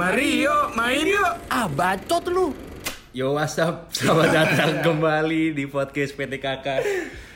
Mario, 0.00 0.72
main 0.72 1.04
yuk. 1.04 1.32
Ah, 1.52 1.68
bacot 1.68 2.24
lu. 2.32 2.56
Yo 3.12 3.36
WhatsApp, 3.36 3.92
selamat 3.92 4.32
datang 4.32 4.72
kembali 4.80 5.52
di 5.52 5.68
podcast 5.68 6.16
PT 6.16 6.40
KK. 6.40 6.66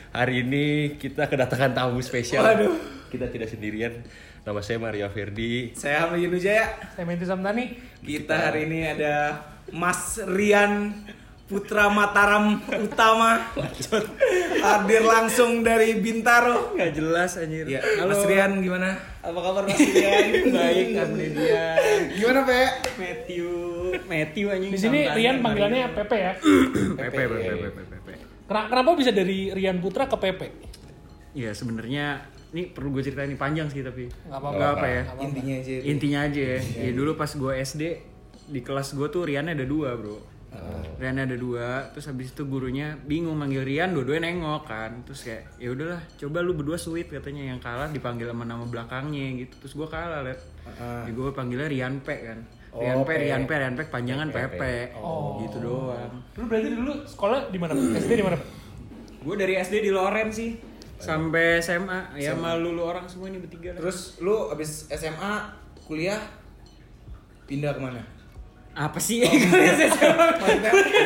Hari 0.09 0.41
ini 0.41 0.97
kita 0.97 1.29
kedatangan 1.29 1.77
tamu 1.77 2.01
spesial. 2.01 2.41
Waduh. 2.41 2.73
Kita 3.13 3.29
tidak 3.29 3.53
sendirian. 3.53 4.01
Nama 4.41 4.65
saya 4.65 4.81
Mario 4.81 5.05
Verdi. 5.13 5.77
Saya 5.77 6.09
Hamid 6.09 6.25
Yunujaya. 6.25 6.89
Saya 6.97 7.05
Menti 7.05 7.29
Samtani. 7.29 7.77
Kita 8.01 8.49
hari 8.49 8.65
ini 8.65 8.97
ada 8.97 9.45
Mas 9.69 10.17
Rian 10.25 10.89
Putra 11.45 11.93
Mataram 11.93 12.57
Utama 12.73 13.37
hadir 14.57 15.05
langsung 15.05 15.61
dari 15.61 15.93
Bintaro. 15.95 16.73
Gak 16.73 16.89
jelas 16.91 17.37
anjir. 17.37 17.69
Ya, 17.69 17.85
Mas 18.01 18.25
Rian 18.25 18.57
gimana? 18.59 18.97
Apa 19.21 19.39
kabar 19.39 19.61
Mas 19.63 19.77
Rian? 19.77 20.25
Baik, 20.57 20.87
alhamdulillah. 20.95 21.73
Gimana, 22.17 22.39
Pe? 22.41 22.61
Matthew, 22.97 23.47
Matthew 24.03 24.45
anjing. 24.49 24.71
Di 24.73 24.79
sini 24.79 24.99
Rian 25.05 25.37
panggilannya 25.39 25.93
Pepe 25.93 26.17
ya. 26.17 26.33
Pepe, 26.33 27.13
Pepe, 27.13 27.21
Pepe, 27.29 27.53
Pepe, 27.61 27.81
Pepe. 27.93 28.13
Kena- 28.45 28.67
Kenapa 28.67 28.89
bisa 28.97 29.11
dari 29.13 29.53
Rian 29.53 29.77
Putra 29.77 30.09
ke 30.09 30.17
Pepe? 30.17 30.47
Ya 31.37 31.53
sebenarnya 31.53 32.25
ini 32.49 32.73
perlu 32.73 32.89
gue 32.89 33.03
ceritain 33.03 33.27
ini 33.27 33.37
panjang 33.37 33.69
sih 33.69 33.85
tapi 33.85 34.09
Nggak 34.09 34.33
apa-apa. 34.33 34.65
Apa 34.73 34.85
ya. 34.87 35.01
Nggak 35.03 35.13
apa-apa. 35.13 35.29
Intinya 35.29 35.53
aja. 35.55 35.73
Intinya 35.83 36.19
aja 36.25 36.41
ya. 36.41 36.59
Ya 36.81 36.91
dulu 36.91 37.11
pas 37.13 37.29
gue 37.29 37.53
SD 37.55 37.81
di 38.47 38.59
kelas 38.61 38.97
gue 38.97 39.07
tuh 39.07 39.29
Riannya 39.29 39.53
ada 39.53 39.67
dua 39.67 39.93
bro. 39.93 40.33
Riannya 40.95 41.27
ada 41.27 41.35
dua, 41.35 41.91
terus 41.91 42.07
habis 42.07 42.31
itu 42.31 42.47
gurunya 42.47 42.95
bingung 43.03 43.35
manggil 43.35 43.67
Rian, 43.67 43.91
dua-duanya 43.91 44.31
nengok 44.31 44.63
kan, 44.63 45.03
terus 45.03 45.27
kayak 45.27 45.59
ya 45.59 45.75
udahlah, 45.75 45.99
coba 46.15 46.37
lu 46.39 46.55
berdua 46.55 46.79
sweet 46.79 47.11
katanya. 47.11 47.51
Yang 47.51 47.59
kalah 47.67 47.91
dipanggil 47.91 48.31
sama 48.31 48.47
nama 48.47 48.63
belakangnya 48.63 49.43
gitu, 49.43 49.59
terus 49.59 49.73
gue 49.75 49.87
kalah 49.91 50.23
liat, 50.23 50.39
ya 51.05 51.11
gue 51.11 51.27
panggilnya 51.35 51.67
Rian 51.67 51.99
P 51.99 52.07
kan, 52.23 52.39
Rian 52.71 53.03
P, 53.03 53.09
Rian 53.11 53.43
P, 53.43 53.51
Rian 53.51 53.75
P, 53.75 53.79
panjangan 53.91 54.31
Pepe, 54.31 54.95
gitu 55.43 55.57
doang. 55.59 56.23
Lu 56.39 56.43
berarti 56.47 56.69
dulu 56.71 56.93
sekolah 57.03 57.51
di 57.51 57.59
mana? 57.59 57.75
SD 57.75 58.11
di 58.15 58.23
mana? 58.23 58.39
Pe? 58.39 58.47
Gue 59.27 59.35
dari 59.35 59.59
SD 59.59 59.83
di 59.83 59.91
Loren 59.91 60.31
sih, 60.31 60.55
sampai 60.95 61.59
SMA, 61.59 62.15
ya 62.15 62.39
malu 62.39 62.71
lu 62.71 62.87
orang 62.87 63.03
semua 63.11 63.27
ini 63.27 63.43
bertiga 63.43 63.75
lah. 63.75 63.83
Terus 63.83 64.15
lu 64.23 64.47
abis 64.47 64.87
SMA 64.95 65.51
kuliah 65.83 66.23
pindah 67.45 67.75
ke 67.75 67.81
mana? 67.83 68.14
Apa 68.75 68.99
sih? 68.99 69.23
Kuliah 69.55 69.71
SMA 69.87 70.27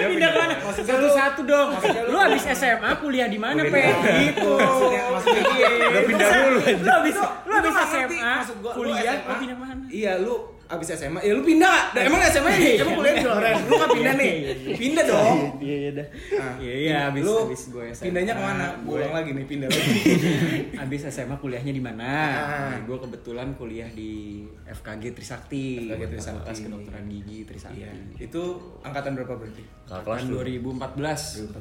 pindah 0.09 0.30
satu-satu 0.73 1.42
dong. 1.45 1.70
lu 2.09 2.17
abis 2.17 2.44
SMA 2.52 2.92
kuliah 2.98 3.30
di 3.30 3.38
mana 3.38 3.62
pe? 3.62 3.81
gitu. 4.25 4.52
Maksudnya- 4.58 5.06
maksudnya 5.08 5.42
iya 5.53 5.67
udah 5.70 6.03
pindah 6.03 6.28
dulu, 6.30 6.59
lu 6.59 6.92
abis 6.92 7.16
lu 7.16 7.53
abis 7.53 7.72
nggak 7.72 7.88
ngerti 7.88 8.17
SMA 8.17 8.72
kuliah 8.73 9.14
SMA. 9.16 9.30
lu 9.30 9.36
pindah 9.38 9.58
mana? 9.58 9.84
Iya, 9.90 10.12
lu 10.20 10.34
abis 10.70 10.88
SMA, 10.94 11.17
ya 11.20 11.34
lu 11.34 11.42
pindah. 11.42 11.78
Gak? 11.90 11.97
Nah, 11.97 12.02
emang 12.06 12.22
SMA 12.23 12.50
nih, 12.53 12.73
emang 12.78 12.94
kuliah 12.95 13.14
di 13.16 13.25
Loren, 13.25 13.56
lu 13.66 13.73
kan 13.75 13.90
pindah 13.90 14.14
nih, 14.16 14.31
pindah 14.78 15.03
dong. 15.03 15.38
iya 15.58 15.75
iya 15.80 15.92
dah. 15.92 16.08
Nah, 16.31 16.53
iya 16.62 16.73
iya 16.75 16.97
abis 17.09 17.22
lu 17.25 17.34
abis 17.50 17.62
gue 17.70 17.86
SMA 17.90 18.06
Pindahnya 18.06 18.34
ke 18.34 18.44
mana? 18.44 18.66
gue 18.78 18.94
Ulang 18.94 19.14
lagi 19.14 19.30
nih, 19.34 19.45
pindah 19.45 19.66
lagi. 19.67 19.94
abis 20.86 21.02
SMA 21.09 21.36
kuliahnya 21.38 21.73
di 21.73 21.81
mana? 21.81 22.12
Ah. 22.38 22.78
gue 22.80 22.97
kebetulan 23.00 23.53
kuliah 23.53 23.90
di 23.90 24.45
FKG 24.64 25.03
Trisakti. 25.12 25.90
FKG 25.90 26.03
Trisakti. 26.08 26.38
Fakultas 26.38 26.58
kedokteran 26.62 27.03
gigi 27.09 27.38
Trisakti 27.42 27.58
Iya, 27.69 27.91
itu 28.17 28.43
angkatan 28.79 29.11
berapa 29.13 29.33
berarti? 29.35 29.63
Kakak 29.83 30.03
kelas 30.05 30.21
tahun 30.21 30.31
lu. 30.31 30.38
2014 30.39 31.59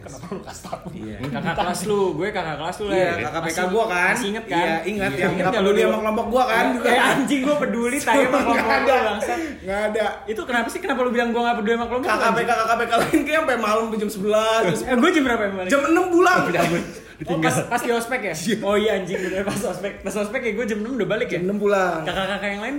Kenapa 0.00 0.32
lu 0.32 0.40
kasih 0.40 0.64
tahu? 0.64 0.86
Iya. 0.96 1.16
Kakak 1.28 1.54
kelas 1.54 1.80
lu, 1.84 2.00
gue 2.16 2.28
kakak 2.32 2.56
kelas 2.56 2.76
lu 2.80 2.86
lah. 2.88 2.96
Iya, 2.96 3.10
kakak 3.20 3.42
PK 3.44 3.58
gua 3.68 3.84
kan. 3.84 4.14
Masih 4.16 4.28
inget 4.32 4.44
kan? 4.48 4.56
Iya, 4.64 4.74
ingat 4.88 5.10
Iya, 5.12 5.24
yang 5.28 5.52
peduli 5.52 5.80
lu? 5.80 5.84
sama 5.84 5.98
kelompok 6.00 6.26
gua 6.32 6.44
kan 6.48 6.64
juga. 6.72 6.88
Eh 6.88 7.00
anjing 7.00 7.40
gue 7.44 7.56
peduli 7.60 7.96
tanya 8.08 8.24
sama 8.24 8.38
kelompok 8.40 8.68
ada. 8.80 8.96
bangsa. 9.12 9.32
Nggak 9.60 9.80
ada. 9.92 10.04
Itu 10.24 10.40
kenapa 10.48 10.68
sih 10.72 10.80
kenapa 10.80 11.00
lu 11.04 11.10
bilang 11.12 11.28
gue 11.30 11.40
gak 11.40 11.56
peduli 11.60 11.74
sama 11.76 11.86
kelompok? 11.86 12.08
lu, 12.08 12.16
KKP 12.16 12.38
anjing? 12.40 12.54
KKP 12.64 12.80
lain 12.96 13.20
kayak 13.22 13.38
sampai 13.44 13.56
malam 13.60 13.84
jam 13.92 14.10
11, 14.10 14.24
jam 14.64 14.76
Eh 14.90 14.96
gue 14.96 15.10
jam 15.12 15.22
berapa 15.28 15.42
emang? 15.46 15.66
10. 15.68 15.72
Jam 15.72 15.80
6 15.84 16.14
pulang. 16.16 16.38
Oh 17.20 17.36
pas, 17.36 17.56
pas 17.68 17.80
di 17.84 17.90
ospek 17.92 18.20
ya? 18.24 18.34
Oh 18.66 18.76
iya 18.80 18.90
anjing 18.96 19.20
bener 19.20 19.44
pas 19.44 19.60
ospek. 19.60 19.92
Pas 20.00 20.14
ospek 20.16 20.40
ya 20.40 20.52
gue 20.56 20.64
jam 20.64 20.78
6 20.80 20.96
udah 20.96 21.08
balik 21.12 21.28
ya? 21.28 21.36
Jam 21.36 21.52
6 21.52 21.60
pulang. 21.60 22.00
Kakak-kakak 22.02 22.48
yang 22.50 22.62
lain? 22.64 22.76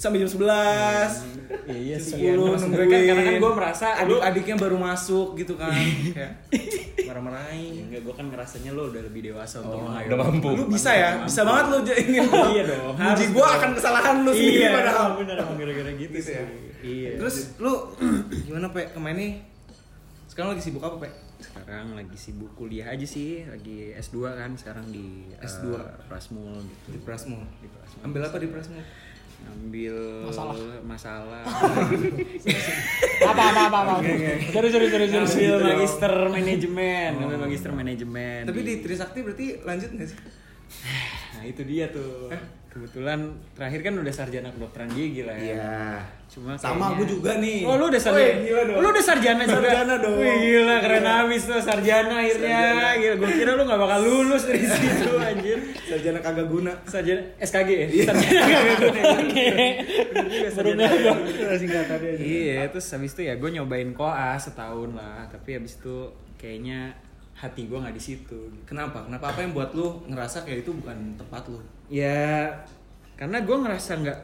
Sampai 0.00 0.16
jam 0.16 0.32
11. 0.32 1.28
Iya 1.68 1.94
Jam 1.94 2.00
sih. 2.00 2.16
10 2.16 2.24
Iya, 2.24 2.32
gue 2.32 2.56
nungguin. 2.56 2.88
kan 2.88 3.00
karena 3.04 3.22
kan 3.22 3.34
gue 3.36 3.52
merasa 3.52 3.86
adik-adiknya 3.98 4.56
baru 4.56 4.76
masuk 4.80 5.36
gitu 5.36 5.54
kan. 5.54 5.68
Kayak 5.68 6.32
marah-marahin. 7.04 7.84
Enggak, 7.84 8.00
gue 8.02 8.14
kan 8.14 8.26
ngerasanya 8.26 8.70
lo 8.72 8.88
udah 8.88 9.02
lebih 9.02 9.20
dewasa 9.26 9.60
untuk 9.60 9.76
Oh, 9.76 9.84
mengayomi. 9.86 10.08
udah 10.08 10.18
mampu. 10.22 10.48
Lu 10.54 10.64
bisa 10.66 10.90
ya? 10.90 11.10
Bisa 11.20 11.44
banget 11.44 11.64
lu 11.68 11.78
j- 11.82 11.98
ingin 12.00 12.24
Iya 12.56 12.62
dong, 12.66 12.96
Muji 12.96 13.24
dong. 13.28 13.44
akan 13.44 13.70
kesalahan 13.74 14.16
lu 14.20 14.32
sendiri 14.32 14.56
Iya, 14.58 14.70
padahal. 14.72 15.06
bener 15.20 15.36
gara-gara 15.36 15.90
gitu, 15.92 16.00
Gitu 16.08 16.16
sih. 16.22 16.34
ya? 16.34 16.44
Iya. 16.80 17.10
Terus 17.18 17.36
lu 17.58 17.72
gimana, 18.46 18.66
Pe? 18.72 18.82
Kemarin 18.88 19.16
nih 19.18 19.32
sekarang 20.26 20.56
lagi 20.56 20.62
sibuk 20.62 20.80
apa, 20.80 20.96
Pe? 20.98 21.10
sekarang 21.40 21.92
lagi 21.94 22.16
sibuk 22.16 22.52
kuliah 22.52 22.84
aja 22.86 23.00
sih 23.02 23.44
lagi 23.44 23.96
S2 23.96 24.16
kan 24.30 24.52
sekarang 24.54 24.84
di 24.86 25.24
S2. 25.36 25.72
eh, 25.72 25.88
Prasmul 26.04 26.52
gitu 26.60 26.88
Di 26.90 27.00
Prasmo. 27.00 27.40
Di 27.58 27.68
Prasmul. 27.70 28.00
Ambil 28.02 28.20
apa 28.22 28.36
di 28.36 28.44
Prasmo? 28.46 28.80
Ngambil 29.42 29.96
Masalah. 30.24 30.54
masalah 30.82 31.42
Apa 33.30 33.42
apa 33.46 33.60
apa 33.68 33.78
apa. 33.82 33.94
Jadi 34.02 34.66
jadi 34.68 34.86
jadi 34.88 35.06
jadi. 35.06 35.22
ngambil 35.22 35.54
magister 35.66 36.14
manajemen 36.26 37.10
ngambil 37.14 37.38
magister 37.40 37.70
manajemen 37.70 38.40
Tapi 38.44 38.60
di 38.60 38.74
Trisakti 38.80 39.18
berarti 39.20 39.46
lanjut 39.60 39.90
nggak 39.90 40.08
sih? 40.08 40.18
nah 41.32 41.44
itu 41.44 41.62
dia 41.62 41.90
tuh 41.90 42.30
kebetulan 42.70 43.18
terakhir 43.52 43.80
kan 43.82 43.94
udah 43.96 44.08
sarjana 44.10 44.48
kedokteran 44.48 44.86
gigi 44.88 45.22
lah 45.22 45.34
ya 45.34 45.42
Iya. 45.52 45.78
cuma 46.24 46.54
Sama 46.54 46.70
kayaknya- 46.86 46.94
gue 46.94 47.06
juga 47.10 47.32
nih. 47.36 47.58
Oh 47.62 47.74
lu 47.74 47.90
udah 47.90 47.98
sarjana? 47.98 48.22
Wih, 48.22 48.34
gila 48.46 48.62
dong. 48.62 48.78
Lu 48.78 48.88
udah 48.88 49.04
sarjana 49.04 49.42
juga? 49.42 49.58
Sarjana 49.66 49.94
dong. 49.98 50.14
Wih 50.16 50.34
gila 50.40 50.74
keren 50.78 51.02
Iya. 51.02 51.14
abis 51.20 51.42
tuh 51.44 51.58
sarjana 51.60 52.14
akhirnya 52.16 52.54
Sarjana. 52.54 52.88
Gila 52.94 53.14
gue 53.16 53.30
kira 53.34 53.50
lu 53.50 53.62
gak 53.64 53.80
bakal 53.80 54.00
lulus 54.00 54.42
dari 54.44 54.62
situ 54.70 55.10
anjir 55.12 55.58
Sarjana 55.82 56.18
kagak 56.20 56.46
guna. 56.46 56.72
Sarjana 56.84 57.22
SKG 57.40 57.70
ya? 57.74 57.86
Sarjana 58.06 58.40
kagak 58.46 58.76
guna. 58.78 59.00
Juga, 60.30 60.48
sarjana 60.48 60.82
kagak 60.86 61.16
guna. 61.18 61.52
Singkatannya 61.52 62.10
aja. 62.12 62.22
Iya 62.22 62.60
terus 62.68 62.86
habis 62.88 63.10
itu 63.10 63.22
ya 63.22 63.34
gue 63.34 63.50
nyobain 63.50 63.90
koas 63.90 64.40
setahun 64.44 64.90
lah 64.92 65.26
Tapi 65.28 65.50
habis 65.52 65.74
itu 65.76 65.96
kayaknya 66.36 66.94
hati 67.34 67.66
gue 67.66 67.74
gak 67.74 67.90
di 67.90 68.02
situ. 68.04 68.38
Kenapa? 68.62 69.02
Kenapa 69.02 69.34
apa 69.34 69.40
yang 69.40 69.50
buat 69.50 69.74
lu 69.74 70.06
ngerasa 70.06 70.44
kayak 70.44 70.62
itu 70.62 70.70
bukan 70.72 70.94
tempat 71.16 71.42
lu? 71.48 71.58
Ya 71.90 72.54
karena 73.18 73.42
gue 73.42 73.56
ngerasa 73.58 73.98
nggak 73.98 74.18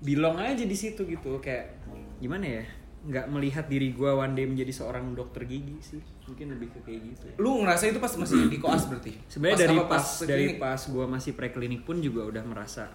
belong 0.00 0.38
aja 0.38 0.62
di 0.62 0.72
situ 0.72 1.04
gitu 1.04 1.36
kayak 1.38 1.74
gimana 2.16 2.46
ya 2.60 2.64
nggak 3.04 3.26
melihat 3.28 3.68
diri 3.68 3.92
gue 3.92 4.08
one 4.08 4.32
day 4.32 4.46
menjadi 4.46 4.72
seorang 4.72 5.12
dokter 5.12 5.44
gigi 5.44 5.76
sih 5.82 6.00
mungkin 6.24 6.56
lebih 6.56 6.72
ke 6.72 6.78
kayak 6.80 7.00
gitu 7.04 7.24
ya. 7.26 7.34
Lu 7.36 7.60
ngerasa 7.60 7.84
itu 7.86 8.00
pas 8.00 8.08
masih 8.14 8.48
di 8.48 8.56
koas 8.56 8.88
berarti? 8.88 9.12
sebenarnya 9.28 9.52
Pas 9.52 9.60
dari 9.60 9.76
apa? 9.76 9.88
pas, 9.90 10.04
dari 10.22 10.32
klinik? 10.46 10.56
pas 10.56 10.80
gue 10.80 11.04
masih 11.04 11.32
preklinik 11.34 11.82
pun 11.84 11.96
juga 11.98 12.24
udah 12.24 12.42
merasa 12.42 12.88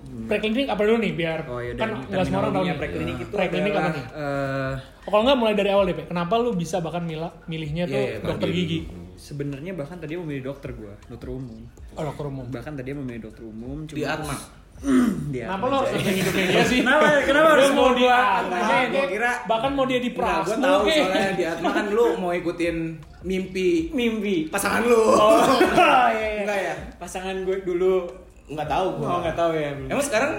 Preklinik 0.00 0.64
apa 0.66 0.80
dulu 0.80 0.96
nih 0.98 1.12
biar 1.12 1.38
oh 1.44 1.60
ya 1.60 1.72
kan 1.76 1.92
nggak 2.02 2.24
semua 2.24 2.40
orang 2.42 2.52
tahu 2.56 2.64
nih. 2.64 2.76
preklinik 2.76 3.16
itu 3.20 3.32
Preklinik 3.32 3.72
apa 3.72 3.80
adalah 3.80 3.92
nih? 3.92 4.04
eh, 4.10 4.74
Oh, 5.00 5.10
Kalau 5.10 5.22
nggak 5.26 5.38
mulai 5.38 5.54
dari 5.56 5.70
awal 5.72 5.84
deh, 5.84 5.96
Pe. 5.96 6.04
Kenapa 6.06 6.34
lu 6.36 6.50
bisa 6.54 6.76
bahkan 6.78 7.02
mila, 7.02 7.28
milihnya 7.46 7.84
tuh 7.84 7.96
Iya, 7.96 8.00
iya, 8.06 8.16
dokter 8.22 8.48
gigi? 8.48 8.78
Sebenarnya 9.20 9.72
bahkan 9.72 9.96
tadi 9.96 10.16
mau 10.16 10.24
memilih 10.24 10.48
dokter 10.48 10.72
gue 10.72 10.94
dokter 11.06 11.28
umum 11.28 11.60
Oh, 11.92 12.02
dokter 12.02 12.24
umum. 12.24 12.46
bahkan 12.48 12.72
tadi 12.72 12.90
mau 12.90 13.04
memilih 13.04 13.28
dokter 13.28 13.44
umum 13.44 13.84
cuma 13.84 13.94
Di 13.94 14.04
Atma. 14.04 14.36
di 15.28 15.38
Kenapa 15.38 15.64
lo 15.66 15.76
harus 15.78 15.92
nonton 15.92 16.14
hidupnya 16.16 16.44
dia 16.48 16.62
sih? 16.64 16.78
Kenapa? 16.80 17.04
Kenapa 17.20 17.44
Dia 17.44 17.52
harus 17.52 17.68
mau 17.68 17.76
mau 17.76 17.92
di 17.92 18.00
gua 18.00 19.04
kira 19.06 19.30
bahkan 19.44 19.70
mau 19.70 19.84
dia 19.84 20.00
di 20.00 20.10
Nah, 20.10 20.16
Prasmo 20.16 20.48
gue 20.48 20.56
tahu 20.58 20.82
soalnya 20.88 21.32
di 21.36 21.44
Atma 21.44 21.70
kan 21.70 21.86
lu 21.90 22.06
mau 22.16 22.32
ikutin 22.32 22.76
mimpi 23.20 23.68
mimpi 23.92 24.48
pasangan 24.48 24.80
lu. 24.82 24.96
oh 24.96 25.36
iya, 26.16 26.26
iya. 26.32 26.40
Enggak 26.40 26.58
ya? 26.58 26.74
pasangan 26.96 27.36
gue 27.44 27.56
dulu 27.60 28.08
Enggak 28.48 28.66
tahu 28.66 28.86
gua. 28.96 29.06
oh 29.06 29.18
nggak 29.20 29.36
tahu 29.36 29.50
ya 29.52 29.70
belum 29.76 29.88
Emang 29.90 30.02
sekarang? 30.02 30.32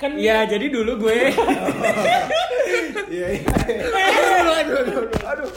Kan 0.00 0.16
Iya, 0.16 0.48
jadi 0.48 0.72
dulu 0.72 1.04
gue 1.04 1.18
Iya 3.10 3.26
iya. 3.36 3.46
Aduh 4.64 4.76
aduh 4.80 4.96
aduh 5.04 5.22
aduh. 5.28 5.52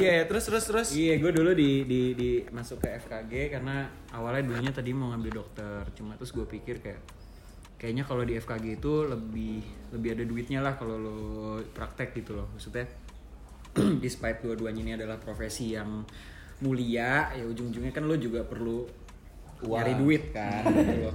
Iya 0.00 0.10
ya, 0.22 0.24
terus 0.24 0.44
terus 0.48 0.64
terus. 0.64 0.88
Iya, 0.96 1.18
gue 1.20 1.32
dulu 1.34 1.50
di, 1.52 1.84
di, 1.84 2.16
di 2.16 2.30
masuk 2.54 2.80
ke 2.80 2.96
FKG 3.04 3.58
karena 3.58 3.90
awalnya 4.14 4.48
dulunya 4.48 4.72
tadi 4.72 4.94
mau 4.94 5.10
ngambil 5.12 5.42
dokter, 5.42 5.82
cuma 5.98 6.14
terus 6.14 6.32
gue 6.32 6.46
pikir 6.46 6.80
kayak 6.80 7.00
kayaknya 7.76 8.08
kalau 8.08 8.24
di 8.24 8.38
FKG 8.40 8.80
itu 8.80 8.92
lebih 9.04 9.60
lebih 9.92 10.08
ada 10.16 10.24
duitnya 10.24 10.60
lah 10.64 10.78
kalau 10.80 10.96
lo 10.96 11.18
praktek 11.74 12.16
gitu 12.16 12.38
loh. 12.38 12.48
Maksudnya 12.54 12.86
despite 14.04 14.40
dua-duanya 14.40 14.80
ini 14.80 14.92
adalah 14.96 15.20
profesi 15.20 15.74
yang 15.74 16.06
mulia, 16.64 17.34
ya 17.36 17.44
ujung-ujungnya 17.44 17.92
kan 17.92 18.08
lo 18.08 18.16
juga 18.16 18.40
perlu 18.46 19.05
nyari 19.64 19.94
duit 19.96 20.34
kan 20.34 20.66
gitu. 20.76 21.10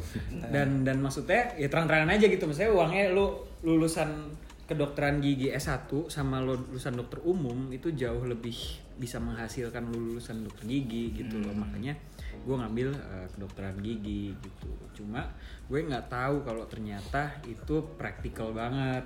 Dan 0.50 0.82
dan 0.82 0.98
maksudnya 1.04 1.54
ya 1.60 1.68
terang-terangan 1.70 2.10
aja 2.18 2.26
gitu. 2.26 2.44
Maksudnya 2.50 2.72
uangnya 2.74 3.14
lo 3.14 3.46
lulusan 3.62 4.34
kedokteran 4.66 5.20
gigi 5.20 5.52
S1 5.52 5.92
sama 6.08 6.40
lo 6.40 6.56
lulusan 6.56 6.96
dokter 6.96 7.20
umum 7.28 7.70
itu 7.76 7.92
jauh 7.92 8.24
lebih 8.24 8.56
bisa 8.96 9.20
menghasilkan 9.20 9.92
lulusan 9.92 10.48
dokter 10.48 10.66
gigi 10.66 11.12
gitu 11.14 11.44
loh. 11.44 11.54
Makanya 11.54 11.94
gue 12.42 12.56
ngambil 12.58 12.90
eh, 12.96 13.28
kedokteran 13.38 13.78
gigi 13.84 14.34
gitu. 14.34 14.72
cuma 14.98 15.30
gue 15.70 15.80
nggak 15.88 16.10
tahu 16.10 16.42
kalau 16.42 16.66
ternyata 16.66 17.38
itu 17.46 17.86
praktikal 17.96 18.52
banget 18.52 19.06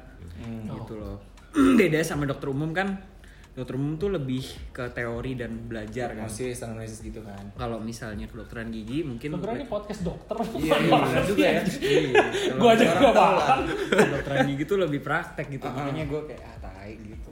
gitu 0.72 0.96
loh 0.98 1.18
beda 1.80 2.00
sama 2.04 2.28
dokter 2.28 2.52
umum 2.52 2.72
kan 2.72 2.96
dokter 3.56 3.74
umum 3.74 3.96
tuh 3.96 4.12
lebih 4.12 4.44
ke 4.70 4.84
teori 4.92 5.34
dan 5.34 5.56
belajar 5.64 6.12
kan 6.12 6.28
Analisis, 6.28 6.60
analisis 6.60 7.00
gitu 7.00 7.24
kan. 7.24 7.40
kalau 7.56 7.80
misalnya 7.80 8.28
kedokteran 8.28 8.68
gigi 8.68 9.00
mungkin 9.02 9.32
Dokter 9.34 9.56
ini 9.56 9.66
podcast 9.66 10.02
dokter. 10.04 10.36
Iya, 10.54 10.76
iya, 10.78 11.20
juga 11.32 11.46
ya. 11.50 11.62
Iya, 11.64 12.00
kalau 12.52 12.60
Gua 12.60 12.70
aja 12.70 12.84
orang 12.86 13.00
gak 13.02 13.16
paham. 13.16 13.60
Kedokteran 13.90 14.40
gigi 14.46 14.64
tuh 14.66 14.78
lebih 14.78 15.00
praktek 15.00 15.48
gitu. 15.50 15.64
Makanya 15.66 16.04
gue 16.04 16.22
kayak 16.26 16.42
ah 16.44 16.56
tai 16.62 16.94
gitu. 16.98 17.32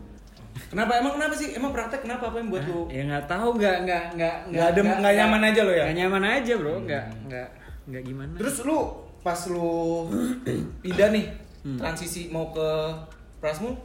Kenapa 0.65 0.91
emang 0.97 1.13
kenapa 1.13 1.33
sih? 1.35 1.51
Emang 1.51 1.69
praktek 1.69 2.01
kenapa 2.01 2.31
apa 2.31 2.37
yang 2.39 2.49
buat 2.49 2.63
lu? 2.63 2.87
Ya 2.87 3.03
nggak 3.03 3.25
tahu 3.27 3.47
nggak 3.55 3.77
nggak 3.83 4.03
nggak 4.15 4.35
Nggak 4.47 4.67
adem- 4.71 4.97
nggak 4.97 5.13
nyaman 5.13 5.41
aja 5.43 5.61
lo 5.61 5.71
ya? 5.71 5.83
Nggak 5.83 5.97
nyaman 5.99 6.23
aja 6.25 6.53
bro, 6.55 6.75
nggak 6.81 7.05
nggak 7.27 7.47
nggak 7.83 8.03
gimana. 8.03 8.33
Terus 8.39 8.55
lu 8.63 8.79
pas 9.19 9.39
lu 9.45 9.69
pindah 10.83 11.09
nih 11.11 11.25
transisi 11.75 12.27
mau 12.27 12.47
ke 12.49 12.69
Prasmul 13.37 13.75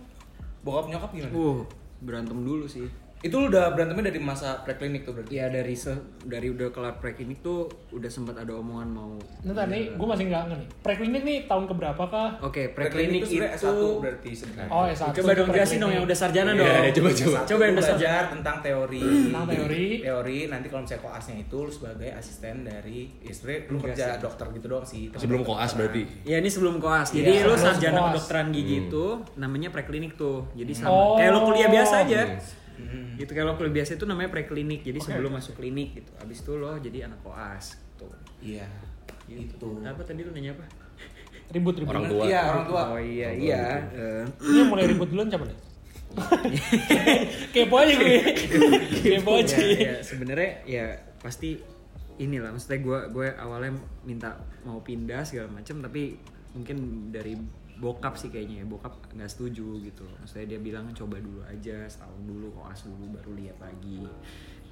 bokap 0.60 0.86
nyokap 0.88 1.10
gimana? 1.12 1.34
uh 1.34 1.60
berantem 2.00 2.38
dulu 2.44 2.66
sih. 2.70 3.07
Itu 3.18 3.34
lu 3.42 3.50
udah 3.50 3.74
berantemnya 3.74 4.14
dari 4.14 4.22
masa 4.22 4.62
preklinik 4.62 5.02
tuh 5.02 5.10
berarti? 5.10 5.34
Ya 5.34 5.50
dari 5.50 5.74
se 5.74 5.90
dari 6.22 6.54
udah 6.54 6.70
kelar 6.70 7.02
preklinik 7.02 7.42
tuh 7.42 7.66
udah 7.90 8.06
sempat 8.06 8.38
ada 8.38 8.54
omongan 8.54 8.88
mau. 8.94 9.18
Ntar 9.42 9.66
nih, 9.66 9.90
gue 9.98 10.06
masih 10.06 10.24
nggak 10.30 10.42
ngerti. 10.46 10.66
Preklinik 10.86 11.22
nih 11.26 11.38
tahun 11.50 11.64
keberapa 11.66 12.02
kah? 12.06 12.38
Oke 12.46 12.70
preklinik 12.70 13.26
itu. 13.26 13.42
sebenarnya 13.42 13.58
S1 13.58 13.82
berarti 13.98 14.30
sebenarnya. 14.30 14.70
Oh, 14.70 14.84
S1. 14.86 15.10
Coba 15.18 15.30
dong 15.34 15.48
jelasin 15.50 15.78
dong 15.82 15.92
yang 15.92 16.04
udah 16.06 16.14
sarjana 16.14 16.50
dong. 16.54 16.62
Iya, 16.62 16.90
coba, 16.94 17.10
coba. 17.10 17.38
Coba 17.42 17.62
yang 17.66 17.74
udah 17.74 17.86
sarjana. 17.86 17.98
belajar 17.98 18.22
tentang 18.30 18.56
teori. 18.62 19.02
Tentang 19.02 19.46
teori. 19.50 19.86
Teori 19.98 20.38
nanti 20.46 20.66
kalau 20.70 20.82
misalnya 20.86 21.02
koasnya 21.02 21.34
itu 21.42 21.56
lu 21.58 21.72
sebagai 21.74 22.10
asisten 22.14 22.54
dari 22.62 22.98
ya 23.18 23.32
sebenarnya 23.34 23.60
lu 23.66 23.78
kerja 23.82 24.06
dokter 24.22 24.46
gitu 24.54 24.66
doang 24.70 24.86
sih. 24.86 25.02
Tapi 25.10 25.18
Sebelum 25.18 25.42
koas 25.42 25.70
berarti. 25.74 26.02
Ya 26.22 26.38
ini 26.38 26.46
sebelum 26.46 26.78
koas. 26.78 27.10
Jadi 27.10 27.30
Iya, 27.34 27.50
lu 27.50 27.58
sarjana 27.58 28.14
kedokteran 28.14 28.54
gigi 28.54 28.86
itu 28.86 29.04
namanya 29.34 29.74
preklinik 29.74 30.14
tuh. 30.14 30.46
Jadi 30.54 30.70
sama 30.70 30.94
Oh. 30.94 31.18
kayak 31.18 31.34
lo 31.34 31.40
kuliah 31.42 31.66
biasa 31.66 32.06
aja. 32.06 32.22
Hmm. 32.78 33.18
Gitu 33.18 33.30
lo 33.34 33.58
kuliah 33.58 33.74
biasa 33.82 33.98
itu 33.98 34.04
namanya 34.06 34.30
preklinik. 34.30 34.86
Jadi 34.86 34.98
sebelum 35.02 35.34
masuk 35.34 35.58
klinik 35.58 35.98
gitu. 35.98 36.10
Abis 36.22 36.46
itu 36.46 36.52
lo 36.54 36.78
jadi 36.78 37.10
anak 37.10 37.20
koas 37.26 37.74
gitu. 37.74 38.06
Iya. 38.40 38.66
Itu. 39.26 39.82
Apa 39.82 40.02
tadi 40.06 40.22
lu 40.22 40.30
nanya 40.30 40.54
apa? 40.54 40.64
Ribut-ribut. 41.50 41.90
Orang 41.90 42.06
tua. 42.06 42.22
Iya, 42.24 42.40
orang 42.48 42.64
tua. 42.68 42.82
Oh 42.94 43.00
iya 43.00 43.28
iya. 43.34 43.62
Eh, 43.92 44.24
Ini 44.46 44.56
yang 44.64 44.68
mulai 44.70 44.86
ribut 44.86 45.08
duluan 45.10 45.28
siapa 45.28 45.48
nih? 45.48 45.58
Kepo 47.54 47.74
aja 47.78 47.92
gue. 47.94 48.16
Kepo 49.04 49.30
aja. 49.38 49.56
ya, 49.60 49.76
ya, 49.76 49.94
sebenarnya 50.00 50.50
ya 50.64 50.86
pasti 51.20 51.60
inilah 52.18 52.50
maksudnya 52.50 52.80
gue 52.82 52.98
gue 53.14 53.28
awalnya 53.38 53.78
minta 54.02 54.34
mau 54.66 54.82
pindah 54.82 55.22
segala 55.22 55.54
macam 55.54 55.78
tapi 55.78 56.18
mungkin 56.56 57.08
dari 57.14 57.38
bokap 57.78 58.18
sih 58.18 58.28
kayaknya 58.28 58.62
ya 58.62 58.66
bokap 58.66 58.94
nggak 59.14 59.30
setuju 59.30 59.78
gitu 59.82 60.02
loh. 60.02 60.16
Maksudnya 60.18 60.46
dia 60.56 60.60
bilang 60.60 60.90
coba 60.92 61.22
dulu 61.22 61.40
aja 61.46 61.86
setahun 61.86 62.20
dulu 62.26 62.46
koas 62.58 62.82
dulu 62.82 63.04
baru 63.14 63.30
lihat 63.38 63.58
lagi. 63.62 64.02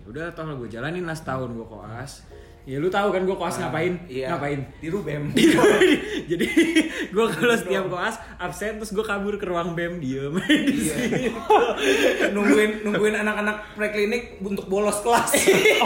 Ya 0.03 0.05
udah 0.11 0.25
lah 0.35 0.55
gue 0.59 0.69
jalanin 0.71 1.07
lah 1.07 1.15
setahun 1.15 1.51
gue 1.55 1.67
koas 1.67 2.27
ya 2.67 2.77
lu 2.77 2.91
tahu 2.91 3.09
kan 3.09 3.23
gue 3.23 3.33
koas 3.33 3.57
ngapain 3.57 3.95
Iya. 4.07 4.35
ngapain 4.35 4.59
Di 4.83 4.91
Rubem. 4.91 5.31
jadi 6.31 6.47
gue 7.07 7.25
kalau 7.31 7.55
setiap 7.55 7.87
koas 7.87 8.19
absen 8.37 8.77
terus 8.77 8.91
gue 8.91 9.01
kabur 9.01 9.39
ke 9.39 9.47
ruang 9.47 9.73
bem 9.73 10.03
diem 10.03 10.35
di 10.67 10.75
situ. 10.77 11.31
nungguin 12.35 12.83
nungguin 12.83 13.15
anak-anak 13.17 13.79
preklinik 13.79 14.43
untuk 14.43 14.67
bolos 14.67 14.99
kelas. 15.01 15.31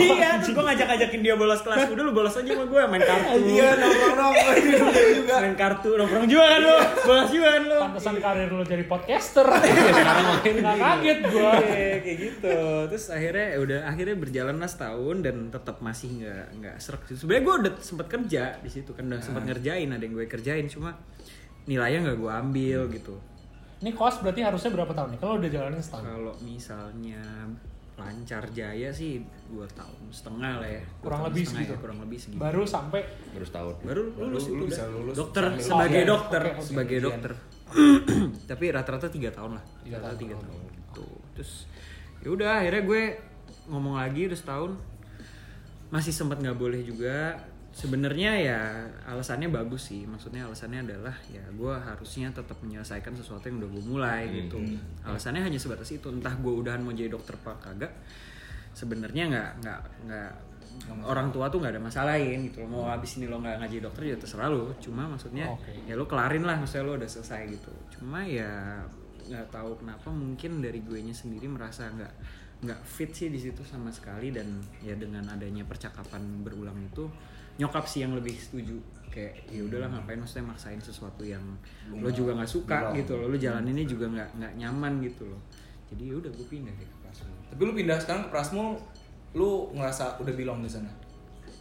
iya, 0.01 0.41
terus 0.41 0.57
gue 0.57 0.65
ngajak-ngajakin 0.65 1.21
dia 1.21 1.35
bolos 1.37 1.61
kelas. 1.61 1.85
Udah 1.87 2.01
lu 2.01 2.13
bolos 2.13 2.33
aja 2.33 2.49
sama 2.49 2.65
gue 2.65 2.81
main 2.89 3.05
kartu. 3.05 3.29
Iya, 3.45 3.69
nongkrong-nongkrong 3.77 4.57
Rubem 4.81 5.09
juga. 5.15 5.35
Main 5.41 5.57
kartu, 5.57 5.91
nongkrong 5.95 6.27
juga 6.27 6.45
kan 6.49 6.61
lu. 6.65 6.77
Bolos 7.05 7.29
juga 7.29 7.49
kan 7.51 7.63
lu. 7.63 7.79
Pantesan 7.85 8.17
karir 8.19 8.49
lo 8.49 8.65
jadi 8.65 8.85
podcaster. 8.89 9.47
Sekarang 9.47 10.25
main 10.33 10.55
Nggak 10.57 10.77
kaget 10.79 11.19
gue. 11.29 11.53
Iya, 11.61 11.97
kayak 12.01 12.17
gitu. 12.19 12.57
Terus 12.89 13.05
akhirnya 13.13 13.47
ya 13.53 13.59
udah 13.61 13.79
akhirnya 13.85 14.17
berjalan 14.17 14.57
lah 14.57 14.71
setahun 14.71 15.17
dan 15.21 15.37
tetap 15.53 15.77
masih 15.85 16.09
nggak 16.17 16.47
nggak 16.57 16.70
serak. 16.77 17.03
sih. 17.05 17.17
Sebenarnya 17.17 17.43
gue 17.43 17.55
udah 17.59 17.73
sempet 17.77 18.07
kerja 18.07 18.43
di 18.57 18.69
situ 18.69 18.91
kan 18.91 19.05
udah 19.05 19.19
sempet 19.19 19.43
ngerjain 19.45 19.89
ada 19.89 19.99
yang 19.99 20.13
gue 20.13 20.27
kerjain 20.27 20.67
cuma 20.67 20.95
nilainya 21.63 22.05
nggak 22.05 22.17
gue 22.17 22.33
ambil 22.33 22.81
gitu. 22.91 23.15
Ini 23.79 23.91
kos 23.91 24.21
berarti 24.21 24.41
harusnya 24.41 24.71
berapa 24.71 24.93
tahun 24.93 25.09
nih? 25.11 25.19
Kalau 25.19 25.35
udah 25.37 25.49
jalanin 25.49 25.81
setahun. 25.81 26.05
Kalau 26.05 26.35
misalnya 26.41 27.25
lancar 27.97 28.45
jaya 28.51 28.89
sih 28.89 29.21
dua 29.47 29.69
tahun 29.69 30.09
setengah 30.09 30.53
lah 30.57 30.71
ya 30.71 30.81
Dua 30.81 31.01
Kurang 31.03 31.21
lebih 31.27 31.43
setengah 31.43 31.61
segitu. 31.61 31.73
ya, 31.73 31.79
kurang 31.79 31.99
lebih 32.01 32.19
segitu 32.19 32.41
Baru 32.41 32.63
sampai 32.65 33.01
Baru 33.31 33.45
setahun. 33.45 33.75
baru 33.83 34.03
lulus 34.17 34.45
lu 34.47 34.55
itu 34.55 34.65
bisa 34.67 34.83
lulus 34.87 35.15
dokter 35.15 35.45
sambil- 35.45 35.61
sebagai 35.63 36.01
Oh, 36.01 36.09
dokter 36.09 36.41
Oke, 36.43 36.53
oke. 36.55 36.65
sebagai 36.65 36.99
dokter 36.99 37.33
tapi 38.51 38.65
rata-rata 38.69 39.07
tiga 39.07 39.31
tahun 39.31 39.53
lah 39.55 39.65
Tiga 39.81 39.97
Rata-rata 39.97 40.09
tahun. 40.11 40.23
tiga 40.23 40.37
tahun 40.41 40.61
gitu 40.73 41.07
terus 41.31 41.53
ya 42.19 42.29
udah 42.31 42.51
akhirnya 42.57 42.83
gue 42.83 43.03
ngomong 43.69 43.95
lagi 43.95 44.23
udah 44.27 44.39
setahun 44.39 44.71
masih 45.91 46.15
sempat 46.15 46.39
nggak 46.39 46.59
boleh 46.59 46.81
juga. 46.83 47.37
Sebenarnya 47.71 48.35
ya 48.35 48.61
alasannya 49.07 49.47
bagus 49.47 49.95
sih. 49.95 50.03
Maksudnya 50.03 50.47
alasannya 50.47 50.91
adalah 50.91 51.15
ya 51.31 51.43
gue 51.55 51.75
harusnya 51.75 52.35
tetap 52.35 52.59
menyelesaikan 52.67 53.15
sesuatu 53.15 53.47
yang 53.47 53.63
udah 53.63 53.71
gue 53.71 53.85
mulai 53.87 54.23
gitu. 54.31 54.59
Alasannya 55.07 55.47
hanya 55.47 55.59
sebatas 55.59 55.91
itu. 55.95 56.11
Entah 56.11 56.35
gue 56.35 56.51
udahan 56.51 56.83
mau 56.83 56.91
jadi 56.91 57.11
dokter 57.11 57.39
apa 57.39 57.55
kagak 57.63 57.95
sebenarnya 58.71 59.27
nggak 59.31 59.51
nggak 59.67 59.81
nggak 60.07 60.31
orang 61.03 61.35
tua 61.35 61.51
tuh 61.51 61.59
nggak 61.59 61.75
ada 61.75 61.83
masalahin 61.83 62.47
gitu 62.47 62.63
mau 62.63 62.87
habis 62.87 63.19
ini 63.19 63.27
lo 63.27 63.43
nggak 63.43 63.59
ngaji 63.59 63.77
dokter 63.83 64.03
ya 64.15 64.17
terserah 64.19 64.51
lo. 64.51 64.75
Cuma 64.83 65.07
maksudnya 65.07 65.47
Oke. 65.51 65.75
ya 65.87 65.95
lo 65.95 66.07
kelarin 66.07 66.47
lah 66.47 66.59
maksudnya 66.59 66.87
lo 66.87 66.95
udah 66.99 67.11
selesai 67.11 67.51
gitu. 67.51 67.71
Cuma 67.99 68.23
ya 68.27 68.83
nggak 69.31 69.47
tahu 69.55 69.79
kenapa 69.79 70.11
mungkin 70.11 70.59
dari 70.59 70.83
gue 70.83 70.99
nya 71.07 71.15
sendiri 71.15 71.47
merasa 71.47 71.87
nggak 71.87 72.15
nggak 72.61 72.81
fit 72.85 73.11
sih 73.13 73.33
di 73.33 73.41
situ 73.41 73.65
sama 73.65 73.89
sekali 73.89 74.29
dan 74.31 74.61
ya 74.85 74.93
dengan 74.93 75.25
adanya 75.33 75.65
percakapan 75.65 76.45
berulang 76.45 76.77
itu 76.85 77.09
nyokap 77.57 77.85
sih 77.89 78.05
yang 78.05 78.13
lebih 78.17 78.37
setuju. 78.37 78.77
Kayak 79.11 79.43
ya 79.51 79.67
udahlah 79.67 79.91
ngapain 79.91 80.23
maksudnya 80.23 80.55
maksain 80.55 80.79
sesuatu 80.79 81.27
yang 81.27 81.43
lo 81.91 82.07
juga 82.15 82.39
nggak 82.39 82.47
suka 82.47 82.95
gitu 82.95 83.19
loh 83.19 83.27
lo 83.27 83.37
jalaninnya 83.37 83.83
juga 83.83 84.07
nggak 84.07 84.29
nggak 84.39 84.53
nyaman 84.61 85.03
gitu 85.03 85.27
loh. 85.27 85.41
Jadi 85.91 86.03
ya 86.07 86.15
udah 86.23 86.31
gue 86.31 86.47
pindah 86.47 86.71
deh 86.79 86.87
ke 86.87 86.97
Prasmul. 87.03 87.37
Tapi 87.51 87.61
lu 87.67 87.73
pindah 87.75 87.99
sekarang 87.99 88.23
ke 88.27 88.31
Prasmul, 88.31 88.79
lu 89.35 89.75
ngerasa 89.75 90.23
udah 90.23 90.35
belong 90.35 90.63
di 90.63 90.71
sana. 90.71 90.93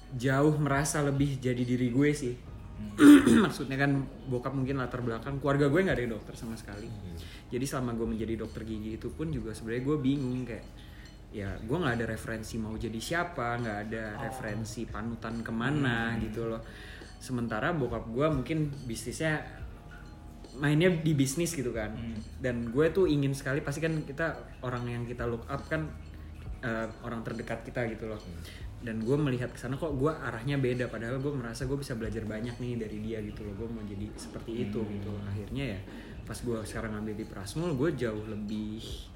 jauh 0.09 0.57
merasa 0.57 1.05
lebih 1.05 1.37
jadi 1.37 1.61
diri 1.61 1.89
gue 1.89 2.09
sih. 2.13 2.33
Maksudnya 3.45 3.77
kan 3.77 4.05
bokap 4.29 4.53
mungkin 4.53 4.77
latar 4.81 5.01
belakang 5.01 5.37
keluarga 5.41 5.69
gue 5.69 5.81
nggak 5.85 5.97
ada 5.97 6.03
yang 6.05 6.13
dokter 6.17 6.33
sama 6.37 6.53
sekali. 6.57 6.89
Jadi 7.49 7.65
selama 7.65 7.97
gue 7.97 8.05
menjadi 8.05 8.33
dokter 8.37 8.61
gigi 8.65 8.97
itu 9.01 9.09
pun 9.13 9.33
juga 9.33 9.53
sebenarnya 9.53 9.83
gue 9.85 9.97
bingung 9.97 10.45
kayak 10.45 10.65
ya 11.29 11.53
gue 11.61 11.77
nggak 11.77 12.01
ada 12.01 12.05
referensi 12.09 12.57
mau 12.57 12.73
jadi 12.73 12.97
siapa 12.97 13.61
nggak 13.61 13.77
ada 13.85 14.17
referensi 14.17 14.89
panutan 14.89 15.45
ke 15.45 15.51
mana 15.53 16.17
gitu 16.17 16.49
loh. 16.49 16.61
Sementara 17.21 17.69
bokap 17.75 18.09
gue 18.09 18.27
mungkin 18.31 18.73
bisnisnya 18.89 19.37
mainnya 20.57 20.89
di 20.89 21.13
bisnis 21.13 21.53
gitu 21.53 21.69
kan. 21.69 21.93
Dan 22.41 22.73
gue 22.73 22.85
tuh 22.89 23.05
ingin 23.05 23.37
sekali 23.37 23.61
pasti 23.61 23.83
kan 23.85 23.93
kita 24.01 24.59
orang 24.65 24.89
yang 24.89 25.03
kita 25.05 25.29
look 25.29 25.45
up 25.45 25.61
kan 25.69 25.85
eh, 26.65 26.87
orang 27.05 27.21
terdekat 27.21 27.61
kita 27.61 27.85
gitu 27.93 28.09
loh. 28.09 28.21
Dan 28.79 29.03
gue 29.03 29.17
melihat 29.19 29.51
ke 29.51 29.59
sana 29.59 29.75
kok 29.75 29.93
gue 29.99 30.09
arahnya 30.09 30.55
beda 30.57 30.87
padahal 30.87 31.19
gue 31.19 31.33
merasa 31.35 31.67
gue 31.67 31.75
bisa 31.75 31.93
belajar 31.99 32.23
banyak 32.25 32.57
nih 32.57 32.73
dari 32.79 32.97
dia 33.05 33.21
gitu 33.21 33.45
loh. 33.45 33.53
Gue 33.53 33.67
mau 33.69 33.85
jadi 33.85 34.09
seperti 34.17 34.65
itu 34.65 34.81
gitu. 34.81 35.11
Akhirnya 35.29 35.77
ya 35.77 35.79
pas 36.25 36.37
gue 36.41 36.57
sekarang 36.65 36.93
ngambil 36.97 37.15
di 37.21 37.25
Prasmul 37.25 37.73
gue 37.73 37.89
jauh 37.97 38.25
lebih 38.29 39.08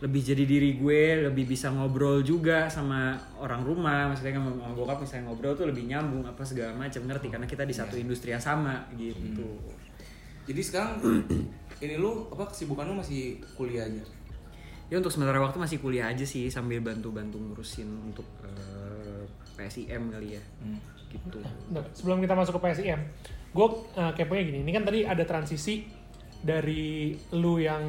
lebih 0.00 0.20
jadi 0.24 0.44
diri 0.48 0.80
gue 0.80 1.28
lebih 1.28 1.44
bisa 1.44 1.68
ngobrol 1.68 2.24
juga 2.24 2.72
sama 2.72 3.20
orang 3.36 3.60
rumah. 3.60 4.08
Maksudnya 4.08 4.40
kan 4.40 4.48
sama 4.48 4.72
bokap 4.72 4.98
misalnya 5.04 5.24
ngobrol 5.28 5.52
tuh 5.52 5.68
lebih 5.68 5.84
nyambung 5.84 6.24
apa 6.24 6.40
segala 6.44 6.72
macam 6.72 7.04
ngerti? 7.04 7.28
Karena 7.28 7.46
kita 7.48 7.68
di 7.68 7.74
satu 7.76 8.00
industri 8.00 8.32
yang 8.32 8.40
sama 8.40 8.88
gitu. 8.96 9.60
Jadi 10.48 10.60
sekarang 10.64 11.04
ini 11.84 11.94
lu 12.00 12.32
apa 12.32 12.48
kesibukan 12.48 12.88
lu 12.88 13.00
masih 13.00 13.40
kuliah 13.56 13.84
aja? 13.84 14.04
ya 14.90 14.98
untuk 14.98 15.14
sementara 15.14 15.38
waktu 15.38 15.54
masih 15.62 15.78
kuliah 15.78 16.10
aja 16.10 16.26
sih 16.26 16.50
sambil 16.50 16.82
bantu-bantu 16.82 17.38
ngurusin 17.38 17.86
untuk 18.10 18.26
eh, 18.42 19.22
PSIM 19.54 20.10
kali 20.10 20.34
ya. 20.34 20.42
Gitu. 21.10 21.38
Nah, 21.70 21.82
sebelum 21.94 22.18
kita 22.18 22.34
masuk 22.34 22.58
ke 22.58 22.70
PSIM, 22.70 22.98
gue 23.50 23.66
uh, 23.98 24.12
keponya 24.14 24.42
gini, 24.46 24.58
ini 24.62 24.70
kan 24.70 24.86
tadi 24.86 25.02
ada 25.02 25.26
transisi 25.26 25.82
dari 26.38 27.18
lu 27.34 27.58
yang 27.58 27.82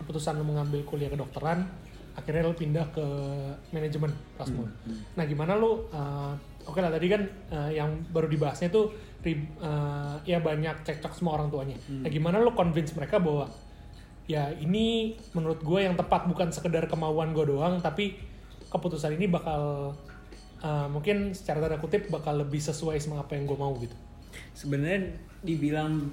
keputusan 0.00 0.40
lu 0.40 0.48
mengambil 0.48 0.80
kuliah 0.88 1.12
kedokteran, 1.12 1.68
akhirnya 2.16 2.48
lu 2.48 2.56
pindah 2.56 2.88
ke 2.90 3.06
manajemen 3.70 4.10
Prasmul. 4.34 4.66
Nah, 5.14 5.24
gimana 5.28 5.54
lu, 5.54 5.86
uh, 5.92 6.32
oke 6.64 6.80
lah 6.80 6.88
tadi 6.88 7.06
kan 7.12 7.22
uh, 7.52 7.70
yang 7.70 8.00
baru 8.10 8.26
dibahasnya 8.26 8.72
tuh 8.72 8.90
uh, 9.60 10.16
ya 10.24 10.40
banyak 10.40 10.80
cekcok 10.82 11.12
sama 11.12 11.36
orang 11.36 11.52
tuanya. 11.52 11.76
Nah, 12.00 12.08
gimana 12.08 12.40
lu 12.40 12.56
convince 12.56 12.96
mereka 12.96 13.20
bahwa 13.20 13.46
ya 14.24 14.48
ini 14.56 15.18
menurut 15.36 15.60
gue 15.60 15.80
yang 15.84 15.94
tepat 15.94 16.24
bukan 16.26 16.48
sekedar 16.50 16.88
kemauan 16.88 17.36
gue 17.36 17.44
doang, 17.44 17.78
tapi 17.84 18.16
keputusan 18.72 19.20
ini 19.20 19.26
bakal 19.28 19.92
uh, 20.62 20.88
mungkin 20.88 21.34
secara 21.36 21.60
tanda 21.60 21.76
kutip 21.82 22.08
bakal 22.08 22.38
lebih 22.38 22.62
sesuai 22.62 22.96
sama 23.02 23.20
apa 23.22 23.34
yang 23.34 23.44
gue 23.44 23.58
mau 23.58 23.74
gitu. 23.76 23.96
sebenarnya 24.54 25.16
dibilang 25.42 26.10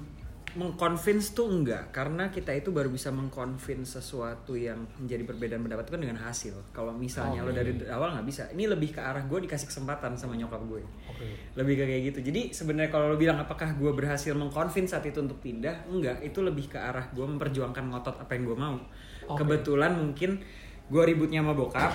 mengconvince 0.56 1.36
tuh 1.36 1.50
enggak. 1.50 1.92
Karena 1.92 2.32
kita 2.32 2.54
itu 2.56 2.72
baru 2.72 2.88
bisa 2.88 3.12
mengconvince 3.12 4.00
sesuatu 4.00 4.56
yang 4.56 4.88
menjadi 4.96 5.26
perbedaan 5.28 5.60
pendapat 5.60 5.84
itu 5.84 5.92
kan 5.92 6.02
dengan 6.02 6.18
hasil. 6.24 6.54
Kalau 6.72 6.96
misalnya 6.96 7.44
lo 7.44 7.52
dari 7.52 7.76
awal 7.90 8.16
nggak 8.16 8.26
bisa. 8.28 8.48
Ini 8.54 8.70
lebih 8.70 8.96
ke 8.96 9.00
arah 9.04 9.26
gue 9.26 9.38
dikasih 9.44 9.68
kesempatan 9.68 10.16
sama 10.16 10.38
nyokap 10.38 10.62
gue. 10.64 10.82
Oke. 11.10 11.28
lebih 11.58 11.74
ke 11.74 11.84
kayak 11.84 12.02
gitu. 12.14 12.18
Jadi 12.30 12.54
sebenarnya 12.54 12.88
kalau 12.94 13.12
lo 13.12 13.16
bilang 13.18 13.42
apakah 13.42 13.74
gue 13.74 13.90
berhasil 13.92 14.32
mengconvince 14.32 14.94
saat 14.94 15.04
itu 15.04 15.18
untuk 15.20 15.42
pindah? 15.42 15.90
Enggak. 15.90 16.22
Itu 16.22 16.40
lebih 16.40 16.70
ke 16.72 16.78
arah 16.78 17.10
gue 17.10 17.26
memperjuangkan 17.26 17.84
ngotot 17.90 18.16
apa 18.22 18.30
yang 18.32 18.44
gue 18.48 18.56
mau. 18.56 18.78
Oke. 19.28 19.44
kebetulan 19.44 19.92
mungkin 19.92 20.40
gue 20.88 21.02
ributnya 21.04 21.44
sama 21.44 21.52
bokap 21.52 21.92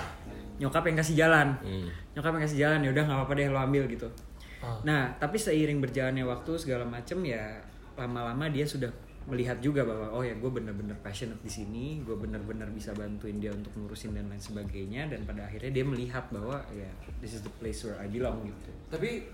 nyokap 0.58 0.86
yang 0.86 0.96
kasih 1.02 1.16
jalan. 1.18 1.48
Hmm. 1.66 1.88
nyokap 2.14 2.30
yang 2.38 2.44
kasih 2.46 2.58
jalan 2.62 2.78
ya 2.86 2.90
udah 2.94 3.02
nggak 3.10 3.18
apa-apa 3.18 3.32
deh 3.34 3.46
lo 3.50 3.58
ambil 3.58 3.84
gitu. 3.90 4.08
Ah. 4.62 4.78
Nah, 4.86 5.02
tapi 5.18 5.36
seiring 5.36 5.82
berjalannya 5.82 6.24
waktu 6.24 6.52
segala 6.56 6.86
macem 6.86 7.18
ya 7.26 7.58
lama-lama 7.94 8.50
dia 8.50 8.66
sudah 8.66 8.90
melihat 9.24 9.56
juga 9.64 9.80
bahwa 9.88 10.12
oh 10.12 10.20
ya 10.20 10.36
gue 10.36 10.50
bener-bener 10.52 10.92
passionate 11.00 11.40
di 11.40 11.48
sini, 11.48 12.04
gue 12.04 12.12
bener-bener 12.12 12.68
bisa 12.76 12.92
bantuin 12.92 13.40
dia 13.40 13.48
untuk 13.56 13.72
ngurusin 13.80 14.12
dan 14.12 14.28
lain 14.28 14.40
sebagainya 14.40 15.08
dan 15.08 15.24
pada 15.24 15.48
akhirnya 15.48 15.72
dia 15.72 15.84
melihat 15.84 16.28
bahwa 16.28 16.60
ya 16.76 16.88
this 17.24 17.32
is 17.32 17.40
the 17.40 17.52
place 17.56 17.80
where 17.88 17.96
I 17.96 18.04
belong 18.12 18.44
gitu. 18.44 18.70
Tapi 18.92 19.24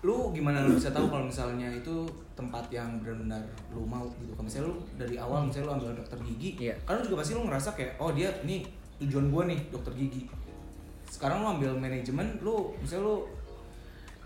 lu 0.00 0.32
gimana 0.32 0.64
lu 0.64 0.80
bisa 0.80 0.88
tahu 0.88 1.12
kalau 1.12 1.28
misalnya 1.28 1.68
itu 1.68 2.08
tempat 2.32 2.64
yang 2.72 2.96
benar-benar 3.04 3.44
lu 3.76 3.84
mau 3.84 4.08
gitu. 4.16 4.32
Kalau 4.32 4.46
misalnya 4.48 4.66
lu 4.72 4.76
dari 4.96 5.16
awal 5.20 5.44
misalnya 5.44 5.68
lu 5.68 5.72
ambil 5.84 5.92
dokter 6.00 6.18
gigi, 6.24 6.50
Iya. 6.56 6.74
kan 6.88 6.96
lu 6.96 7.02
juga 7.04 7.20
pasti 7.20 7.32
lu 7.36 7.44
ngerasa 7.44 7.68
kayak 7.76 7.92
oh 8.00 8.10
dia 8.16 8.32
ini 8.40 8.64
tujuan 9.04 9.28
gua 9.28 9.44
nih 9.44 9.60
dokter 9.68 9.92
gigi. 9.92 10.24
Sekarang 11.12 11.44
lu 11.44 11.60
ambil 11.60 11.76
manajemen, 11.76 12.40
lu 12.40 12.72
misalnya 12.80 13.04
lu 13.04 13.16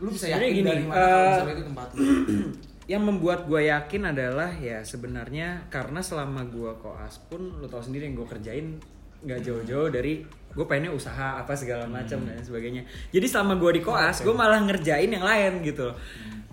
lu 0.00 0.08
bisa 0.14 0.30
yakin 0.30 0.54
gini, 0.54 0.64
dari 0.64 0.84
mana 0.87 0.96
kalau 1.02 1.18
eh, 1.18 1.28
misalnya 1.34 1.54
itu 1.58 1.64
tempat 1.66 1.88
lu. 1.99 2.02
yang 2.90 3.06
membuat 3.06 3.47
gue 3.47 3.70
yakin 3.70 4.11
adalah 4.11 4.50
ya 4.59 4.82
sebenarnya 4.82 5.70
karena 5.70 6.02
selama 6.02 6.42
gue 6.50 6.75
koas 6.82 7.23
pun 7.30 7.62
lo 7.62 7.70
tau 7.70 7.78
sendiri 7.78 8.11
yang 8.11 8.18
gue 8.18 8.26
kerjain 8.26 8.82
nggak 9.23 9.47
jauh-jauh 9.47 9.94
dari 9.94 10.26
gue 10.26 10.64
pengennya 10.66 10.90
usaha 10.90 11.38
apa 11.38 11.54
segala 11.54 11.87
macam 11.87 12.18
dan 12.26 12.42
sebagainya. 12.42 12.82
Jadi 13.14 13.26
selama 13.30 13.54
gue 13.62 13.78
di 13.78 13.82
koas 13.87 14.26
gue 14.26 14.35
malah 14.35 14.59
ngerjain 14.66 15.06
yang 15.06 15.23
lain 15.23 15.62
gitu 15.62 15.94
loh. 15.94 15.97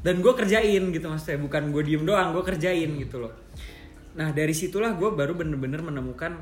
Dan 0.05 0.21
gue 0.21 0.29
kerjain 0.37 0.83
gitu 0.93 1.05
maksudnya 1.09 1.41
bukan 1.41 1.73
gue 1.73 1.81
diem 1.81 2.05
doang 2.05 2.29
gue 2.37 2.43
kerjain 2.45 2.91
gitu 3.01 3.17
loh. 3.17 3.33
Nah 4.13 4.29
dari 4.29 4.53
situlah 4.53 4.93
gue 4.93 5.09
baru 5.09 5.33
bener-bener 5.33 5.81
menemukan 5.81 6.37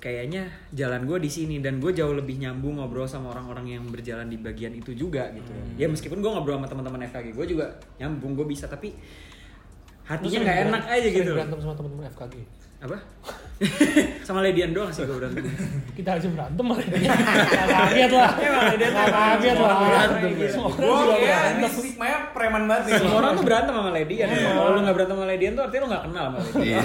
kayaknya 0.00 0.48
jalan 0.72 1.04
gue 1.04 1.20
di 1.20 1.30
sini 1.30 1.60
dan 1.60 1.76
gue 1.76 1.92
jauh 1.92 2.16
lebih 2.16 2.40
nyambung 2.40 2.80
ngobrol 2.80 3.04
sama 3.04 3.36
orang-orang 3.36 3.76
yang 3.76 3.84
berjalan 3.86 4.26
di 4.32 4.40
bagian 4.40 4.72
itu 4.72 4.96
juga 4.96 5.28
gitu 5.36 5.52
ya 5.76 5.86
meskipun 5.86 6.24
gue 6.24 6.30
ngobrol 6.32 6.56
sama 6.56 6.66
teman-teman 6.72 7.04
FKG 7.12 7.36
gue 7.36 7.46
juga 7.52 7.76
nyambung 8.00 8.32
gue 8.32 8.48
bisa 8.48 8.64
tapi 8.64 8.96
hatinya 10.10 10.38
nggak 10.42 10.58
enak 10.66 10.82
aja 10.90 11.08
gitu. 11.08 11.32
Berantem 11.38 11.60
sama 11.62 11.74
teman-teman 11.78 12.04
FKG. 12.10 12.34
Apa 12.80 12.96
sama 14.24 14.40
Ledian 14.40 14.72
doang 14.72 14.88
sih 14.88 15.04
gue 15.04 15.12
berantem 15.12 15.44
Kita 15.92 16.16
aja 16.16 16.32
berantem 16.32 16.64
malah. 16.64 16.80
Nggak 16.80 17.12
kaget 17.68 18.08
lah. 18.10 18.30
Nggak 18.32 19.08
kaget 19.12 19.56
lah. 19.60 19.76
Semua 20.48 20.64
orang 20.64 20.80
Gua 20.80 20.96
juga 20.96 21.16
ya 21.20 21.36
ini 21.52 21.60
berantem. 21.60 21.68
stigmanya 21.70 22.18
preman 22.32 22.62
banget 22.64 22.82
nih. 22.82 22.92
semua 22.96 23.16
orang 23.20 23.32
tuh 23.36 23.44
berantem 23.44 23.72
sama 23.74 23.90
Ledian 23.92 24.28
kalau 24.32 24.70
lu 24.70 24.80
nggak 24.80 24.96
berantem 24.96 25.12
sama 25.14 25.26
Ledian 25.28 25.52
tuh 25.52 25.62
artinya 25.62 25.82
lu 25.82 25.88
nggak 25.88 26.04
kenal 26.08 26.24
sama 26.24 26.38
Ledian 26.40 26.64
Iya. 26.64 26.80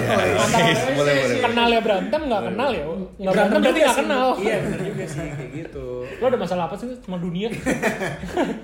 Kenal 1.40 1.68
ya 1.70 1.80
berantem, 1.80 2.20
nggak 2.22 2.42
kenal 2.44 2.68
ya 2.70 2.84
nggak 3.16 3.32
berantem 3.32 3.56
berarti 3.56 3.80
nggak 3.80 3.88
sih. 3.88 4.02
kenal. 4.04 4.26
iya 4.36 4.56
benar 4.60 4.80
juga 4.82 5.04
sih 5.06 5.24
kayak 5.26 5.50
gitu 5.56 5.86
Lo 6.16 6.24
ada 6.26 6.38
masalah 6.38 6.64
apa 6.66 6.74
sih 6.76 6.86
sama 6.98 7.16
dunia? 7.18 7.48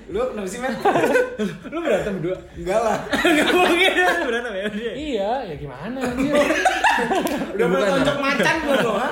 Lu 0.07 0.21
kenapa 0.27 0.47
sih, 0.47 0.57
men? 0.57 0.73
lu 1.73 1.79
berantem 1.79 2.11
berdua 2.15 2.37
Enggak 2.53 2.79
lah. 2.79 2.97
nggak 3.33 3.49
mungkin 3.51 3.91
lu 3.97 4.23
berantem 4.23 4.53
ya 4.53 4.65
iya, 4.93 5.31
ya 5.43 5.55
gimana 5.55 5.97
anjir? 5.97 6.33
Udah 7.53 7.65
pernah 7.67 7.87
tonjok 7.91 8.17
macan 8.19 8.55
belum 8.59 8.79
lo, 8.79 8.93
ha? 8.95 9.09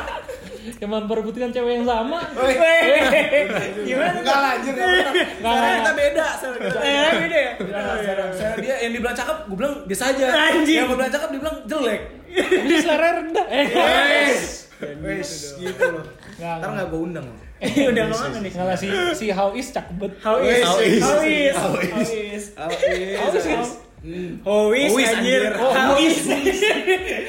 Yang 0.61 0.91
memperebutkan 0.91 1.49
cewek 1.49 1.73
yang 1.75 1.85
sama. 1.85 2.19
gimana 3.87 4.13
Enggak 4.15 4.37
lah, 4.37 4.51
anjir. 4.55 4.73
Enggak 4.73 4.89
pernah. 4.89 5.13
Nggak, 5.13 5.33
Sekarang 5.41 5.61
nggak. 5.61 5.77
kita 5.77 5.91
beda. 5.93 6.25
Sekarang 6.31 6.59
kita 6.61 6.79
eh 6.79 7.11
beda 7.17 7.37
ya 7.37 7.51
Saya 8.31 8.53
dia 8.57 8.75
yang 8.79 8.91
dibilang 8.93 9.17
cakep, 9.17 9.37
gue 9.43 9.57
bilang 9.57 9.75
biasa 9.85 10.03
aja. 10.09 10.25
Yang 10.61 10.85
gue 10.85 10.95
bilang 10.95 11.11
cakep, 11.11 11.29
dia 11.29 11.39
bilang 11.39 11.57
jelek. 11.65 12.01
Ini 12.63 12.75
selera 12.79 13.09
rendah. 13.19 13.45
Eh, 13.49 13.65
Wes, 14.81 15.31
gitu 15.55 15.83
loh. 15.93 16.05
Nggak, 16.37 16.55
Ntar 16.57 16.69
nggak. 16.71 16.85
gue 16.89 17.01
undang. 17.01 17.27
udah 17.61 18.03
ngomong 18.09 18.41
nih 18.41 18.49
Nggak 18.49 18.65
lah 18.65 18.73
si 18.73 18.87
si 19.13 19.25
how 19.29 19.53
is 19.53 19.69
cakep 19.69 19.93
banget. 19.95 20.17
how 20.17 20.41
is 20.41 20.65
How 20.65 20.77
is? 20.81 20.97
how 20.97 21.21
is 21.21 21.53
How 21.53 21.69
is 21.77 22.43
How 22.57 22.69
is? 23.29 23.69
How 24.41 24.73
is 24.73 24.89
How 24.89 24.97
is, 24.97 25.09
anjir 25.13 25.41
anjir. 25.45 25.53
how 25.53 25.93
is 25.95 26.17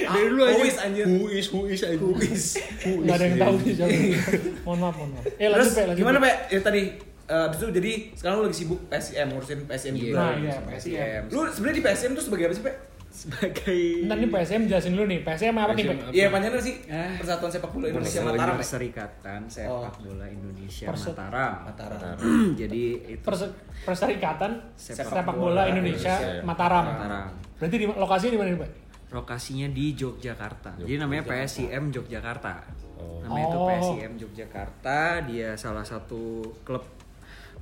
Dari 0.03 0.27
dulu 0.27 0.43
aja. 0.43 0.57
Who 0.57 0.65
is, 0.65 0.77
anjir? 0.79 1.05
Who 1.07 1.27
is 1.29 1.47
who 1.47 1.61
is 1.67 1.81
anjir. 1.83 2.01
Who 2.01 2.11
is. 2.19 2.45
Nggak 2.83 3.15
ada 3.15 3.25
yang 3.27 3.37
tahu 3.39 3.55
sih 3.61 3.73
siapa. 3.77 3.93
Mohon 4.65 4.79
maaf, 4.81 4.95
mohon 4.97 5.11
maaf. 5.13 5.25
Eh 5.29 5.47
Terus 5.47 5.53
lanjut 5.53 5.73
Pe, 5.73 5.83
lanjut. 5.85 5.99
gimana, 5.99 6.17
Pe. 6.17 6.25
Pak? 6.25 6.35
Ya 6.49 6.61
tadi 6.61 6.83
eh, 7.23 7.47
abis 7.47 7.59
itu 7.59 7.69
jadi 7.73 7.93
sekarang 8.15 8.35
lu 8.35 8.45
lagi 8.45 8.57
sibuk 8.57 8.81
PSM 8.87 9.27
ngurusin 9.31 9.59
PSM 9.65 9.95
juga. 9.95 10.17
Nah, 10.17 10.33
iya, 10.35 10.55
PSM. 10.63 11.23
Lu 11.29 11.41
sebenarnya 11.47 11.77
di 11.77 11.85
PSM 11.85 12.11
tuh 12.13 12.25
sebagai 12.25 12.45
apa 12.47 12.55
sih, 12.55 12.65
Pak? 12.65 12.75
Sebagai 13.13 13.79
Ntar 14.03 14.17
nih 14.17 14.27
PSM 14.27 14.63
jelasin 14.65 14.93
dulu 14.93 15.05
nih. 15.07 15.21
PSM 15.21 15.53
apa 15.55 15.73
nih? 15.73 15.85
Iya, 16.11 16.27
panjangnya 16.27 16.59
sih 16.59 16.75
Ah. 16.87 17.13
Persatuan 17.15 17.51
Sepak 17.51 17.71
Bola 17.71 17.87
Indonesia 17.87 18.21
Mataram. 18.23 18.41
ya? 18.49 18.59
Perserikatan 18.59 19.41
Sepak 19.47 19.95
Bola 19.99 20.27
Indonesia 20.27 20.87
Perse- 20.89 21.13
Mataram. 21.13 21.53
Mataram. 21.63 22.17
Jadi 22.61 22.83
itu 23.13 23.23
Perse- 23.23 23.53
Perserikatan 23.83 24.51
Sepak 24.73 25.07
Sepak, 25.07 25.35
Bola 25.35 25.63
Bola 25.63 25.63
Indonesia, 25.69 26.15
Indonesia. 26.17 26.43
Mataram. 26.43 26.85
Mataram. 26.89 27.29
Berarti 27.55 27.77
di 27.77 27.87
lokasinya 27.87 28.33
di 28.33 28.39
mana 28.39 28.49
nih, 28.49 28.59
Pak? 28.59 28.71
Lokasinya 29.13 29.69
di 29.69 29.85
Yogyakarta. 29.93 30.71
Jadi 30.79 30.95
namanya 30.97 31.23
PSIM 31.23 31.85
Yogyakarta. 31.91 32.53
Oh. 32.97 33.21
Namanya 33.21 33.45
itu 33.45 33.59
Oh. 33.59 33.69
PSIM 33.69 34.11
Yogyakarta. 34.17 34.99
Dia 35.29 35.53
salah 35.55 35.85
satu 35.85 36.41
klub 36.63 36.81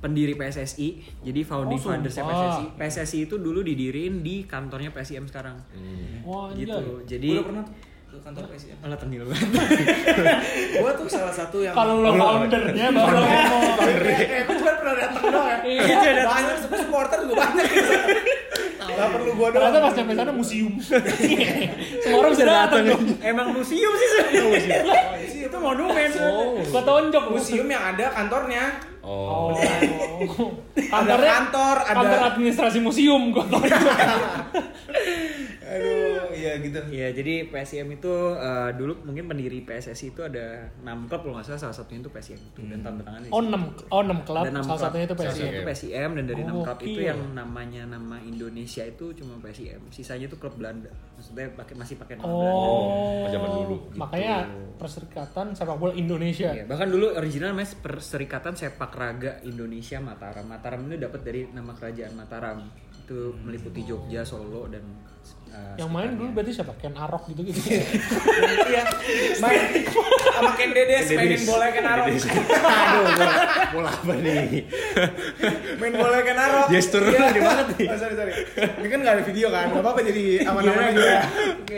pendiri 0.01 0.33
PSSI. 0.33 0.87
Jadi 1.21 1.41
founding 1.41 1.77
Oh, 1.77 1.93
sumpah. 1.93 2.09
PSSI. 2.09 2.65
PSSI 2.75 3.19
itu 3.23 3.37
dulu 3.37 3.61
didiriin 3.61 4.19
di 4.19 4.43
kantornya 4.43 4.89
PSIM 4.89 5.23
sekarang. 5.25 5.61
Wah, 6.25 6.49
anjay. 6.49 6.65
Gitu. 6.65 6.79
Jadi 7.07 7.29
Gue 7.29 7.37
udah 7.37 7.47
pernah 7.47 7.63
tuh 7.63 7.75
ke 8.11 8.17
kantor 8.19 8.43
PSM. 8.49 8.77
Alah 8.81 8.97
tengil 8.97 9.23
banget. 9.23 9.47
Gue 10.81 10.91
tuh 10.91 11.07
salah 11.07 11.31
satu 11.31 11.57
yang 11.61 11.71
Kalau 11.71 12.01
lo 12.01 12.11
foundernya 12.11 12.89
baru 12.89 13.17
ngomong. 13.21 13.63
Eh, 13.87 14.41
gue 14.43 14.55
cuma 14.57 14.73
pernah 14.75 14.95
datang 14.97 15.23
doang 15.23 15.47
ya. 15.47 15.57
Iya. 15.63 16.23
Banyak 16.27 16.55
supporter 16.67 17.19
juga 17.23 17.35
banyak 17.39 17.67
sana. 18.81 18.97
Gak 18.97 19.09
perlu 19.13 19.31
gue 19.37 19.47
doang. 19.53 19.53
Ternyata 19.53 19.77
pas 19.85 19.93
sampai 19.93 20.15
sana 20.17 20.31
museum. 20.33 20.73
Semua 22.03 22.17
orang 22.17 22.31
bisa 22.33 22.45
datang. 22.49 22.83
Emang 23.21 23.47
museum 23.53 23.93
sih 23.93 24.07
sebenarnya. 24.09 24.81
itu 25.51 25.57
monumen. 25.59 26.09
Oh, 26.23 26.63
gua 26.63 26.81
tonjok 26.81 27.25
Museum 27.35 27.67
yang 27.67 27.83
ada 27.91 28.05
kantornya. 28.15 28.79
Oh. 29.03 29.51
Oh. 29.51 30.51
Ada 30.77 30.87
Kantornya 30.87 31.33
kantor, 31.43 31.77
ada 31.83 31.95
kantor 31.97 32.19
administrasi 32.31 32.79
museum 32.79 33.35
gua 33.35 33.45
tonjok. 33.51 33.81
Aduh, 35.71 36.10
iya 36.31 36.51
gitu. 36.57 36.79
Iya, 36.87 37.07
jadi 37.11 37.33
PSIM 37.47 37.87
itu 37.91 38.13
eh, 38.33 38.69
dulu 38.73 38.93
mungkin 39.03 39.25
pendiri 39.25 39.61
PSSI 39.61 40.11
itu 40.11 40.21
ada 40.21 40.67
6 40.79 41.05
klub 41.05 41.21
kalau 41.21 41.33
nggak 41.35 41.47
salah 41.47 41.61
salah 41.61 41.75
satunya 41.75 41.99
itu 41.99 42.09
PSIM 42.09 42.39
itu 42.41 42.59
dan 42.65 42.79
tanda 42.81 43.01
tangannya 43.01 43.29
Oh. 43.29 43.39
6 43.39 43.87
oh 43.87 44.01
6 44.01 44.21
klub, 44.21 44.43
Ada 44.43 44.51
enam 44.51 44.63
salah 44.63 44.73
klub. 44.73 44.85
satunya 44.87 45.03
itu 45.03 45.13
Salah 45.13 45.21
PSM. 45.21 45.35
satunya 45.37 45.51
itu 45.51 45.63
PSIM 45.65 46.09
dan 46.11 46.25
dari 46.25 46.41
enam 46.41 46.55
Oh, 46.55 46.63
klub 46.63 46.79
itu 46.81 46.99
yang 47.01 47.19
namanya 47.31 47.81
nama 47.87 48.15
Indonesia 48.19 48.83
itu 48.83 49.05
cuma 49.13 49.33
PSIM. 49.39 49.81
Sisanya 49.89 50.25
itu 50.25 50.35
klub 50.35 50.53
Belanda. 50.53 50.91
Maksudnya 51.13 51.45
pakai 51.53 51.75
masih 51.75 51.95
pakai 51.95 52.13
nama 52.15 52.27
Belanda. 52.27 52.57
Oh, 52.57 53.25
zaman 53.27 53.49
dulu. 53.55 53.75
Makanya 53.93 54.35
Perserikatan 54.75 55.53
Sepak 55.53 55.77
Bola 55.77 55.93
Indonesia. 55.93 56.49
Iya, 56.49 56.65
bahkan 56.65 56.87
dulu 56.87 57.13
original 57.13 57.51
namanya 57.51 57.69
Perserikatan 57.75 58.53
Sepak 58.53 58.91
Raga 58.91 59.37
Indonesia 59.41 59.97
Mataram. 59.97 60.43
Mataram 60.43 60.81
ini 60.83 60.97
dapat 60.97 61.21
dari 61.21 61.45
nama 61.47 61.71
kerajaan 61.71 62.13
Mataram. 62.13 62.65
Itu 62.97 63.37
meliputi 63.37 63.83
Jogja, 63.83 64.21
Solo 64.21 64.65
dan 64.65 64.81
eh, 65.51 65.73
Yang 65.75 65.89
main 65.89 66.11
dulu 66.13 66.29
berarti 66.31 66.51
siapa? 66.53 66.73
Ken 66.75 66.93
Arok 66.93 67.23
gitu 67.29 67.41
gitu. 67.43 67.59
Iya. 68.71 68.83
Main 69.37 69.61
sama 70.31 70.51
Ken 70.55 70.71
Dedes 70.71 71.07
mainin 71.11 71.41
bola 71.43 71.65
Ken 71.69 71.83
Arok. 71.83 72.05
Aduh, 72.07 73.03
bola, 73.11 73.35
bola 73.69 73.89
apa 73.91 74.13
nih? 74.15 74.63
Main 75.75 75.93
bola 75.93 76.17
Ken 76.21 76.37
Arok. 76.37 76.65
Gesturnya 76.69 77.19
Iya. 77.21 77.27
di 77.29 77.41
mana 77.41 77.61
nih? 77.67 77.87
Oh, 77.91 77.97
sorry, 77.97 78.15
sorry. 78.15 78.33
Ini 78.79 78.87
kan 78.87 78.99
gak 79.01 79.13
ada 79.13 79.23
video 79.23 79.47
kan. 79.49 79.65
Gak 79.69 79.81
apa-apa 79.81 79.99
jadi 80.01 80.23
aman-aman 80.43 80.83
aja 80.87 81.01
ya. 81.01 81.21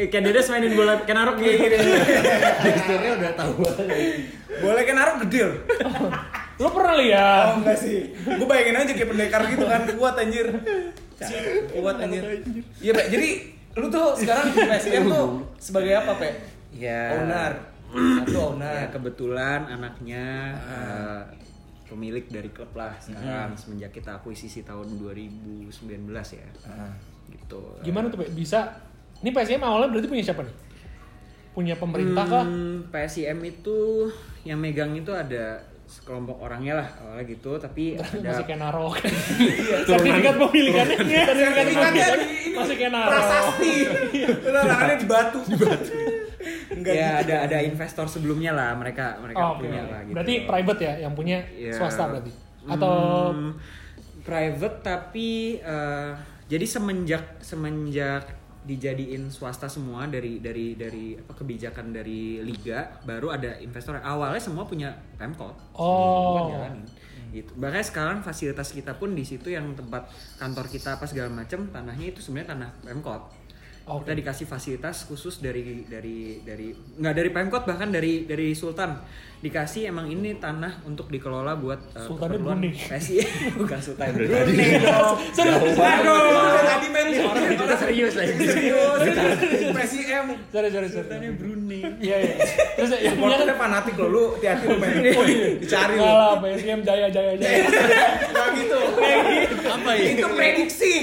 Kayak 0.06 0.24
Dedes 0.24 0.48
mainin 0.48 0.74
bola 0.74 0.94
Kenarok 1.02 1.36
gitu. 1.38 1.66
Gesturnya 2.64 3.12
udah 3.16 3.32
tahu 3.34 3.52
banget. 3.60 3.88
Bola 4.54 4.82
Ken 4.82 4.98
Arok 4.98 5.16
gede 5.26 5.40
loh. 5.44 5.58
Lo 6.54 6.70
pernah 6.70 6.94
lihat? 6.96 7.46
Oh 7.50 7.58
enggak 7.60 7.78
sih. 7.78 8.14
Gue 8.14 8.46
bayangin 8.46 8.78
aja 8.78 8.92
kayak 8.94 9.10
pendekar 9.10 9.42
gitu 9.48 9.66
kan. 9.66 9.82
Kuat 9.90 10.16
anjir. 10.16 10.48
Kuat 11.74 11.98
anjir. 11.98 12.24
Iya, 12.78 12.92
Pak. 12.94 13.06
Jadi 13.10 13.30
lu 13.74 13.86
tuh 13.90 14.14
sekarang 14.14 14.54
di 14.54 14.60
PSM 14.62 15.04
tuh 15.08 15.26
sebagai 15.58 15.94
apa, 15.96 16.12
Pak? 16.16 16.34
Ya. 16.74 17.18
Owner. 17.18 17.52
Satu 17.94 18.34
Ya, 18.34 18.42
owner. 18.42 18.90
kebetulan 18.90 19.60
anaknya 19.68 20.26
eh, 20.58 21.22
pemilik 21.86 22.26
dari 22.26 22.50
klub 22.50 22.74
lah 22.74 22.98
sekarang 22.98 23.54
semenjak 23.54 23.94
kita 23.94 24.18
akuisisi 24.18 24.66
tahun 24.66 24.98
2019 24.98 25.70
ya. 26.10 26.48
Ah. 26.66 26.90
Gitu. 27.30 27.62
Gimana 27.82 28.10
tuh 28.10 28.22
Pak? 28.22 28.34
Bisa 28.34 28.78
ini 29.22 29.30
PSM 29.30 29.62
awalnya 29.62 29.90
berarti 29.90 30.10
punya 30.10 30.26
siapa 30.26 30.42
nih? 30.42 30.56
Punya 31.54 31.78
pemerintah 31.78 32.26
kah? 32.26 32.46
Hmm, 32.46 32.90
PSIM 32.90 33.38
itu 33.46 34.10
yang 34.42 34.58
megang 34.58 34.98
itu 34.98 35.14
ada 35.14 35.62
sekelompok 35.94 36.42
orangnya 36.42 36.82
lah 36.82 36.88
awalnya 36.98 37.26
gitu 37.28 37.54
tapi 37.56 37.94
Masih 38.02 38.26
ada 38.26 38.42
kayak 38.42 38.60
naro 38.60 38.90
kan? 38.96 39.12
Sertifikat 39.86 40.36
pemilikannya 40.36 40.96
Sertifikat 40.98 41.26
Sertifikatnya 41.30 41.54
pemilikannya 41.54 42.06
ini. 42.18 42.28
Masih 42.54 42.76
kayak 42.76 42.92
naro 42.92 43.10
Prasasti. 43.10 43.74
Tangannya 44.44 44.98
di 44.98 45.08
batu. 45.08 45.40
Di 45.44 45.56
batu. 45.56 45.92
Enggak 46.74 46.94
ya 46.94 47.10
gitu. 47.14 47.22
ada 47.24 47.36
ada 47.46 47.58
investor 47.62 48.06
sebelumnya 48.06 48.52
lah 48.52 48.74
mereka 48.74 49.16
mereka 49.18 49.38
Oh, 49.40 49.54
punya 49.56 49.82
lah 49.82 50.02
gitu. 50.02 50.14
berarti 50.14 50.34
private 50.44 50.80
ya 50.82 50.94
yang 51.00 51.14
punya 51.14 51.38
Ya. 51.54 51.72
swasta 51.72 52.10
berarti? 52.10 52.32
Atau 52.66 52.96
Hmm, 53.30 53.52
private 54.20 54.78
tapi 54.82 55.30
eh, 55.58 56.12
jadi 56.46 56.66
semenjak 56.66 57.40
semenjak 57.40 58.26
dijadiin 58.64 59.28
swasta 59.28 59.68
semua 59.68 60.08
dari 60.08 60.40
dari 60.40 60.74
dari 60.80 61.20
apa 61.20 61.36
kebijakan 61.36 61.92
dari 61.92 62.40
liga 62.40 63.00
baru 63.04 63.36
ada 63.36 63.60
investor 63.60 64.00
awalnya 64.00 64.40
semua 64.40 64.64
punya 64.64 64.96
pemkot 65.20 65.52
Oh. 65.76 66.48
Jalanin. 66.52 66.88
gitu 67.34 67.52
bahkan 67.58 67.82
sekarang 67.82 68.18
fasilitas 68.22 68.72
kita 68.72 68.94
pun 68.96 69.18
di 69.18 69.26
situ 69.26 69.50
yang 69.50 69.74
tempat 69.74 70.06
kantor 70.38 70.70
kita 70.70 70.96
apa 70.96 71.10
segala 71.10 71.34
macam 71.34 71.66
tanahnya 71.68 72.14
itu 72.14 72.22
sebenarnya 72.22 72.54
tanah 72.54 72.70
pemkot 72.86 73.22
Oke. 73.84 74.08
kita 74.08 74.14
dikasih 74.22 74.46
fasilitas 74.48 75.04
khusus 75.10 75.42
dari 75.42 75.84
dari 75.90 76.40
dari 76.46 76.72
nggak 76.72 77.16
dari 77.18 77.30
pemkot 77.34 77.66
bahkan 77.66 77.90
dari 77.92 78.24
dari 78.30 78.54
sultan 78.56 78.96
dikasih 79.44 79.92
emang 79.92 80.08
ini 80.08 80.40
tanah 80.40 80.88
untuk 80.88 81.12
dikelola 81.12 81.60
buat 81.60 81.76
uh, 81.92 82.08
Sultannya 82.08 82.40
keperluan 82.40 82.58
Brunei. 82.64 82.80
PSI 82.80 83.18
bukan 83.60 83.80
sultan 83.84 84.16
Brunei 84.16 84.80
Serius, 85.36 85.76
Aduh, 85.76 86.64
tadi 86.64 86.88
main 86.88 87.08
orang 87.28 87.44
kita 87.52 87.76
serius 87.76 88.14
lagi 88.16 88.34
serius. 88.40 89.00
PSIM. 89.76 90.26
sorry, 90.48 90.70
sorry, 90.72 90.88
sorry. 90.88 90.88
sultannya 90.96 91.30
Brunei 91.36 91.84
Iya, 92.00 92.18
iya. 92.24 92.36
Terus 92.80 92.90
kan 92.96 93.00
Supporternya 93.04 93.56
fanatik 93.60 93.96
loh, 94.00 94.10
lu 94.10 94.24
hati-hati 94.40 94.66
lu 94.72 94.78
main. 94.80 94.96
Oh 95.20 95.24
iya. 95.28 95.48
Dicari 95.60 95.96
lu. 96.00 96.04
lah, 96.04 96.36
PSM 96.40 96.80
jaya, 96.88 97.08
jaya, 97.12 97.34
jaya. 97.36 97.64
Nah 98.32 98.48
gitu. 98.56 98.80
Apa 99.68 99.90
ya? 99.96 100.06
Itu 100.16 100.28
prediksi. 100.32 100.94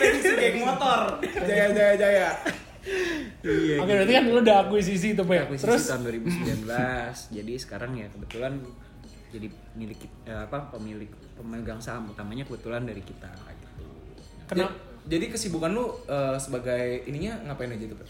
Prediksi 0.00 0.32
geng 0.40 0.56
motor. 0.64 1.20
Jaya 1.44 1.66
jaya 1.72 1.94
jaya. 1.96 2.28
Iya 3.42 3.76
Oke, 3.78 3.90
berarti 3.90 4.12
kan 4.12 4.24
lu 4.24 4.38
udah 4.38 4.56
akuisisi 4.62 5.08
itu, 5.12 5.22
Pak. 5.22 5.46
akuisisi 5.46 5.66
Terus? 5.66 5.84
tahun 5.86 6.02
2019 6.06 7.34
jadi 7.34 7.52
sekarang 7.58 7.92
ya 7.94 8.06
kebetulan 8.08 8.52
jadi 9.28 9.48
milik 9.74 10.00
eh, 10.22 10.42
apa 10.44 10.68
pemilik 10.70 11.08
pemegang 11.34 11.80
saham 11.80 12.06
utamanya 12.06 12.44
kebetulan 12.44 12.84
dari 12.84 13.00
kita 13.00 13.32
gitu. 13.32 13.68
Kena 14.46 14.68
Jadi 15.02 15.34
kesibukan 15.34 15.74
lu 15.74 15.90
eh, 16.06 16.38
sebagai 16.38 17.02
ininya 17.10 17.34
ngapain 17.50 17.74
aja 17.74 17.90
tuh, 17.90 17.98
Pak? 17.98 18.06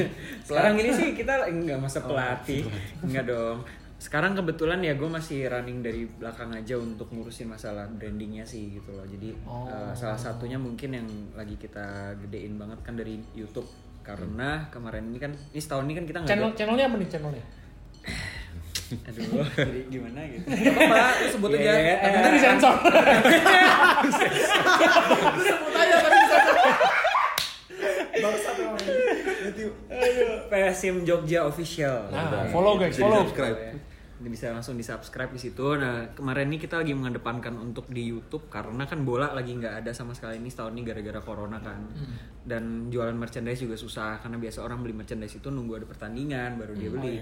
Sekarang 0.48 0.72
ini 0.80 0.88
sih 0.98 1.12
kita 1.12 1.44
enggak 1.44 1.76
masa 1.76 2.00
pelatih. 2.00 2.64
enggak 3.04 3.28
dong. 3.28 3.60
Sekarang 4.00 4.32
kebetulan 4.32 4.80
ya 4.80 4.96
gue 4.96 5.04
masih 5.04 5.44
running 5.52 5.84
dari 5.84 6.08
belakang 6.08 6.56
aja 6.56 6.80
untuk 6.80 7.12
ngurusin 7.12 7.52
masalah 7.52 7.84
brandingnya 7.92 8.48
sih 8.48 8.72
gitu 8.72 8.88
loh. 8.96 9.04
Jadi 9.04 9.36
eh, 9.36 9.92
salah 9.92 10.16
satunya 10.16 10.56
mungkin 10.56 10.96
yang 10.96 11.08
lagi 11.36 11.60
kita 11.60 12.16
gedein 12.24 12.56
banget 12.56 12.80
kan 12.80 12.96
dari 12.96 13.20
YouTube 13.36 13.68
karena 14.10 14.50
kemarin 14.68 15.04
ini 15.06 15.18
kan 15.18 15.30
ini 15.32 15.60
setahun 15.60 15.84
ini 15.84 15.94
kan 15.94 16.04
kita 16.04 16.18
nggak 16.18 16.30
channel 16.30 16.48
ada- 16.48 16.56
channelnya 16.56 16.84
apa 16.86 16.96
nih 16.96 17.08
channelnya? 17.08 17.44
aduh 19.06 19.22
jadi 19.54 19.80
gimana 19.86 20.18
gitu 20.26 20.46
lu 21.22 21.28
sebut 21.30 21.50
aja. 21.52 21.62
Iya, 21.62 21.94
Tapi 21.96 22.16
Nanti 22.16 22.30
disensor. 22.34 22.74
lu 25.30 25.42
sebut 25.44 25.72
aja 25.72 25.96
tapi 25.96 26.16
disensor. 26.18 26.56
Bangsat 28.12 28.56
emang. 28.58 28.76
PSIM 30.50 30.96
Jogja 31.02 31.40
official. 31.44 32.10
Nah, 32.10 32.50
follow 32.50 32.74
guys, 32.76 32.96
follow. 32.96 33.24
Ini 33.24 33.78
bisa 34.28 34.52
langsung 34.52 34.76
di 34.76 34.84
subscribe 34.84 35.32
di 35.32 35.40
situ. 35.40 35.64
Nah 35.80 36.12
kemarin 36.12 36.52
ini 36.52 36.60
kita 36.60 36.84
lagi 36.84 36.92
mengedepankan 36.92 37.56
untuk 37.56 37.88
di 37.88 38.04
YouTube 38.04 38.52
karena 38.52 38.84
kan 38.84 39.00
bola 39.06 39.32
lagi 39.32 39.56
nggak 39.56 39.80
ada 39.80 39.96
sama 39.96 40.12
sekali 40.12 40.36
ini 40.36 40.52
setahun 40.52 40.76
ini 40.76 40.82
gara-gara 40.84 41.20
corona 41.24 41.56
kan. 41.64 41.80
Dan 42.44 42.92
jualan 42.92 43.16
merchandise 43.16 43.64
juga 43.64 43.80
susah 43.80 44.20
karena 44.20 44.36
biasa 44.36 44.60
orang 44.60 44.84
beli 44.84 44.92
merchandise 44.92 45.40
itu 45.40 45.48
nunggu 45.48 45.80
ada 45.80 45.86
pertandingan 45.88 46.60
baru 46.60 46.76
dia 46.76 46.90
beli. 46.92 47.16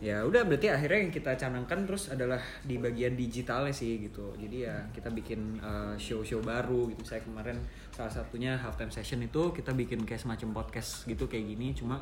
Ya 0.00 0.24
udah 0.24 0.48
berarti 0.48 0.72
akhirnya 0.72 0.98
yang 1.04 1.12
kita 1.12 1.36
canangkan 1.36 1.84
terus 1.84 2.08
adalah 2.08 2.40
di 2.64 2.80
bagian 2.80 3.12
digitalnya 3.12 3.70
sih 3.70 4.00
gitu. 4.00 4.32
Jadi 4.40 4.64
ya 4.64 4.88
kita 4.90 5.12
bikin 5.12 5.60
uh, 5.60 5.94
show-show 6.00 6.40
baru 6.40 6.88
gitu. 6.90 7.04
Saya 7.04 7.20
kemarin 7.20 7.60
salah 7.92 8.08
satunya 8.08 8.56
halftime 8.56 8.88
session 8.88 9.20
itu 9.20 9.52
kita 9.52 9.76
bikin 9.76 10.08
kayak 10.08 10.24
semacam 10.24 10.64
podcast 10.64 11.04
gitu 11.04 11.28
kayak 11.28 11.44
gini 11.44 11.76
cuma 11.76 12.00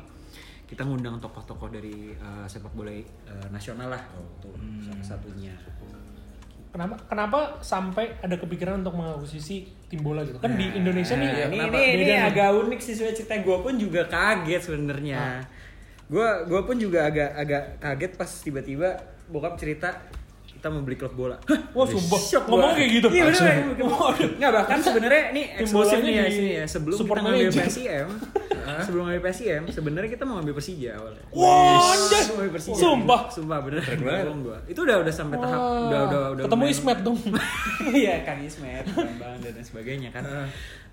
kita 0.71 0.87
ngundang 0.87 1.19
tokoh-tokoh 1.19 1.67
dari 1.67 2.15
uh, 2.15 2.47
sepak 2.47 2.71
bola 2.71 2.95
uh, 2.95 3.03
nasional 3.51 3.91
lah. 3.91 3.99
Tuh 4.39 4.55
salah 4.79 5.03
satunya. 5.03 5.51
Kenapa 6.71 6.95
kenapa 7.11 7.39
sampai 7.59 8.15
ada 8.23 8.39
kepikiran 8.39 8.79
untuk 8.79 8.95
mengakuisisi 8.95 9.67
tim 9.91 9.99
bola 9.99 10.23
gitu? 10.23 10.39
Kan 10.39 10.55
di 10.55 10.71
Indonesia 10.71 11.19
nih 11.19 11.27
Nah, 11.27 11.35
ini 11.51 11.57
kenapa? 11.59 11.75
ini, 11.75 11.83
ini 11.99 12.03
nih. 12.15 12.19
agak 12.23 12.49
unik 12.63 12.79
sih 12.79 12.93
sebenarnya 12.95 13.17
cerita. 13.19 13.35
Gue 13.43 13.57
pun 13.59 13.73
juga 13.75 14.01
kaget 14.07 14.61
sebenarnya. 14.63 15.19
Gue 16.07 16.27
gue 16.47 16.61
pun 16.63 16.75
juga 16.79 17.11
agak 17.11 17.29
agak 17.35 17.63
kaget 17.83 18.11
pas 18.15 18.31
tiba-tiba 18.31 18.89
bokap 19.27 19.59
cerita 19.59 19.99
kita 20.61 20.69
mau 20.69 20.85
beli 20.85 20.93
klub 20.93 21.17
bola 21.17 21.41
Hah? 21.49 21.57
Wah, 21.73 21.89
sumpah. 21.89 22.21
Ngomong 22.45 22.77
kayak 22.77 22.89
gitu. 23.01 23.07
Iya 23.09 23.33
bener. 23.33 23.81
Waduh. 23.81 24.29
Nggak 24.37 24.51
bahkan 24.61 24.77
sebenarnya 24.77 25.23
ini 25.33 25.41
eksklusif 25.57 26.05
nih 26.05 26.13
ya 26.13 26.23
di 26.29 26.33
sini 26.37 26.51
ya. 26.53 26.63
Sebelum 26.69 26.97
kita 27.01 27.19
ngambil. 27.25 27.49
PSIM, 27.49 28.07
sebelum 28.85 29.01
ngambil 29.09 29.23
PSIM, 29.25 29.61
sebenarnya 29.73 30.09
kita 30.13 30.23
mau 30.29 30.37
ngambil 30.37 30.53
Persija 30.61 30.91
awalnya. 31.01 31.23
Wah, 31.33 31.97
anjay. 31.97 32.45
Persija. 32.53 32.77
Sumpah. 32.77 33.21
Sumpah 33.33 33.57
bener. 33.65 33.81
Bohong 33.81 34.41
gua. 34.45 34.57
Itu 34.69 34.85
udah 34.85 35.01
udah 35.01 35.09
sampai 35.09 35.41
tahap 35.41 35.61
udah 35.89 35.99
udah 36.05 36.21
udah. 36.37 36.43
Ketemu 36.45 36.65
Ismet 36.69 36.99
dong. 37.01 37.17
Iya 37.81 38.21
Kang 38.21 38.45
Ismet, 38.45 38.85
Bambang 38.93 39.41
dan 39.41 39.65
sebagainya 39.65 40.13
kan. 40.13 40.21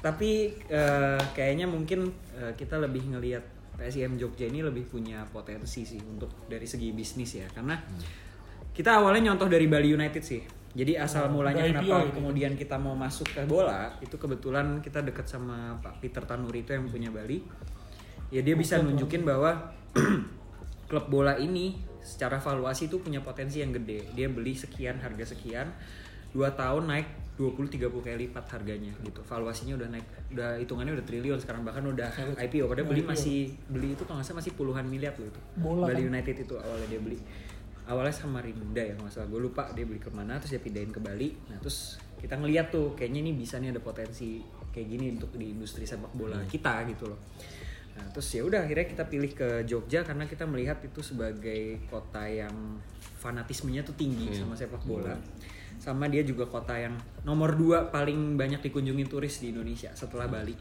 Tapi 0.01 0.57
eh, 0.73 1.21
kayaknya 1.37 1.69
mungkin 1.69 2.09
eh, 2.41 2.57
kita 2.57 2.81
lebih 2.81 3.13
ngelihat 3.13 3.45
PSIM 3.77 4.17
Jogja 4.17 4.49
ini 4.49 4.65
lebih 4.65 4.89
punya 4.89 5.29
potensi 5.29 5.85
sih 5.85 6.01
untuk 6.01 6.49
dari 6.49 6.65
segi 6.65 6.89
bisnis 6.97 7.37
ya 7.37 7.47
karena 7.53 7.77
kita 8.79 9.03
awalnya 9.03 9.35
nyontoh 9.35 9.51
dari 9.51 9.67
Bali 9.67 9.91
United 9.91 10.23
sih. 10.23 10.39
Jadi 10.79 10.95
asal 10.95 11.27
mulanya 11.35 11.67
udah 11.67 11.83
IPO 11.83 11.91
kenapa 11.91 12.07
gitu. 12.07 12.15
kemudian 12.23 12.53
kita 12.55 12.79
mau 12.79 12.95
masuk 12.95 13.27
ke 13.27 13.43
bola 13.51 13.91
itu 13.99 14.15
kebetulan 14.15 14.79
kita 14.79 15.03
dekat 15.03 15.27
sama 15.27 15.75
Pak 15.83 15.99
Peter 15.99 16.23
Tanuri 16.23 16.63
itu 16.63 16.71
yang 16.71 16.87
punya 16.87 17.11
Bali. 17.11 17.43
Ya 18.31 18.39
dia 18.47 18.55
bisa 18.55 18.79
nunjukin 18.79 19.27
bahwa 19.27 19.75
klub 20.89 21.11
bola 21.11 21.35
ini 21.35 21.75
secara 21.99 22.39
valuasi 22.39 22.87
itu 22.87 23.03
punya 23.03 23.19
potensi 23.19 23.59
yang 23.59 23.75
gede. 23.75 24.15
Dia 24.15 24.31
beli 24.31 24.55
sekian 24.55 25.03
harga 25.03 25.35
sekian, 25.35 25.75
dua 26.31 26.55
tahun 26.55 26.87
naik 26.87 27.09
20-30 27.35 27.91
kali 27.91 28.17
lipat 28.31 28.47
harganya 28.55 28.95
gitu. 29.03 29.19
Valuasinya 29.27 29.75
udah 29.75 29.89
naik, 29.91 30.07
udah 30.31 30.59
hitungannya 30.63 30.95
udah 30.95 31.07
triliun 31.07 31.39
sekarang 31.43 31.67
bahkan 31.67 31.83
udah 31.83 32.07
IPO. 32.39 32.71
Padahal 32.71 32.87
beli 32.87 33.03
IPO. 33.03 33.11
masih 33.11 33.39
beli 33.67 33.99
itu 33.99 34.03
kalau 34.07 34.23
nggak 34.23 34.31
salah 34.31 34.39
masih 34.39 34.53
puluhan 34.55 34.87
miliar 34.87 35.19
loh 35.19 35.27
itu. 35.27 35.41
Bola 35.59 35.91
Bali 35.91 36.07
kan. 36.07 36.11
United 36.15 36.37
itu 36.47 36.55
awalnya 36.55 36.87
dia 36.87 37.01
beli. 37.03 37.19
Awalnya 37.89 38.13
sama 38.13 38.45
Rinda 38.45 38.85
ya 38.85 38.93
nggak 38.93 39.09
salah. 39.09 39.29
Gue 39.33 39.41
lupa 39.41 39.73
dia 39.73 39.89
beli 39.89 39.97
ke 39.97 40.13
mana 40.13 40.37
terus 40.37 40.53
dia 40.53 40.63
pindahin 40.63 40.93
ke 40.93 41.01
Bali. 41.01 41.33
Nah 41.49 41.57
terus 41.57 41.97
kita 42.21 42.37
ngeliat 42.37 42.69
tuh 42.69 42.93
kayaknya 42.93 43.25
ini 43.25 43.33
bisa 43.33 43.57
nih 43.57 43.73
ada 43.73 43.81
potensi 43.81 44.45
kayak 44.69 44.87
gini 44.93 45.07
untuk 45.17 45.33
di 45.35 45.57
industri 45.57 45.89
sepak 45.89 46.13
bola 46.13 46.39
kita 46.45 46.85
gitu 46.93 47.09
loh. 47.09 47.21
Nah, 47.99 48.07
terus 48.15 48.31
ya 48.31 48.47
udah 48.47 48.63
akhirnya 48.63 48.87
kita 48.87 49.05
pilih 49.11 49.35
ke 49.35 49.49
Jogja 49.67 50.07
karena 50.07 50.23
kita 50.31 50.47
melihat 50.47 50.79
itu 50.87 51.03
sebagai 51.03 51.83
kota 51.91 52.31
yang 52.31 52.79
fanatismenya 53.19 53.83
tuh 53.83 53.99
tinggi 53.99 54.31
sama 54.31 54.55
sepak 54.55 54.87
bola. 54.87 55.19
Sama 55.83 56.07
dia 56.07 56.23
juga 56.23 56.47
kota 56.47 56.79
yang 56.79 56.95
nomor 57.27 57.59
dua 57.59 57.91
paling 57.91 58.39
banyak 58.39 58.63
dikunjungi 58.71 59.05
turis 59.11 59.43
di 59.43 59.51
Indonesia 59.51 59.91
setelah 59.99 60.31
Bali. 60.31 60.55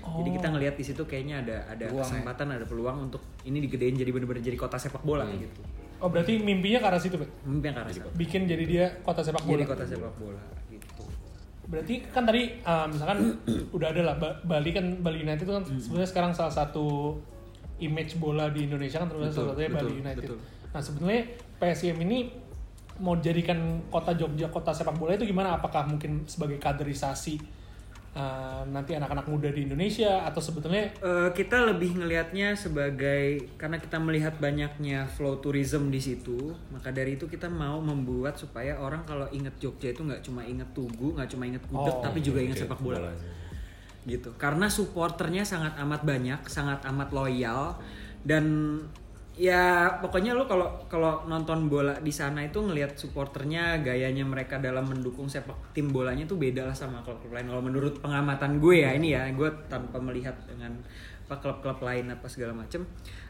Jadi 0.00 0.28
kita 0.32 0.48
ngelihat 0.48 0.74
di 0.80 0.84
situ 0.84 1.04
kayaknya 1.04 1.44
ada 1.44 1.56
ada 1.68 1.86
Peluang 1.92 2.02
ya. 2.02 2.04
kesempatan, 2.08 2.46
ada 2.56 2.64
peluang 2.64 2.96
untuk 3.12 3.22
ini 3.44 3.60
digedein 3.62 3.94
jadi 3.94 4.10
bener-bener 4.10 4.40
jadi 4.40 4.56
kota 4.56 4.80
sepak 4.80 5.04
bola 5.04 5.28
gitu. 5.28 5.60
Oh, 5.98 6.06
berarti 6.06 6.38
mimpinya 6.38 6.78
ke 6.78 6.86
arah 6.86 6.98
situ, 6.98 7.14
Pak? 7.14 7.26
Mimpi 7.42 7.64
yang 7.64 7.76
ke 7.76 7.82
arah 7.82 7.92
situ. 7.92 8.08
Bikin 8.12 8.46
jadi 8.46 8.64
dia 8.64 8.84
kota 9.00 9.20
sepak 9.20 9.42
bola. 9.42 9.56
Jadi 9.56 9.64
kota 9.66 9.84
sepak 9.84 10.14
bola 10.14 10.42
gitu. 10.68 11.02
Berarti 11.66 11.94
kan 12.06 12.22
tadi 12.22 12.42
uh, 12.60 12.86
misalkan 12.86 13.18
udah 13.76 13.88
ada 13.88 14.02
lah 14.02 14.14
Ba- 14.16 14.38
Bali 14.40 14.70
kan 14.70 14.86
Bali 14.96 15.20
United 15.20 15.42
itu 15.42 15.52
kan 15.52 15.62
Hmm. 15.62 15.76
sebenarnya 15.76 16.08
sekarang 16.08 16.32
salah 16.32 16.50
satu 16.50 17.18
image 17.78 18.16
bola 18.16 18.48
di 18.48 18.64
Indonesia 18.64 18.98
kan 18.98 19.06
terutama 19.06 19.28
salah 19.28 19.52
satunya 19.52 19.70
betul, 19.70 19.82
Bali 19.84 19.94
United. 20.00 20.22
betul. 20.24 20.38
Nah 20.68 20.80
sebenarnya 20.80 21.22
PSM 21.58 21.96
ini 22.00 22.18
mau 22.98 23.14
jadikan 23.14 23.58
kota 23.86 24.10
Jogja 24.12 24.48
kota 24.48 24.70
sepak 24.70 24.94
bola 24.94 25.12
itu 25.12 25.22
gimana? 25.24 25.54
Apakah 25.54 25.86
mungkin 25.86 26.24
sebagai 26.24 26.56
kaderisasi 26.56 27.38
uh, 28.18 28.66
nanti 28.66 28.98
anak-anak 28.98 29.30
muda 29.30 29.48
di 29.54 29.70
Indonesia 29.70 30.26
atau 30.26 30.42
sebetulnya 30.42 30.90
Eh, 30.98 31.30
kita 31.30 31.62
lebih 31.62 31.94
ngelihatnya 31.94 32.58
sebagai 32.58 33.54
karena 33.54 33.78
kita 33.78 34.02
melihat 34.02 34.34
banyaknya 34.42 35.06
flow 35.06 35.38
tourism 35.38 35.94
di 35.94 36.02
situ, 36.02 36.50
maka 36.74 36.90
dari 36.90 37.14
itu 37.14 37.30
kita 37.30 37.46
mau 37.46 37.78
membuat 37.78 38.34
supaya 38.34 38.74
orang 38.82 39.06
kalau 39.06 39.30
inget 39.30 39.54
Jogja 39.62 39.94
itu 39.94 40.02
nggak 40.02 40.26
cuma 40.26 40.42
inget 40.42 40.66
Tugu, 40.74 41.14
nggak 41.14 41.30
cuma 41.30 41.46
inget 41.46 41.62
gudeg, 41.70 41.94
Oh, 41.94 42.02
tapi 42.02 42.18
juga 42.18 42.42
inget 42.42 42.58
Oke, 42.58 42.64
sepak 42.66 42.80
bola. 42.82 43.14
Gitu. 44.02 44.34
Karena 44.40 44.66
supporternya 44.66 45.46
sangat 45.46 45.78
amat 45.78 46.02
banyak, 46.02 46.40
sangat 46.50 46.82
amat 46.90 47.08
loyal 47.14 47.78
dan 48.26 48.44
ya 49.38 49.86
pokoknya 50.02 50.34
lu 50.34 50.50
kalau 50.50 50.82
kalau 50.90 51.22
nonton 51.30 51.70
bola 51.70 51.94
di 52.02 52.10
sana 52.10 52.42
itu 52.42 52.58
ngelihat 52.58 52.98
supporternya 52.98 53.78
gayanya 53.86 54.26
mereka 54.26 54.58
dalam 54.58 54.90
mendukung 54.90 55.30
sepak 55.30 55.70
tim 55.70 55.94
bolanya 55.94 56.26
tuh 56.26 56.34
beda 56.34 56.66
lah 56.66 56.74
sama 56.74 57.06
klub-klub 57.06 57.38
lain. 57.38 57.46
Kalau 57.46 57.62
menurut 57.62 58.02
pengamatan 58.02 58.58
gue 58.58 58.82
ya 58.82 58.90
ini 58.98 59.14
ya 59.14 59.30
gue 59.30 59.46
tanpa 59.70 60.02
melihat 60.02 60.34
dengan 60.50 60.82
apa 61.28 61.44
klub-klub 61.44 61.84
lain 61.84 62.08
apa 62.08 62.24
segala 62.24 62.56
macem 62.56 62.88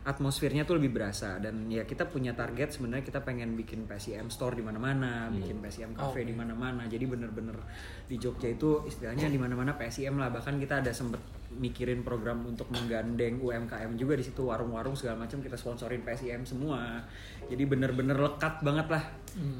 atmosfernya 0.09 0.65
tuh 0.65 0.81
lebih 0.81 0.97
berasa. 0.97 1.37
Dan 1.37 1.69
ya 1.69 1.85
kita 1.85 2.09
punya 2.09 2.33
target 2.33 2.73
sebenarnya 2.73 3.05
kita 3.05 3.21
pengen 3.21 3.53
bikin 3.53 3.85
PSIM 3.85 4.33
store 4.33 4.57
di 4.57 4.65
mana-mana 4.65 5.29
bikin 5.29 5.61
PSIM 5.61 5.93
cafe 5.93 6.25
di 6.25 6.33
mana-mana. 6.33 6.89
Jadi 6.89 7.05
bener-bener 7.05 7.61
di 8.09 8.17
Jogja 8.17 8.49
itu 8.49 8.81
istilahnya 8.89 9.29
di 9.29 9.37
mana-mana 9.37 9.77
PSIM 9.77 10.17
lah. 10.17 10.33
Bahkan 10.33 10.57
kita 10.57 10.81
ada 10.81 10.89
sempet 10.89 11.38
mikirin 11.57 12.05
program 12.05 12.45
untuk 12.45 12.69
menggandeng 12.69 13.41
UMKM 13.41 13.97
juga 13.97 14.21
di 14.21 14.25
situ 14.25 14.45
warung-warung 14.45 14.93
segala 14.93 15.25
macam 15.25 15.41
kita 15.41 15.57
sponsorin 15.57 16.05
PSIM 16.05 16.45
semua. 16.45 17.01
Jadi 17.49 17.65
bener-bener 17.65 18.21
lekat 18.21 18.61
banget 18.61 18.87
lah 18.93 19.05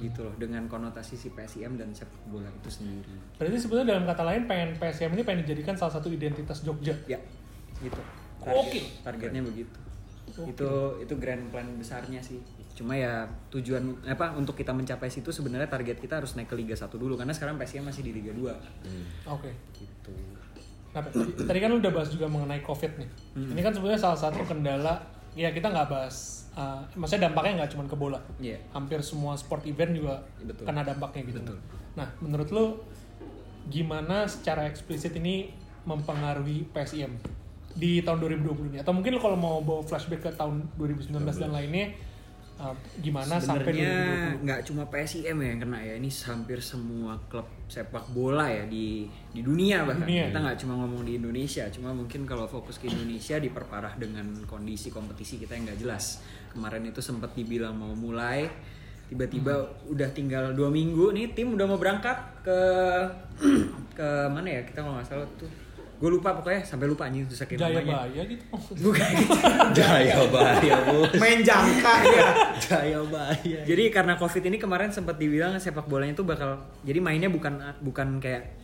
gitu 0.03 0.27
loh 0.27 0.35
dengan 0.37 0.69
konotasi 0.69 1.17
si 1.17 1.33
PSIM 1.33 1.81
dan 1.81 1.95
sepak 1.97 2.21
bola 2.29 2.51
itu 2.53 2.69
sendiri. 2.69 3.15
Berarti 3.41 3.57
sebetulnya 3.57 3.97
dalam 3.97 4.05
kata 4.05 4.23
lain 4.27 4.43
pengen 4.45 4.71
PSM 4.77 5.11
ini 5.17 5.23
pengen 5.25 5.41
dijadikan 5.49 5.75
salah 5.81 5.97
satu 5.97 6.13
identitas 6.13 6.61
Jogja. 6.61 6.93
ya 7.09 7.19
gitu. 7.81 8.01
Oke. 8.45 8.81
targetnya 9.01 9.41
begitu. 9.41 9.79
Itu 10.45 11.01
itu 11.01 11.15
grand 11.17 11.49
plan 11.49 11.67
besarnya 11.81 12.21
sih. 12.21 12.43
Cuma 12.77 12.95
ya 12.95 13.27
tujuan 13.51 14.07
apa 14.07 14.39
untuk 14.39 14.55
kita 14.55 14.71
mencapai 14.71 15.11
situ 15.11 15.35
sebenarnya 15.35 15.67
target 15.67 15.99
kita 15.99 16.23
harus 16.23 16.39
naik 16.39 16.53
ke 16.53 16.55
Liga 16.55 16.79
1 16.79 16.95
dulu 16.95 17.19
karena 17.19 17.35
sekarang 17.35 17.59
PSIM 17.59 17.83
masih 17.83 18.07
di 18.07 18.15
Liga 18.15 18.31
2 18.31 19.35
Oke. 19.35 19.51
gitu 19.75 20.15
Nah, 21.07 21.27
tadi 21.47 21.59
kan 21.63 21.69
lu 21.71 21.79
udah 21.79 21.93
bahas 21.95 22.11
juga 22.11 22.27
mengenai 22.27 22.61
COVID 22.65 22.93
nih. 22.99 23.09
Ini 23.55 23.61
kan 23.63 23.73
sebenarnya 23.75 24.01
salah 24.01 24.19
satu 24.19 24.43
kendala. 24.45 24.99
Ya 25.39 25.55
kita 25.55 25.71
nggak 25.71 25.89
bahas. 25.89 26.49
uh, 26.59 26.83
maksudnya 26.99 27.31
dampaknya 27.31 27.63
nggak 27.63 27.71
cuma 27.79 27.87
ke 27.87 27.95
bola. 27.95 28.19
Iya. 28.43 28.59
Hampir 28.75 28.99
semua 28.99 29.39
sport 29.39 29.63
event 29.71 29.95
juga 29.95 30.19
Betul. 30.43 30.67
kena 30.67 30.83
dampaknya 30.83 31.23
gitu. 31.31 31.41
Betul. 31.47 31.59
Nah, 31.95 32.09
menurut 32.19 32.49
lu 32.51 32.65
gimana 33.71 34.27
secara 34.27 34.67
eksplisit 34.67 35.15
ini 35.15 35.55
mempengaruhi 35.87 36.67
PSIM 36.75 37.15
di 37.79 38.03
tahun 38.03 38.19
2020 38.19 38.75
ini? 38.75 38.79
Atau 38.83 38.91
mungkin 38.91 39.15
lu 39.15 39.21
kalau 39.23 39.39
mau 39.39 39.63
bawa 39.63 39.87
flashback 39.87 40.27
ke 40.27 40.31
tahun 40.35 40.67
2019 40.75 41.15
dan 41.39 41.55
lainnya, 41.55 41.95
uh, 42.59 42.75
gimana 42.99 43.39
sampai 43.39 43.71
sebenarnya 43.73 43.95
2020? 44.35 44.45
nggak 44.45 44.61
cuma 44.67 44.83
PSIM 44.91 45.37
ya 45.39 45.47
yang 45.49 45.61
kena 45.63 45.79
ya 45.81 45.95
ini 45.97 46.11
hampir 46.11 46.59
semua 46.59 47.15
klub 47.31 47.47
sepak 47.71 48.05
bola 48.13 48.51
ya 48.51 48.67
di 48.67 49.07
di 49.31 49.41
dunia 49.41 49.87
bahkan 49.87 50.05
Dunia, 50.05 50.29
kita 50.29 50.39
ya. 50.39 50.45
nggak 50.45 50.59
cuma 50.61 50.75
ngomong 50.85 51.03
di 51.07 51.13
Indonesia 51.17 51.65
cuma 51.71 51.91
mungkin 51.95 52.27
kalau 52.27 52.45
fokus 52.45 52.83
ke 52.83 52.91
Indonesia 52.91 53.39
diperparah 53.39 53.95
dengan 53.97 54.27
kondisi 54.45 54.91
kompetisi 54.91 55.39
kita 55.39 55.55
yang 55.55 55.71
nggak 55.71 55.81
jelas 55.81 56.21
kemarin 56.53 56.85
itu 56.87 56.99
sempat 56.99 57.33
dibilang 57.39 57.79
mau 57.79 57.95
mulai 57.95 58.51
tiba-tiba 59.09 59.57
Hmm. 59.57 59.97
udah 59.97 60.09
tinggal 60.13 60.53
dua 60.53 60.69
minggu 60.69 61.17
nih 61.17 61.33
tim 61.33 61.57
udah 61.57 61.65
mau 61.65 61.81
berangkat 61.81 62.45
ke 62.45 62.61
ke 63.99 64.09
mana 64.29 64.49
ya 64.49 64.61
kita 64.69 64.85
kalau 64.85 65.01
nggak 65.01 65.09
salah 65.09 65.29
tuh 65.41 65.49
gue 65.99 66.11
lupa 66.15 66.31
pokoknya 66.31 66.63
sampai 66.63 66.87
lupa 66.87 67.11
anjing 67.11 67.27
susah 67.27 67.51
kayak 67.51 67.59
Jaya 67.59 67.83
namanya 67.83 68.07
Baya 68.07 68.23
gitu. 68.31 68.45
bukan 68.87 69.09
gitu. 69.19 69.35
Jaya 69.83 70.17
bahaya 70.31 70.77
bos. 70.87 71.11
Main 71.19 71.41
jangka 71.43 71.95
ya. 72.07 72.29
Jaya 72.55 73.01
bahaya. 73.03 73.59
Jadi 73.67 73.83
karena 73.91 74.15
covid 74.15 74.43
ini 74.47 74.63
kemarin 74.63 74.95
sempat 74.95 75.19
dibilang 75.19 75.59
sepak 75.59 75.91
bolanya 75.91 76.15
itu 76.15 76.23
bakal 76.23 76.55
jadi 76.87 77.03
mainnya 77.03 77.27
bukan 77.27 77.59
bukan 77.83 78.23
kayak 78.23 78.55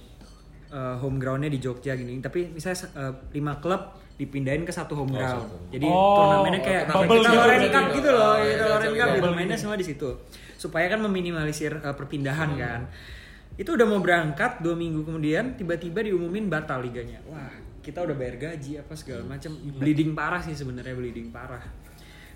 uh, 0.71 0.95
home 0.99 1.19
groundnya 1.19 1.51
di 1.51 1.59
Jogja 1.59 1.95
gini, 1.95 2.23
tapi 2.23 2.55
misalnya 2.55 2.87
uh, 2.95 3.13
lima 3.31 3.59
klub 3.59 3.83
dipindahin 4.15 4.63
ke 4.63 4.71
satu 4.71 4.95
home 4.95 5.11
ground. 5.11 5.43
Jadi 5.75 5.87
Oh, 5.91 6.15
turnamennya 6.15 6.63
kayak 6.63 6.83
bubble 6.87 7.19
kita 7.19 7.31
gitu 7.31 7.35
Loren. 7.35 7.61
Cup 7.67 7.87
gitu 7.91 8.11
loh, 8.15 8.23
Oh, 8.23 8.35
gitu 8.39 8.63
iya, 8.63 8.71
Loren 8.71 8.91
iya, 8.95 8.99
Cup 9.03 9.09
iya. 9.11 9.17
gitu 9.19 9.29
mainnya 9.35 9.59
semua 9.59 9.75
di 9.75 9.87
situ. 9.87 10.09
Supaya 10.55 10.87
kan 10.87 11.03
meminimalisir 11.03 11.83
uh, 11.83 11.95
perpindahan 11.99 12.51
kan. 12.55 12.81
Itu 13.55 13.79
udah 13.79 13.87
mau 13.87 14.03
berangkat 14.03 14.63
dua 14.63 14.75
minggu 14.75 15.07
kemudian 15.07 15.55
tiba-tiba 15.55 16.03
diumumin 16.03 16.51
batal 16.51 16.83
liganya. 16.83 17.23
Wah 17.31 17.65
kita 17.85 18.01
udah 18.01 18.17
bayar 18.17 18.37
gaji 18.41 18.81
apa 18.81 18.97
segala 18.97 19.23
macam, 19.29 19.53
bleeding 19.77 20.17
parah 20.17 20.41
sih 20.41 20.57
sebenarnya 20.57 20.97
bleeding 20.97 21.29
parah. 21.29 21.61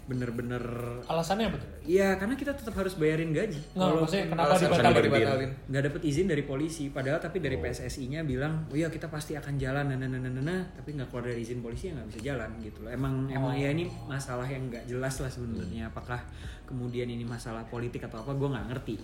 Bener-bener 0.08 0.64
Alasannya 1.04 1.52
apa 1.52 1.60
tuh? 1.60 1.68
Iya, 1.84 2.16
karena 2.16 2.32
kita 2.32 2.56
tetap 2.56 2.72
harus 2.80 2.96
bayarin 2.96 3.28
gaji. 3.28 3.60
Nggak, 3.76 3.92
maksudnya 3.92 4.24
kenapa 4.32 4.56
alasan 4.56 4.68
dibatalin? 4.72 5.04
dibatalin? 5.04 5.50
nggak 5.68 5.82
dapet 5.84 6.02
izin 6.08 6.26
dari 6.32 6.44
polisi, 6.48 6.84
padahal 6.88 7.20
tapi 7.20 7.44
dari 7.44 7.60
PSSI-nya 7.60 8.24
bilang, 8.24 8.72
oh 8.72 8.76
iya 8.76 8.88
kita 8.88 9.12
pasti 9.12 9.36
akan 9.36 9.60
jalan, 9.60 9.84
nah, 9.84 10.00
nah, 10.00 10.08
nah, 10.08 10.20
nah, 10.20 10.32
nah, 10.32 10.44
nah." 10.44 10.60
tapi 10.80 10.96
nggak 10.96 11.12
keluar 11.12 11.28
dari 11.28 11.44
izin 11.44 11.60
polisi 11.60 11.92
ya 11.92 12.00
nggak 12.00 12.08
bisa 12.08 12.20
jalan 12.24 12.50
gitu 12.64 12.78
loh. 12.84 12.90
Emang 12.92 13.28
emang 13.28 13.52
ya 13.52 13.68
ini 13.68 13.84
masalah 14.08 14.48
yang 14.48 14.72
nggak 14.72 14.88
jelas 14.88 15.20
lah 15.20 15.28
sebenarnya. 15.28 15.92
Apakah 15.92 16.24
kemudian 16.64 17.08
ini 17.08 17.28
masalah 17.28 17.68
politik 17.68 18.08
atau 18.08 18.24
apa? 18.24 18.32
Gue 18.32 18.48
nggak 18.48 18.66
ngerti 18.72 18.96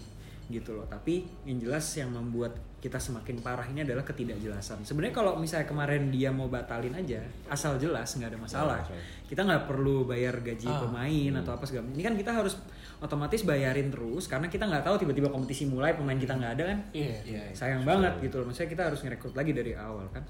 gitu 0.49 0.73
loh. 0.73 0.85
Tapi 0.85 1.25
yang 1.45 1.59
jelas 1.59 1.85
yang 1.95 2.09
membuat 2.09 2.53
kita 2.79 3.01
semakin 3.01 3.41
parah 3.41 3.65
ini 3.65 3.81
adalah 3.81 4.05
ketidakjelasan. 4.05 4.85
Sebenarnya 4.85 5.17
kalau 5.17 5.41
misalnya 5.41 5.65
kemarin 5.65 6.13
dia 6.13 6.29
mau 6.29 6.47
batalin 6.47 6.93
aja, 6.93 7.17
asal 7.49 7.81
jelas 7.81 8.13
nggak 8.13 8.29
ada 8.29 8.39
masalah. 8.39 8.81
Kita 9.25 9.41
nggak 9.41 9.65
perlu 9.65 10.05
bayar 10.05 10.37
gaji 10.39 10.69
Ah. 10.69 10.85
pemain 10.85 11.33
atau 11.41 11.57
apa 11.57 11.65
segala. 11.65 11.89
Ini 11.89 12.03
kan 12.03 12.15
kita 12.15 12.33
harus 12.35 12.61
otomatis 13.01 13.45
bayarin 13.45 13.89
terus 13.89 14.25
karena 14.25 14.49
kita 14.49 14.65
nggak 14.65 14.81
tahu 14.81 14.97
tiba-tiba 14.97 15.29
kompetisi 15.29 15.65
mulai 15.65 15.93
pemain 15.93 16.17
kita 16.17 16.33
nggak 16.33 16.53
ada 16.57 16.65
kan 16.73 16.79
Iya. 16.97 17.17
Iya. 17.21 17.43
sayang 17.53 17.85
banget 17.85 18.17
gitu 18.23 18.41
loh 18.41 18.49
maksudnya 18.49 18.71
kita 18.71 18.83
harus 18.89 19.05
ngerekrut 19.05 19.37
lagi 19.37 19.53
dari 19.53 19.77
awal 19.77 20.09
kan 20.09 20.25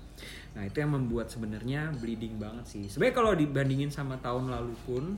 nah 0.59 0.63
itu 0.65 0.83
yang 0.83 0.91
membuat 0.91 1.31
sebenarnya 1.31 1.95
bleeding 1.95 2.35
banget 2.35 2.67
sih 2.67 2.91
sebenarnya 2.91 3.15
kalau 3.15 3.33
dibandingin 3.39 3.95
sama 3.95 4.19
tahun 4.19 4.51
lalu 4.51 4.75
pun 4.83 5.15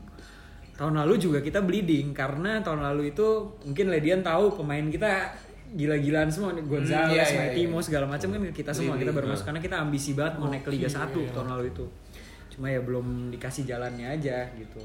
tahun 0.77 0.95
lalu 1.01 1.15
juga 1.17 1.39
kita 1.41 1.65
bleeding 1.65 2.13
karena 2.13 2.61
tahun 2.61 2.85
lalu 2.85 3.17
itu 3.17 3.27
mungkin 3.65 3.89
Ledian 3.89 4.21
tahu 4.21 4.61
pemain 4.61 4.85
kita 4.87 5.33
gila-gilaan 5.67 6.31
semua 6.31 6.55
nih 6.55 6.63
Gonzales, 6.63 7.11
Hmm, 7.11 7.17
iya, 7.17 7.25
iya, 7.27 7.39
Maitimo 7.51 7.79
iya. 7.81 7.85
segala 7.85 8.07
macam 8.07 8.29
kan 8.31 8.41
kita 8.55 8.71
semua 8.71 8.95
kita 8.95 9.11
baru 9.11 9.27
Bleeding. 9.27 9.33
masuk 9.35 9.45
karena 9.51 9.61
kita 9.65 9.77
ambisi 9.83 10.11
banget 10.15 10.35
mau 10.39 10.49
naik 10.53 10.63
ke 10.63 10.71
Liga 10.71 10.89
Oke, 10.89 10.95
1 10.95 11.27
iya. 11.27 11.31
tahun 11.35 11.49
lalu 11.57 11.65
itu 11.75 11.87
cuma 12.57 12.67
ya 12.73 12.81
belum 12.81 13.07
dikasih 13.35 13.65
jalannya 13.67 14.07
aja 14.17 14.49
gitu 14.57 14.81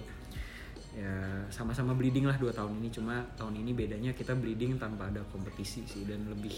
ya 0.92 1.12
sama-sama 1.48 1.96
bleeding 1.96 2.28
lah 2.28 2.36
dua 2.36 2.52
tahun 2.52 2.84
ini 2.84 2.92
cuma 2.92 3.24
tahun 3.40 3.64
ini 3.64 3.72
bedanya 3.72 4.12
kita 4.12 4.36
bleeding 4.36 4.76
tanpa 4.76 5.08
ada 5.08 5.24
kompetisi 5.32 5.88
sih 5.88 6.04
dan 6.04 6.20
lebih 6.28 6.52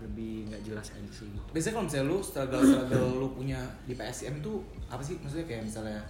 lebih 0.00 0.48
nggak 0.48 0.62
jelas 0.64 0.92
aja 0.92 1.10
sih 1.12 1.28
gitu. 1.28 1.48
Biasanya 1.52 1.72
kalau 1.76 1.86
misalnya 1.88 2.06
lu 2.08 2.18
struggle 2.20 2.62
struggle 2.64 3.08
lu 3.20 3.28
punya 3.32 3.60
di 3.84 3.92
PSM 3.92 4.40
tuh 4.40 4.64
apa 4.88 5.00
sih 5.00 5.20
maksudnya 5.20 5.44
kayak 5.44 5.68
misalnya 5.68 6.00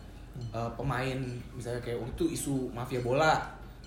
eh, 0.52 0.70
pemain 0.74 1.18
misalnya 1.52 1.80
kayak 1.80 1.98
waktu 1.98 2.12
itu 2.14 2.26
isu 2.32 2.54
mafia 2.70 3.00
bola 3.00 3.34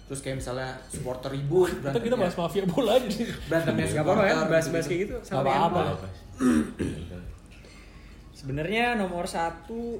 terus 0.05 0.25
kayak 0.25 0.41
misalnya 0.41 0.73
supporter 0.89 1.29
ribut 1.29 1.69
Kita 1.69 1.93
kita 2.01 2.15
bahas 2.17 2.33
mafia 2.33 2.65
bola 2.65 2.97
aja 2.97 3.05
nih. 3.05 3.29
berantemnya 3.45 3.85
Nggak 3.85 4.01
apa-apa 4.01 4.23
ya 4.23 4.33
supporter, 4.33 4.49
bahas-bahas 4.49 4.85
gitu-gitu. 4.85 4.89
kayak 4.89 5.01
gitu 5.05 5.15
Nggak 5.15 5.45
sama 5.45 5.51
apa-apa. 5.69 6.07
Sebenarnya 8.33 8.95
nomor 8.95 9.25
satu 9.27 9.99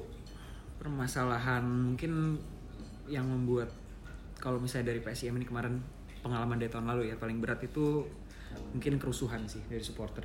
permasalahan 0.80 1.60
mungkin 1.62 2.40
yang 3.06 3.28
membuat 3.28 3.68
kalau 4.40 4.56
misalnya 4.56 4.96
dari 4.96 5.04
PSIM 5.04 5.36
ini 5.36 5.44
kemarin 5.44 5.76
pengalaman 6.24 6.56
dari 6.56 6.72
tahun 6.72 6.88
lalu 6.88 7.12
ya 7.12 7.16
paling 7.20 7.36
berat 7.38 7.60
itu 7.60 8.08
mungkin 8.72 8.96
kerusuhan 8.96 9.44
sih 9.44 9.60
dari 9.68 9.84
supporter. 9.84 10.24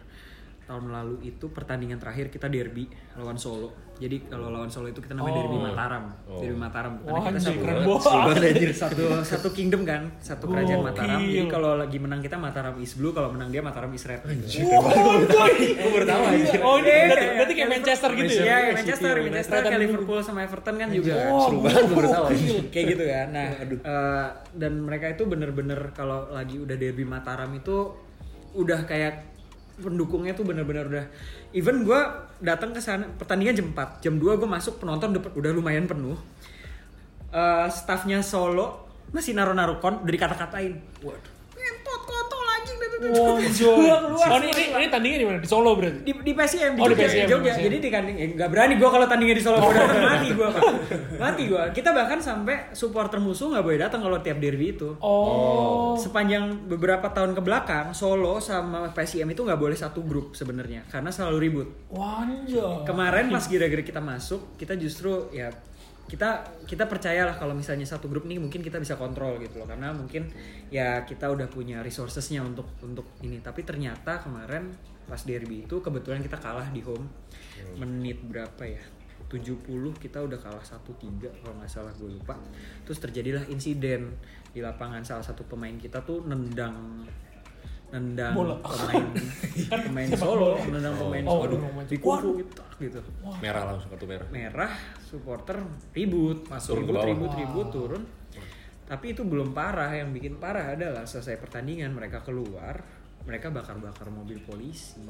Tahun 0.65 0.81
lalu 0.83 1.21
itu 1.23 1.45
pertandingan 1.47 1.95
terakhir 1.95 2.27
kita 2.27 2.45
derby 2.45 2.89
lawan 3.13 3.37
Solo. 3.37 3.69
Jadi 3.95 4.25
kalau 4.25 4.49
lawan 4.49 4.65
Solo 4.65 4.89
itu 4.89 4.97
kita 4.97 5.13
namanya 5.13 5.31
Oh. 5.31 5.39
derby 5.39 5.57
Mataram. 5.61 6.03
Derby 6.35 6.57
Mataram 6.57 6.93
karena 6.97 7.05
Wah, 7.07 7.21
kita 7.21 7.29
anjir, 7.31 7.53
satu 7.53 8.41
anjir. 8.43 8.71
satu 8.73 9.03
satu 9.23 9.47
kingdom 9.51 9.81
kan, 9.81 10.09
satu 10.17 10.45
kerajaan 10.45 10.81
Gokil. 10.81 10.89
Mataram. 10.89 11.19
Jadi 11.21 11.41
kalau 11.45 11.71
lagi 11.75 11.97
menang 11.97 12.19
kita 12.19 12.35
Mataram 12.35 12.75
is 12.77 12.91
blue, 12.93 13.13
kalau 13.13 13.29
menang 13.29 13.49
dia 13.49 13.61
Mataram 13.61 13.87
is 13.89 14.03
red. 14.03 14.25
Gitu. 14.25 14.65
Wah, 14.65 14.89
Gue 15.47 15.89
baru 15.91 16.03
tahu 16.03 16.21
aja. 16.25 16.57
Oh 16.59 16.75
ini 16.77 16.91
berarti, 17.05 17.25
berarti 17.31 17.53
kayak 17.53 17.69
Manchester 17.71 18.09
gitu 18.11 18.25
ya? 18.25 18.41
Iya, 18.41 18.55
kayak 18.57 18.75
Manchester, 18.75 19.13
Manchester, 19.21 19.59
kayak 19.63 19.79
Liverpool 19.79 20.19
sama 20.19 20.39
Everton 20.41 20.75
kan 20.75 20.87
juga 20.89 21.13
seru 21.39 21.57
banget 21.61 21.83
gue 21.85 21.95
baru 21.95 22.09
tahu. 22.09 22.25
gokil. 22.27 22.57
Kayak 22.69 22.85
gitu 22.89 23.03
kan. 23.05 23.27
Nah, 23.29 23.47
eh, 23.61 24.25
dan 24.51 24.73
mereka 24.81 25.05
itu 25.07 25.23
bener-bener 25.23 25.79
kalau 25.91 26.25
lagi 26.27 26.57
udah 26.57 26.73
derby 26.73 27.05
Mataram 27.05 27.53
itu 27.53 27.93
udah 28.53 28.81
kayak 28.83 29.34
pendukungnya 29.75 30.31
tuh 30.31 30.47
bener-bener 30.47 30.85
udah 30.87 31.05
even 31.51 31.83
gue 31.83 31.99
datang 32.39 32.71
ke 32.71 32.79
sana 32.79 33.05
pertandingan 33.19 33.55
jam 33.59 33.67
4 33.75 34.03
jam 34.03 34.15
2 34.15 34.39
gue 34.39 34.49
masuk 34.49 34.79
penonton 34.79 35.11
udah, 35.19 35.51
lumayan 35.51 35.85
penuh. 35.85 36.15
Eh, 37.35 37.67
staffnya 37.67 38.23
Solo 38.23 38.87
masih 39.11 39.35
naruh-naruh 39.35 39.83
kon 39.83 40.01
udah 40.01 40.13
dikata-katain. 40.15 40.79
Waduh 41.03 41.34
Gua 42.97 43.35
keluar 43.99 44.27
Oh 44.27 44.39
ini, 44.39 44.49
ini, 44.49 44.63
ini 44.73 44.87
tandingnya 44.87 45.19
di 45.19 45.25
mana? 45.25 45.37
Di 45.37 45.45
Solo 45.45 45.71
berarti? 45.73 45.99
di 46.01 46.11
di 46.15 46.31
PSM 46.31 46.71
di 46.71 46.79
Oh, 46.79 46.87
di 46.87 46.93
Jogja, 46.93 47.05
PSM, 47.05 47.27
Jogja. 47.27 47.51
PSM. 47.51 47.63
jadi 47.63 47.75
di 47.77 47.89
kanding 47.89 48.15
eh, 48.15 48.27
nggak 48.33 48.49
berani 48.49 48.73
gue 48.75 48.89
kalau 48.89 49.05
tandingnya 49.05 49.35
di 49.35 49.43
Solo 49.43 49.57
gua 49.59 49.73
datang 49.73 50.01
mati 50.01 50.27
gue 50.29 50.47
pak 50.47 50.63
mati 51.17 51.43
gue 51.45 51.63
kita 51.71 51.89
bahkan 51.91 52.19
sampai 52.19 52.55
supporter 52.71 53.19
musuh 53.19 53.47
nggak 53.49 53.63
boleh 53.63 53.79
datang 53.79 53.99
kalau 53.99 54.17
tiap 54.19 54.37
derby 54.37 54.71
itu 54.71 54.95
Oh. 54.97 55.93
sepanjang 55.95 56.65
beberapa 56.65 57.07
tahun 57.07 57.33
ke 57.33 57.41
belakang 57.41 57.85
Solo 57.91 58.39
sama 58.39 58.89
PSM 58.89 59.27
itu 59.27 59.41
nggak 59.41 59.57
boleh 59.57 59.75
satu 59.75 60.01
grup 60.01 60.33
sebenarnya 60.33 60.87
karena 60.87 61.09
selalu 61.09 61.37
ribut 61.41 61.67
Wonjol. 61.89 62.83
kemarin 62.83 63.27
pas 63.27 63.43
kira-kira 63.43 63.81
kita 63.81 63.99
masuk 63.99 64.55
kita 64.55 64.75
justru 64.75 65.11
ya 65.29 65.51
kita 66.05 66.45
kita 66.69 66.85
percayalah 66.85 67.33
kalau 67.33 67.57
misalnya 67.57 67.85
satu 67.85 68.05
grup 68.05 68.29
nih 68.29 68.37
mungkin 68.37 68.61
kita 68.61 68.77
bisa 68.77 68.93
kontrol 68.93 69.41
gitu 69.41 69.61
loh. 69.61 69.67
Karena 69.69 69.89
mungkin 69.89 70.29
ya 70.69 71.01
kita 71.03 71.29
udah 71.33 71.49
punya 71.49 71.81
resourcesnya 71.81 72.45
untuk 72.45 72.69
untuk 72.85 73.05
ini. 73.25 73.41
Tapi 73.41 73.65
ternyata 73.65 74.21
kemarin 74.21 74.69
pas 75.05 75.21
derby 75.21 75.65
itu 75.65 75.81
kebetulan 75.81 76.21
kita 76.21 76.37
kalah 76.37 76.69
di 76.69 76.81
home. 76.85 77.09
Menit 77.77 78.21
berapa 78.21 78.63
ya? 78.65 78.81
70 79.25 79.65
kita 79.97 80.21
udah 80.21 80.37
kalah 80.37 80.61
1-3 80.61 81.41
kalau 81.41 81.53
nggak 81.57 81.71
salah 81.71 81.89
gue 81.97 82.09
lupa. 82.13 82.37
Terus 82.85 83.01
terjadilah 83.01 83.49
insiden 83.49 84.13
di 84.53 84.61
lapangan 84.61 85.01
salah 85.01 85.25
satu 85.25 85.43
pemain 85.49 85.73
kita 85.75 86.05
tuh 86.05 86.23
nendang 86.23 87.03
nendang 87.95 88.35
Bola. 88.35 88.59
pemain 88.59 89.07
pemain 89.87 90.07
sepak 90.07 90.19
Solo 90.19 90.59
nendang 90.67 90.95
pemain 90.95 91.23
Oh, 91.23 91.39
Solo. 91.39 91.55
aduh, 91.55 91.59
di 91.87 91.97
kuku 91.97 92.29
gitu. 92.37 92.61
Gitu 92.75 92.99
Merah 93.39 93.63
langsung 93.65 93.87
kartu 93.89 94.03
merah. 94.05 94.27
merah 94.27 94.71
supporter 95.01 95.63
ribut 95.91 96.43
Masuk 96.45 96.75
ribut 96.77 96.85
ke 96.85 96.93
bawah. 96.93 97.07
ribut 97.07 97.31
ribut 97.33 97.67
turun. 97.69 98.03
Tapi 98.85 99.05
itu 99.11 99.23
belum 99.23 99.49
parah 99.49 99.95
yang 99.95 100.11
bikin 100.11 100.37
parah 100.37 100.75
adalah 100.75 101.03
selesai 101.03 101.39
pertandingan 101.39 101.89
mereka 101.89 102.21
keluar 102.21 102.83
mereka 103.23 103.49
bakar-bakar 103.49 104.05
mobil 104.07 104.37
polisi 104.39 105.01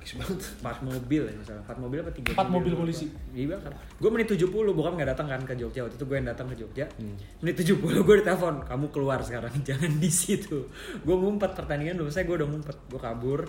Bagus 0.00 0.16
banget. 0.16 0.40
empat 0.64 0.78
mobil 0.80 1.22
ya 1.28 1.34
misalnya. 1.36 1.60
Empat 1.60 1.76
mobil 1.76 1.98
apa 2.00 2.10
tiga 2.16 2.32
Empat 2.32 2.48
mobil? 2.48 2.72
polisi. 2.72 3.06
dibakar 3.36 3.72
gue 3.76 4.10
menit 4.10 4.32
70 4.32 4.48
bokap 4.48 4.92
nggak 4.96 5.10
datang 5.12 5.28
kan 5.28 5.40
ke 5.44 5.54
Jogja. 5.60 5.84
Waktu 5.84 5.96
itu 6.00 6.04
gue 6.08 6.16
yang 6.16 6.28
datang 6.32 6.46
ke 6.48 6.56
Jogja. 6.56 6.86
Hmm. 6.96 7.16
menit 7.44 7.56
70 7.60 7.76
gue 8.00 8.14
ditelepon 8.24 8.54
kamu 8.64 8.86
keluar 8.88 9.20
sekarang 9.20 9.52
jangan 9.68 9.92
di 10.00 10.08
situ. 10.08 10.64
Gue 11.04 11.16
ngumpet 11.20 11.52
pertandingan 11.52 12.00
belum 12.00 12.08
selesai 12.08 12.24
gue 12.24 12.36
udah 12.40 12.48
ngumpet. 12.48 12.76
Gue 12.88 13.00
kabur 13.00 13.40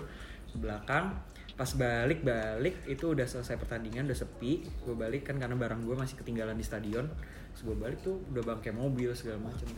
ke 0.52 0.56
belakang 0.60 1.16
pas 1.52 1.68
balik 1.76 2.24
balik 2.24 2.88
itu 2.88 3.12
udah 3.12 3.24
selesai 3.24 3.56
pertandingan 3.56 4.04
udah 4.04 4.18
sepi. 4.20 4.68
Gue 4.84 4.92
balik 4.92 5.32
kan 5.32 5.40
karena 5.40 5.56
barang 5.56 5.80
gue 5.88 5.96
masih 5.96 6.20
ketinggalan 6.20 6.52
di 6.52 6.64
stadion. 6.68 7.08
Terus 7.56 7.62
gue 7.64 7.76
balik 7.80 8.04
tuh 8.04 8.20
udah 8.28 8.44
bangkai 8.44 8.76
mobil 8.76 9.08
segala 9.16 9.40
macam 9.48 9.68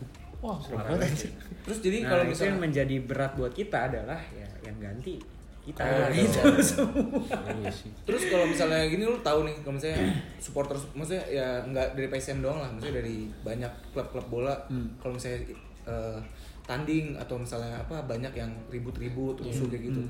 Wah. 0.45 0.61
Terus 0.61 1.79
jadi 1.81 2.05
Nah, 2.05 2.09
kalau 2.13 2.25
itu 2.29 2.45
yang 2.45 2.61
misalnya 2.61 2.61
menjadi 2.61 2.97
berat 3.01 3.33
buat 3.33 3.57
kita 3.57 3.89
adalah 3.89 4.21
ya 4.29 4.45
yang 4.69 4.77
ganti 4.77 5.17
kita 5.65 5.81
Oh, 5.81 6.13
itu 6.13 6.29
betul. 6.29 6.61
semua 6.61 7.49
Iya 7.57 7.73
sih. 7.73 7.91
Terus 8.05 8.29
kalau 8.29 8.45
misalnya 8.45 8.85
gini 8.85 9.09
lu 9.09 9.17
tahu 9.25 9.49
nih 9.49 9.57
kalau 9.65 9.81
misalnya 9.81 10.13
supporter 10.37 10.77
maksudnya 10.93 11.25
ya 11.27 11.65
nggak 11.65 11.97
dari 11.97 12.09
PSM 12.13 12.45
doang 12.45 12.61
lah, 12.61 12.69
maksudnya 12.69 13.01
dari 13.01 13.33
banyak 13.41 13.73
klub-klub 13.97 14.27
bola. 14.29 14.55
Kalau 15.01 15.17
misalnya 15.17 15.41
eh, 15.89 16.19
tanding 16.65 17.17
atau 17.17 17.37
misalnya 17.37 17.77
apa 17.77 18.05
banyak 18.05 18.33
yang 18.33 18.53
ribut-ribut 18.69 19.41
rusuh 19.41 19.69
kayak 19.69 19.89
gitu. 19.89 20.01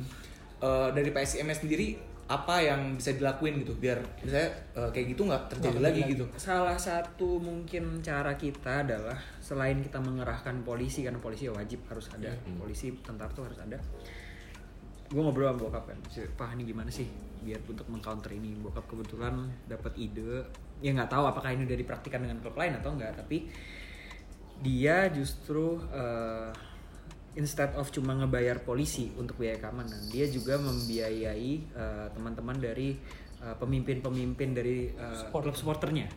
Eh, 0.59 0.88
dari 0.90 1.11
PSM 1.11 1.47
sendiri 1.51 1.95
apa 2.25 2.57
yang 2.57 2.97
bisa 2.97 3.12
dilakuin 3.12 3.61
gitu 3.61 3.77
biar 3.77 4.01
misalnya 4.25 4.49
eh, 4.73 4.88
kayak 4.97 5.07
gitu 5.12 5.29
nggak 5.29 5.45
terjadi 5.53 5.79
lagi 5.79 6.01
gitu. 6.09 6.25
Salah 6.40 6.79
satu 6.81 7.37
mungkin 7.37 8.01
cara 8.01 8.33
kita 8.35 8.81
adalah 8.81 9.19
selain 9.45 9.85
kita 9.85 10.01
mengerahkan 10.01 10.64
polisi 10.64 11.05
karena 11.05 11.21
polisi 11.21 11.47
ya 11.47 11.53
wajib 11.53 11.85
harus 11.85 12.09
ada 12.17 12.33
polisi 12.57 12.97
tentara 13.05 13.29
tuh 13.29 13.45
harus 13.45 13.61
ada. 13.61 13.77
Gue 15.12 15.21
ngobrol 15.21 15.53
sama 15.53 15.61
bokap 15.69 15.85
kan, 15.93 15.99
"Si, 16.09 16.25
Pak 16.25 16.57
ini 16.57 16.64
gimana 16.64 16.88
sih 16.88 17.07
biar 17.45 17.61
untuk 17.69 17.87
mengcounter 17.93 18.33
ini? 18.33 18.57
Bokap 18.57 18.88
kebetulan 18.88 19.53
dapat 19.69 19.93
ide, 20.01 20.49
ya 20.81 20.90
nggak 20.97 21.12
tahu 21.12 21.25
apakah 21.29 21.53
ini 21.53 21.69
udah 21.69 21.77
dipraktikkan 21.77 22.25
dengan 22.25 22.40
klub 22.40 22.57
lain 22.57 22.81
atau 22.81 22.97
enggak, 22.97 23.12
tapi 23.14 23.47
dia 24.64 25.12
justru 25.12 25.77
eh, 25.93 26.51
instead 27.37 27.75
of 27.77 27.90
cuma 27.90 28.14
ngebayar 28.17 28.62
polisi 28.62 29.11
untuk 29.19 29.38
biaya 29.43 29.61
keamanan, 29.61 29.99
dia 30.09 30.25
juga 30.31 30.57
membiayai 30.57 31.53
eh, 31.69 32.07
teman-teman 32.17 32.57
dari 32.57 32.97
eh, 33.45 33.57
pemimpin-pemimpin 33.61 34.49
dari 34.57 34.88
eh, 34.88 35.25
klub 35.31 35.55
supporternya 35.55 36.09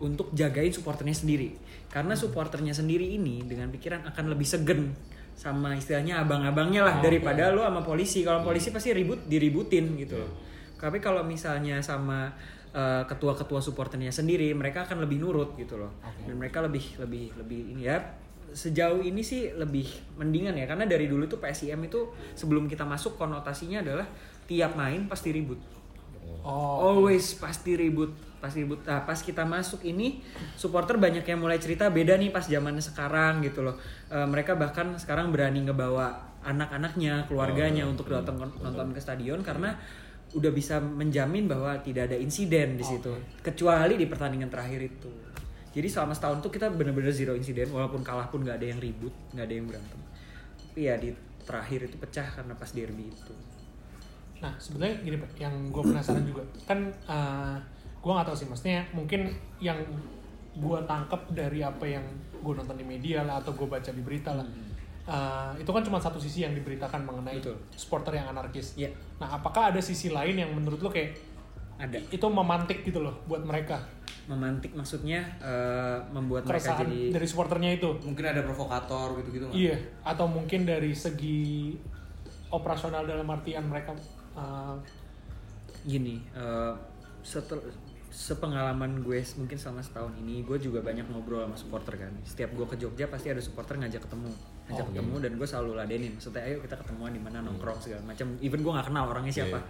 untuk 0.00 0.32
jagain 0.36 0.72
supporternya 0.72 1.16
sendiri. 1.16 1.56
Karena 1.88 2.12
supporternya 2.12 2.76
sendiri 2.76 3.16
ini 3.16 3.40
dengan 3.44 3.72
pikiran 3.72 4.04
akan 4.12 4.24
lebih 4.28 4.44
segen 4.44 4.92
sama 5.40 5.72
istilahnya 5.72 6.20
abang-abangnya 6.20 6.84
lah 6.84 6.94
daripada 7.00 7.48
lo 7.48 7.64
sama 7.64 7.80
polisi. 7.80 8.20
Kalau 8.20 8.44
polisi 8.44 8.68
pasti 8.68 8.92
ribut 8.92 9.24
diributin 9.24 9.96
gitu 9.96 10.20
loh. 10.20 10.28
Tapi 10.76 11.00
kalau 11.00 11.24
misalnya 11.24 11.80
sama 11.80 12.28
eh, 12.76 13.02
ketua-ketua 13.08 13.64
supporternya 13.64 14.12
sendiri, 14.12 14.52
mereka 14.52 14.84
akan 14.84 15.00
lebih 15.00 15.16
nurut 15.24 15.56
gitu 15.56 15.80
loh. 15.80 15.96
Dan 16.28 16.36
mereka 16.36 16.60
lebih 16.60 17.00
lebih 17.00 17.32
lebih 17.40 17.72
ini 17.72 17.88
ya 17.88 17.96
sejauh 18.50 19.00
ini 19.00 19.22
sih 19.22 19.54
lebih 19.54 19.86
mendingan 20.18 20.58
ya 20.58 20.66
karena 20.66 20.82
dari 20.82 21.06
dulu 21.06 21.30
tuh 21.30 21.38
PSIM 21.38 21.86
itu 21.86 22.10
sebelum 22.34 22.66
kita 22.66 22.82
masuk 22.82 23.14
konotasinya 23.14 23.78
adalah 23.80 24.06
tiap 24.44 24.76
main 24.76 25.08
pasti 25.08 25.32
ribut. 25.32 25.79
Oh. 26.40 26.96
Always 26.96 27.36
pasti 27.36 27.76
ribut, 27.76 28.16
pasti 28.40 28.64
ribut. 28.64 28.80
Nah, 28.88 29.04
pas 29.04 29.20
kita 29.20 29.44
masuk 29.44 29.84
ini 29.84 30.24
supporter 30.56 30.96
banyak 30.96 31.24
yang 31.24 31.40
mulai 31.40 31.60
cerita 31.60 31.92
beda 31.92 32.16
nih 32.16 32.32
pas 32.32 32.44
zamannya 32.44 32.80
sekarang 32.80 33.44
gitu 33.44 33.60
loh. 33.60 33.76
Eh, 34.08 34.26
mereka 34.26 34.56
bahkan 34.56 34.96
sekarang 34.96 35.30
berani 35.30 35.64
ngebawa 35.64 36.30
anak-anaknya, 36.40 37.28
keluarganya 37.28 37.84
untuk 37.84 38.08
datang 38.08 38.40
nonton 38.40 38.96
ke 38.96 39.00
stadion 39.00 39.44
karena 39.44 39.76
udah 40.30 40.52
bisa 40.54 40.78
menjamin 40.78 41.50
bahwa 41.50 41.76
tidak 41.82 42.08
ada 42.08 42.16
insiden 42.16 42.78
di 42.78 42.84
situ. 42.86 43.12
Kecuali 43.44 43.98
di 44.00 44.06
pertandingan 44.08 44.48
terakhir 44.48 44.80
itu. 44.80 45.10
Jadi 45.70 45.86
selama 45.86 46.16
setahun 46.16 46.42
tuh 46.42 46.50
kita 46.50 46.66
bener-bener 46.70 47.14
zero 47.14 47.36
insiden 47.38 47.70
walaupun 47.70 48.02
kalah 48.02 48.26
pun 48.26 48.42
nggak 48.42 48.58
ada 48.58 48.66
yang 48.74 48.80
ribut, 48.82 49.14
nggak 49.34 49.44
ada 49.46 49.54
yang 49.54 49.66
berantem. 49.70 50.00
Tapi 50.58 50.80
ya 50.82 50.94
di 50.98 51.10
terakhir 51.46 51.90
itu 51.90 51.96
pecah 51.98 52.26
karena 52.26 52.54
pas 52.58 52.70
derby 52.70 53.10
itu. 53.10 53.34
Nah, 54.40 54.52
sebenarnya 54.56 55.04
gini 55.04 55.16
Pak, 55.20 55.30
yang 55.36 55.54
gue 55.68 55.82
penasaran 55.84 56.24
juga. 56.24 56.42
Kan 56.64 56.88
uh, 57.04 57.56
gue 58.00 58.10
nggak 58.10 58.26
tahu 58.32 58.36
sih, 58.36 58.48
maksudnya 58.48 58.80
mungkin 58.96 59.28
yang 59.60 59.76
gue 60.56 60.78
tangkap 60.88 61.20
dari 61.30 61.60
apa 61.62 61.84
yang 61.86 62.02
gue 62.40 62.52
nonton 62.56 62.74
di 62.74 62.84
media 62.84 63.22
lah 63.22 63.38
atau 63.38 63.52
gue 63.52 63.68
baca 63.68 63.90
di 63.92 64.02
berita 64.02 64.34
lah. 64.34 64.46
uh, 65.10 65.52
itu 65.58 65.68
kan 65.68 65.82
cuma 65.82 65.98
satu 65.98 66.20
sisi 66.20 66.44
yang 66.46 66.54
diberitakan 66.54 67.02
mengenai 67.02 67.40
Betul. 67.40 67.56
supporter 67.76 68.16
yang 68.16 68.32
anarkis. 68.32 68.76
Iya. 68.80 68.90
Nah, 69.20 69.40
apakah 69.40 69.72
ada 69.72 69.80
sisi 69.80 70.08
lain 70.08 70.38
yang 70.38 70.50
menurut 70.52 70.80
lo 70.80 70.88
kayak 70.92 71.16
Ada. 71.80 71.96
itu 72.12 72.26
memantik 72.28 72.84
gitu 72.84 73.00
loh 73.00 73.24
buat 73.24 73.40
mereka 73.40 73.80
memantik 74.28 74.76
maksudnya 74.76 75.24
eh, 75.40 75.98
membuat 76.12 76.44
mereka 76.46 76.76
keresahan 76.76 76.86
jadi 76.86 76.98
dari 77.16 77.26
supporternya 77.26 77.70
itu? 77.80 77.90
Mungkin 78.04 78.24
ada 78.30 78.44
provokator 78.46 79.18
gitu-gitu? 79.18 79.46
Iya, 79.50 79.76
atau 80.06 80.30
mungkin 80.30 80.68
dari 80.68 80.92
segi 80.94 81.74
operasional 82.52 83.02
dalam 83.08 83.26
artian 83.26 83.66
mereka 83.66 83.96
uh, 84.36 84.76
gini 85.80 86.20
eh, 86.36 86.74
setel 87.24 87.60
sepengalaman 88.10 89.06
gue 89.06 89.22
mungkin 89.38 89.54
selama 89.54 89.78
setahun 89.86 90.10
ini 90.18 90.42
gue 90.42 90.58
juga 90.58 90.82
banyak 90.82 91.06
ngobrol 91.14 91.46
sama 91.46 91.54
supporter 91.54 91.94
kan. 91.94 92.12
Setiap 92.26 92.50
gue 92.58 92.66
ke 92.66 92.74
Jogja 92.74 93.06
pasti 93.06 93.30
ada 93.30 93.38
supporter 93.38 93.78
ngajak 93.78 94.02
ketemu. 94.02 94.34
Ngajak 94.66 94.82
Oh, 94.82 94.88
ketemu 94.90 95.14
dan 95.22 95.32
gue 95.38 95.46
selalu 95.46 95.70
ladenin. 95.78 96.12
Maksudnya 96.18 96.42
ayo 96.42 96.58
kita 96.58 96.74
ketemuan 96.74 97.14
di 97.14 97.22
mana 97.22 97.38
nongkrong 97.38 97.78
segala 97.78 98.02
macam. 98.02 98.34
Even 98.42 98.66
gue 98.66 98.72
nggak 98.74 98.86
kenal 98.90 99.06
orangnya 99.06 99.30
siapa. 99.30 99.62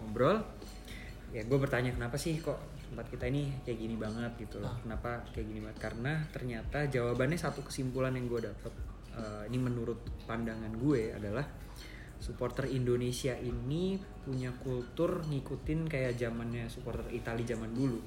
Ngobrol 0.00 0.40
ya 1.30 1.46
gue 1.46 1.58
bertanya 1.60 1.94
kenapa 1.94 2.16
sih 2.18 2.40
kok 2.40 2.58
tempat 2.90 3.06
kita 3.12 3.28
ini 3.28 3.52
kayak 3.68 3.76
gini 3.76 3.96
banget? 4.00 4.32
Gitu 4.40 4.56
loh. 4.56 4.72
Kenapa 4.80 5.20
kayak 5.28 5.46
gini 5.52 5.60
banget? 5.60 5.78
Karena 5.84 6.12
ternyata 6.32 6.88
jawabannya 6.88 7.36
satu 7.36 7.60
kesimpulan 7.60 8.16
yang 8.16 8.24
gue 8.24 8.40
dapet 8.48 8.72
eh, 9.20 9.52
ini 9.52 9.60
menurut 9.60 10.00
pandangan 10.24 10.72
gue 10.80 11.12
adalah 11.12 11.44
supporter 12.20 12.68
Indonesia 12.68 13.32
ini 13.40 13.96
punya 14.22 14.52
kultur 14.60 15.24
ngikutin 15.24 15.88
kayak 15.88 16.20
zamannya 16.20 16.68
supporter 16.68 17.08
Italia 17.10 17.56
zaman 17.56 17.72
dulu. 17.72 17.98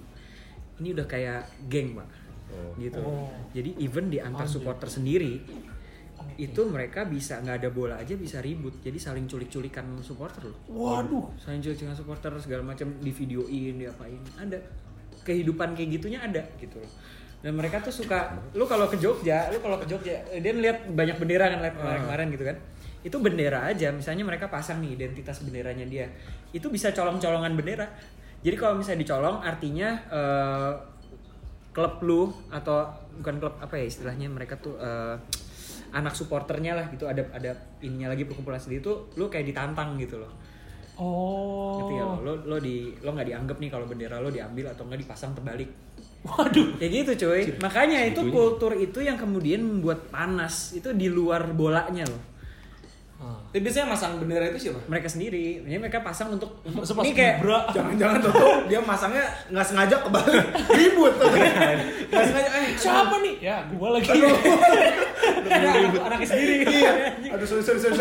Ini 0.80 0.94
udah 0.94 1.08
kayak 1.10 1.68
geng 1.68 1.98
pak. 1.98 2.10
Gitu. 2.78 3.02
Oh. 3.02 3.34
jadi 3.50 3.74
even 3.82 4.14
di 4.14 4.22
antar 4.22 4.46
Anjir. 4.46 4.62
supporter 4.62 4.86
sendiri 4.86 5.42
itu 6.38 6.62
mereka 6.70 7.02
bisa 7.02 7.42
nggak 7.42 7.66
ada 7.66 7.70
bola 7.74 7.98
aja 7.98 8.14
bisa 8.14 8.38
ribut. 8.46 8.78
Jadi 8.86 9.02
saling 9.02 9.26
culik-culikan 9.26 9.98
supporter 10.06 10.54
loh. 10.54 10.58
Waduh. 10.70 11.34
Saling 11.42 11.66
culik-culikan 11.66 11.98
supporter 11.98 12.32
segala 12.38 12.62
macam 12.62 12.94
di 13.02 13.10
videoin 13.10 13.82
diapain. 13.82 14.22
Ada. 14.38 14.62
Kehidupan 15.26 15.74
kayak 15.74 15.90
gitunya 15.98 16.22
ada 16.22 16.46
gitu 16.62 16.78
loh. 16.78 16.92
Dan 17.44 17.60
mereka 17.60 17.84
tuh 17.84 17.92
suka 17.92 18.40
lu 18.56 18.64
kalau 18.70 18.88
ke 18.88 18.96
Jogja 19.02 19.52
lu 19.52 19.60
kalau 19.60 19.76
ke 19.82 19.90
Jogja 19.90 20.16
dia 20.32 20.52
ngeliat 20.54 20.88
banyak 20.94 21.18
bendera 21.20 21.52
kan 21.52 21.60
liat 21.60 21.76
kemarin-kemarin 21.76 22.28
gitu 22.32 22.46
kan 22.48 22.58
itu 23.04 23.20
bendera 23.20 23.68
aja 23.68 23.92
misalnya 23.92 24.24
mereka 24.24 24.48
pasang 24.48 24.80
nih 24.80 24.96
identitas 24.96 25.44
benderanya 25.44 25.84
dia. 25.84 26.08
Itu 26.56 26.72
bisa 26.72 26.96
colong-colongan 26.96 27.52
bendera. 27.60 27.88
Jadi 28.40 28.56
kalau 28.56 28.80
misalnya 28.80 29.04
dicolong 29.04 29.44
artinya 29.44 29.90
eh, 30.08 30.72
klub 31.76 32.00
lu 32.04 32.32
atau 32.48 32.88
bukan 33.20 33.36
klub 33.44 33.56
apa 33.60 33.76
ya 33.76 33.86
istilahnya 33.92 34.32
mereka 34.32 34.56
tuh 34.56 34.80
eh, 34.80 35.20
anak 35.92 36.16
supporternya 36.16 36.80
lah 36.80 36.86
gitu. 36.96 37.04
Ada 37.04 37.28
ada 37.36 37.52
ininya 37.84 38.16
lagi 38.16 38.24
perkumpulan 38.24 38.60
sendiri 38.60 38.80
itu 38.80 38.94
lu 39.20 39.28
kayak 39.28 39.52
ditantang 39.52 40.00
gitu 40.00 40.24
loh. 40.24 40.32
Oh. 40.96 41.84
Ngerti 41.84 41.94
ya 42.00 42.06
lo 42.08 42.20
lo 42.24 42.34
lo 42.48 42.58
di 42.64 42.96
lo 43.04 43.12
nggak 43.12 43.28
dianggap 43.28 43.58
nih 43.60 43.70
kalau 43.70 43.84
bendera 43.84 44.24
lo 44.24 44.32
diambil 44.32 44.72
atau 44.72 44.88
nggak 44.88 45.00
dipasang 45.04 45.36
terbalik. 45.36 45.68
Waduh. 46.24 46.80
kayak 46.80 46.92
gitu 47.04 47.28
cuy. 47.28 47.44
Makanya 47.60 48.08
itu 48.08 48.32
kultur 48.32 48.72
itu 48.80 49.04
yang 49.04 49.20
kemudian 49.20 49.60
membuat 49.60 50.08
panas. 50.08 50.72
Itu 50.72 50.96
di 50.96 51.12
luar 51.12 51.52
bolanya 51.52 52.08
loh 52.08 52.33
Tapi 53.46 53.62
biasanya 53.62 53.86
masang 53.88 54.18
bendera 54.18 54.46
itu 54.48 54.58
siapa? 54.60 54.82
mereka 54.84 55.06
sendiri 55.06 55.62
ini 55.62 55.78
mereka 55.78 56.02
pasang 56.02 56.34
untuk 56.34 56.58
untuk 56.64 56.82
Masa 56.82 56.94
pas 56.94 57.04
ini 57.04 57.14
kayak. 57.14 57.36
Jangan-jangan 57.70 58.18
tuh 58.20 58.34
dia 58.66 58.80
masangnya 58.80 59.22
nggak 59.48 59.62
sengaja 59.64 59.96
kebalik 60.00 60.42
ribut. 60.72 61.14
Nggak 62.10 62.24
sengaja 62.26 62.50
eh 62.52 62.66
Siapa 62.74 63.16
nih? 63.20 63.36
Ya, 63.40 63.58
gua 63.70 63.90
lagi. 63.94 64.10
anak 65.44 66.02
anaknya 66.02 66.28
sendiri 66.28 66.54
Iya. 66.66 66.92
Aduh 67.30 67.46
sorry 67.46 67.62
sorry 67.62 67.80
sorry. 67.80 67.98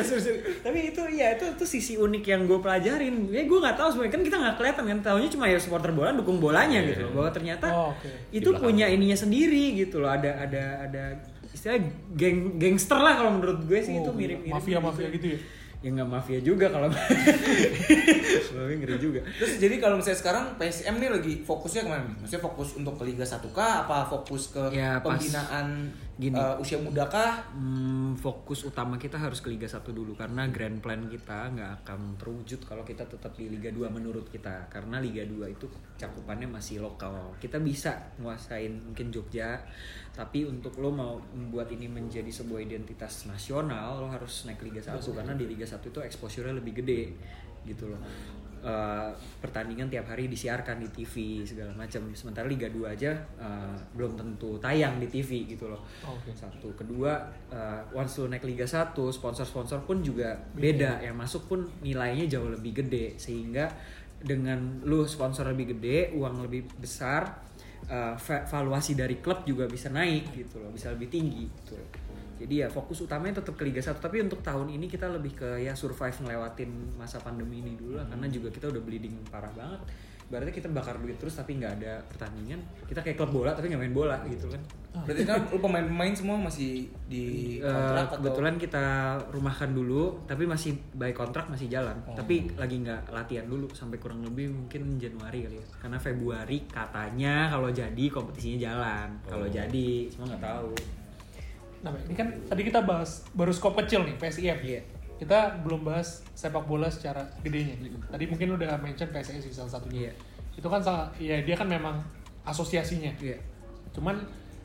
sorry. 0.00 0.38
Tapi 0.60 0.78
itu 0.88 1.02
ya 1.10 1.34
itu 1.34 1.44
itu 1.48 1.64
sisi 1.66 1.92
unik 1.96 2.24
yang 2.24 2.40
gue 2.44 2.58
pelajarin 2.58 3.26
ya 3.28 3.42
gue 3.42 3.58
nggak 3.58 3.74
tahu 3.74 3.88
sebenarnya 3.90 4.12
kan 4.12 4.22
kita 4.22 4.36
nggak 4.38 4.54
kelihatan 4.54 4.84
kan 4.86 4.98
tahunya 5.02 5.28
cuma 5.28 5.44
ya 5.46 5.58
supporter 5.58 5.90
bola 5.90 6.12
dukung 6.12 6.38
bolanya 6.38 6.78
gitu 6.84 7.04
loh 7.04 7.12
bahwa 7.16 7.30
ternyata 7.30 7.66
Oh, 7.70 7.90
oke. 7.90 8.10
itu 8.30 8.48
punya 8.52 8.86
ininya 8.86 9.14
sendiri 9.14 9.74
gitu 9.76 9.98
loh 9.98 10.10
ada 10.10 10.30
ada 10.38 10.62
ada 10.84 11.02
istilah 11.50 11.78
geng 12.12 12.56
gangster 12.56 12.96
lah 12.96 13.14
kalau 13.14 13.30
menurut 13.32 13.62
gue 13.62 13.78
sih 13.78 13.92
itu 13.92 14.02
Oh, 14.02 14.12
mirip 14.12 14.38
mirip 14.40 14.54
Mafia-mafia 14.54 15.08
gitu 15.10 15.26
ya. 15.28 15.38
ya 15.80 15.88
nggak 15.90 16.08
mafia 16.08 16.38
juga 16.38 16.68
kalau 16.68 16.92
tapi 18.50 18.74
ngeri 18.76 18.96
juga 18.96 19.20
Terus 19.32 19.56
jadi 19.56 19.74
kalau 19.76 19.96
misalnya 19.96 20.18
sekarang 20.18 20.44
PSM 20.56 20.94
nih 20.96 21.10
lagi 21.10 21.32
fokusnya 21.40 21.80
ke 21.82 21.88
mana 21.88 22.02
nih? 22.04 22.14
Maksudnya 22.18 22.42
fokus 22.42 22.68
untuk 22.74 22.94
ke 22.94 23.04
Liga 23.04 23.24
1 23.24 23.40
kah? 23.50 23.72
Apa 23.84 24.04
fokus 24.04 24.52
ke 24.52 24.62
Ya, 24.70 25.00
pas 25.00 25.16
pembinaan 25.16 25.88
gini. 26.20 26.36
eh, 26.36 26.56
usia 26.60 26.76
muda 26.76 27.08
kah? 27.08 27.40
Hmm, 27.56 28.12
fokus 28.20 28.68
utama 28.68 29.00
kita 29.00 29.16
harus 29.16 29.40
ke 29.40 29.48
Liga 29.48 29.64
1 29.64 29.80
dulu 29.96 30.12
karena 30.12 30.44
grand 30.52 30.76
plan 30.84 31.08
kita 31.08 31.48
nggak 31.56 31.70
akan 31.82 32.20
terwujud 32.20 32.60
kalau 32.68 32.84
kita 32.84 33.08
tetap 33.08 33.32
di 33.32 33.48
Liga 33.48 33.72
2 33.72 33.88
menurut 33.88 34.28
kita 34.28 34.68
karena 34.68 35.00
Liga 35.00 35.24
2 35.24 35.48
itu 35.48 35.64
cakupannya 35.96 36.46
masih 36.46 36.84
lokal 36.84 37.32
kita 37.40 37.56
bisa 37.56 37.96
nguasain 38.20 38.92
mungkin 38.92 39.08
Jogja 39.08 39.56
tapi 40.12 40.44
untuk 40.44 40.76
lo 40.76 40.92
mau 40.92 41.16
membuat 41.32 41.72
ini 41.72 41.88
menjadi 41.88 42.28
sebuah 42.28 42.60
identitas 42.60 43.24
nasional 43.24 44.04
lo 44.04 44.12
harus 44.12 44.44
naik 44.44 44.60
Liga 44.60 44.84
1 44.84 45.00
karena 45.00 45.32
di 45.32 45.48
Liga 45.48 45.64
1 45.64 45.80
itu 45.80 46.00
exposure-nya 46.04 46.60
lebih 46.60 46.84
gede 46.84 47.16
gitu 47.64 47.88
loh 47.88 48.00
Uh, 48.60 49.08
pertandingan 49.40 49.88
tiap 49.88 50.04
hari 50.12 50.28
disiarkan 50.28 50.84
di 50.84 50.88
TV 50.92 51.40
segala 51.48 51.72
macam. 51.72 52.12
Sementara 52.12 52.44
Liga 52.44 52.68
2 52.68 52.92
aja 52.92 53.16
uh, 53.40 53.72
belum 53.96 54.20
tentu 54.20 54.60
tayang 54.60 55.00
di 55.00 55.08
TV 55.08 55.48
gitu 55.48 55.72
loh. 55.72 55.80
Oke. 56.04 56.28
satu. 56.36 56.68
Kedua 56.76 57.16
uh, 57.48 57.80
once 57.96 58.20
lu 58.20 58.28
naik 58.28 58.44
Liga 58.44 58.68
1 58.68 58.92
sponsor-sponsor 58.92 59.88
pun 59.88 60.04
juga 60.04 60.36
beda. 60.52 61.00
yang 61.00 61.16
masuk 61.16 61.48
pun 61.48 61.64
nilainya 61.80 62.28
jauh 62.28 62.52
lebih 62.52 62.84
gede. 62.84 63.16
Sehingga 63.16 63.72
dengan 64.20 64.84
lu 64.84 65.08
sponsor 65.08 65.48
lebih 65.48 65.72
gede 65.76 66.12
uang 66.12 66.44
lebih 66.44 66.68
besar 66.76 67.40
uh, 67.88 68.12
va- 68.12 68.44
valuasi 68.44 68.92
dari 68.92 69.24
klub 69.24 69.48
juga 69.48 69.64
bisa 69.64 69.88
naik 69.88 70.36
gitu 70.36 70.60
loh. 70.60 70.68
Bisa 70.68 70.92
lebih 70.92 71.08
tinggi 71.08 71.48
gitu 71.48 71.80
loh. 71.80 71.88
Jadi 72.40 72.54
ya 72.64 72.68
fokus 72.72 73.04
utamanya 73.04 73.38
tetap 73.38 73.52
ke 73.52 73.68
Liga 73.68 73.78
1 73.78 74.00
tapi 74.00 74.16
untuk 74.18 74.40
tahun 74.40 74.72
ini 74.72 74.88
kita 74.88 75.12
lebih 75.12 75.36
ke 75.36 75.60
ya 75.60 75.76
survive 75.76 76.16
ngelewatin 76.24 76.96
masa 76.96 77.20
pandemi 77.20 77.60
ini 77.60 77.76
dulu 77.76 78.00
lah. 78.00 78.08
Karena 78.08 78.24
juga 78.26 78.48
kita 78.48 78.72
udah 78.72 78.80
bleeding 78.80 79.12
parah 79.28 79.52
banget. 79.52 79.80
Berarti 80.30 80.54
kita 80.54 80.70
bakar 80.70 80.94
duit 80.96 81.18
terus 81.18 81.34
tapi 81.34 81.58
nggak 81.58 81.82
ada 81.82 81.98
pertandingan. 82.06 82.62
Kita 82.86 83.02
kayak 83.02 83.18
klub 83.18 83.34
bola 83.34 83.50
tapi 83.50 83.66
nggak 83.66 83.82
main 83.82 83.90
bola 83.90 84.14
gitu 84.24 84.46
kan. 84.46 84.62
Berarti 85.02 85.26
kan 85.26 85.42
lu 85.50 85.58
pemain-pemain 85.58 86.14
semua 86.14 86.38
masih 86.38 86.86
di 87.10 87.58
Eh, 87.58 87.66
kontrak 87.66 88.06
atau 88.06 88.16
kebetulan 88.22 88.54
kita 88.54 88.84
rumahkan 89.34 89.70
dulu 89.74 90.22
tapi 90.24 90.46
masih 90.46 90.78
by 90.94 91.10
kontrak 91.10 91.50
masih 91.50 91.66
jalan. 91.66 91.98
Oh. 92.06 92.14
tapi 92.14 92.46
lagi 92.54 92.78
nggak 92.78 93.10
latihan 93.10 93.44
dulu 93.44 93.66
sampai 93.74 93.98
kurang 93.98 94.22
lebih 94.22 94.48
mungkin 94.48 94.96
Januari 94.96 95.50
kali 95.50 95.58
ya. 95.58 95.66
Karena 95.76 95.98
Februari 95.98 96.62
katanya 96.64 97.50
kalau 97.50 97.68
jadi 97.68 98.04
kompetisinya 98.06 98.58
jalan. 98.70 99.08
Kalau 99.26 99.44
Oh. 99.44 99.50
jadi 99.50 99.88
cuma 100.14 100.30
nggak 100.30 100.40
tahu 100.46 100.72
Nah, 101.80 101.96
ini 102.04 102.12
kan 102.12 102.28
tadi 102.44 102.62
kita 102.62 102.84
bahas 102.84 103.24
baru 103.32 103.50
skop 103.50 103.76
kecil 103.76 104.04
nih 104.04 104.16
PSIM. 104.16 104.58
Iya. 104.60 104.80
Kita 105.16 105.60
belum 105.60 105.84
bahas 105.84 106.24
sepak 106.32 106.64
bola 106.64 106.88
secara 106.88 107.28
gedenya. 107.40 107.76
Tadi 108.08 108.24
mungkin 108.24 108.56
udah 108.56 108.76
mention 108.80 109.08
PSSI 109.08 109.52
salah 109.52 109.72
satunya. 109.72 110.08
Iya. 110.08 110.12
Itu 110.56 110.68
kan 110.68 110.80
salah, 110.80 111.08
ya 111.16 111.40
dia 111.40 111.56
kan 111.56 111.68
memang 111.68 112.00
asosiasinya. 112.44 113.12
Iya. 113.16 113.36
Cuman 113.92 114.16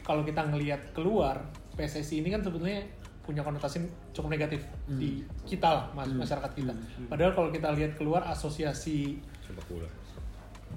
kalau 0.03 0.23
kita 0.23 0.43
ngelihat 0.43 0.91
keluar 0.91 1.43
PSSI 1.75 2.19
ini 2.19 2.31
kan 2.31 2.39
sebetulnya 2.39 2.83
punya 3.25 3.41
konotasi 3.41 3.81
cukup 4.13 4.29
negatif 4.31 4.61
Hmm. 4.85 5.01
di 5.01 5.25
kita 5.43 5.65
lah 5.65 5.85
mas- 5.91 6.13
masyarakat 6.13 6.51
kita. 6.53 6.73
Padahal 7.09 7.33
kalau 7.33 7.49
kita 7.49 7.73
lihat 7.73 7.97
keluar 7.97 8.21
asosiasi 8.23 9.17
Sepak 9.41 9.65
bola. 9.65 9.89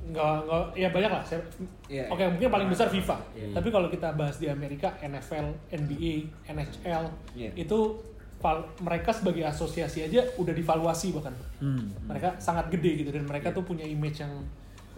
Nggak 0.09 0.35
nggak 0.43 0.63
ya 0.75 0.89
banyak 0.89 1.11
lah. 1.11 1.23
Saya- 1.23 1.45
Iya, 1.87 2.05
Oke 2.09 2.21
mungkin 2.27 2.49
paling 2.49 2.69
besar 2.69 2.87
FIFA. 2.87 3.17
Iya. 3.33 3.49
Tapi 3.53 3.69
kalau 3.69 3.89
kita 3.89 4.13
bahas 4.13 4.37
di 4.37 4.47
Amerika 4.47 4.93
NFL, 4.99 5.47
NBA, 5.71 6.15
NHL 6.47 7.05
Iya. 7.33 7.51
itu 7.55 7.79
val- 8.39 8.69
mereka 8.79 9.11
sebagai 9.11 9.43
asosiasi 9.43 10.05
aja 10.05 10.21
udah 10.37 10.53
divaluasi 10.53 11.11
bahkan. 11.11 11.33
Hmm. 11.59 11.89
Mereka 12.05 12.37
sangat 12.37 12.69
gede 12.69 13.03
gitu 13.03 13.11
dan 13.11 13.25
mereka 13.25 13.51
tuh 13.51 13.63
punya 13.63 13.83
image 13.83 14.19
yang 14.19 14.33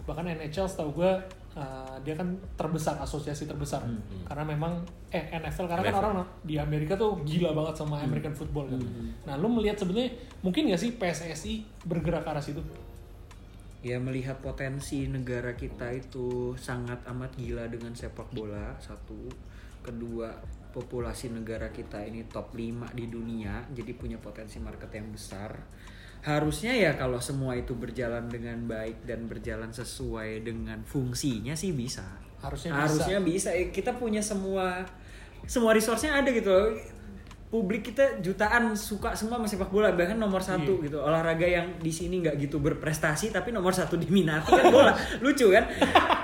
bahkan 0.01 0.25
NHL 0.25 0.65
setahu 0.65 0.97
gue 0.97 1.11
uh, 1.53 1.95
dia 2.01 2.11
kan 2.13 2.25
terbesar 2.55 2.97
asosiasi 2.97 3.45
terbesar 3.45 3.85
karena 4.23 4.43
memang 4.45 4.81
eh 5.07 5.29
NFL 5.31 5.69
karena 5.69 5.83
kan 5.83 5.93
NFL. 5.93 6.03
orang 6.09 6.17
di 6.41 6.55
Amerika 6.57 6.93
tuh 6.95 7.21
gila 7.21 7.53
banget 7.53 7.75
sama 7.77 8.01
American 8.01 8.31
football 8.31 8.65
kan. 8.67 8.81
Nah 9.23 9.35
lu 9.35 9.47
melihat 9.47 9.77
sebenarnya 9.77 10.09
mungkin 10.41 10.67
nggak 10.67 10.79
sih 10.79 10.91
PSSI 10.93 11.53
bergerak 11.83 12.21
ke 12.21 12.29
arah 12.29 12.41
situ? 12.41 12.59
Ya 13.81 13.97
melihat 13.97 14.37
potensi 14.37 15.09
negara 15.09 15.57
kita 15.57 15.89
itu 15.89 16.53
sangat 16.53 17.01
amat 17.09 17.33
gila 17.33 17.65
dengan 17.65 17.97
sepak 17.97 18.29
bola 18.33 18.77
satu. 18.77 19.25
Kedua 19.81 20.29
populasi 20.71 21.33
negara 21.33 21.73
kita 21.73 21.99
ini 22.05 22.29
top 22.29 22.55
5 22.55 22.95
di 22.95 23.11
dunia 23.11 23.65
jadi 23.73 23.91
punya 23.97 24.21
potensi 24.21 24.61
market 24.61 24.93
yang 24.93 25.09
besar. 25.09 25.57
Harusnya 26.21 26.77
ya 26.77 26.93
kalau 26.93 27.17
semua 27.17 27.57
itu 27.57 27.73
berjalan 27.73 28.29
dengan 28.29 28.69
baik 28.69 29.09
dan 29.09 29.25
berjalan 29.25 29.73
sesuai 29.73 30.45
dengan 30.45 30.85
fungsinya 30.85 31.57
sih 31.57 31.73
bisa. 31.73 32.05
Harusnya 32.37 32.77
bisa. 32.77 32.81
harusnya 32.85 33.17
bisa. 33.25 33.49
Eh, 33.57 33.73
kita 33.73 33.97
punya 33.97 34.21
semua 34.21 34.85
semua 35.49 35.73
resource-nya 35.73 36.21
ada 36.21 36.29
gitu 36.29 36.53
loh 36.53 36.69
publik 37.51 37.83
kita 37.83 38.23
jutaan 38.23 38.71
suka 38.73 39.11
semua 39.11 39.35
sama 39.35 39.43
sepak 39.43 39.67
bola 39.67 39.91
bahkan 39.91 40.15
nomor 40.15 40.39
satu 40.39 40.79
Iya. 40.79 40.87
gitu. 40.87 40.97
Olahraga 40.97 41.43
yang 41.43 41.67
di 41.77 41.91
sini 41.91 42.23
nggak 42.23 42.39
gitu 42.39 42.57
berprestasi 42.57 43.27
tapi 43.29 43.51
nomor 43.51 43.75
satu 43.75 43.99
diminati 43.99 44.47
kan 44.49 44.71
bola. 44.71 44.95
Lucu 45.23 45.51
kan? 45.51 45.67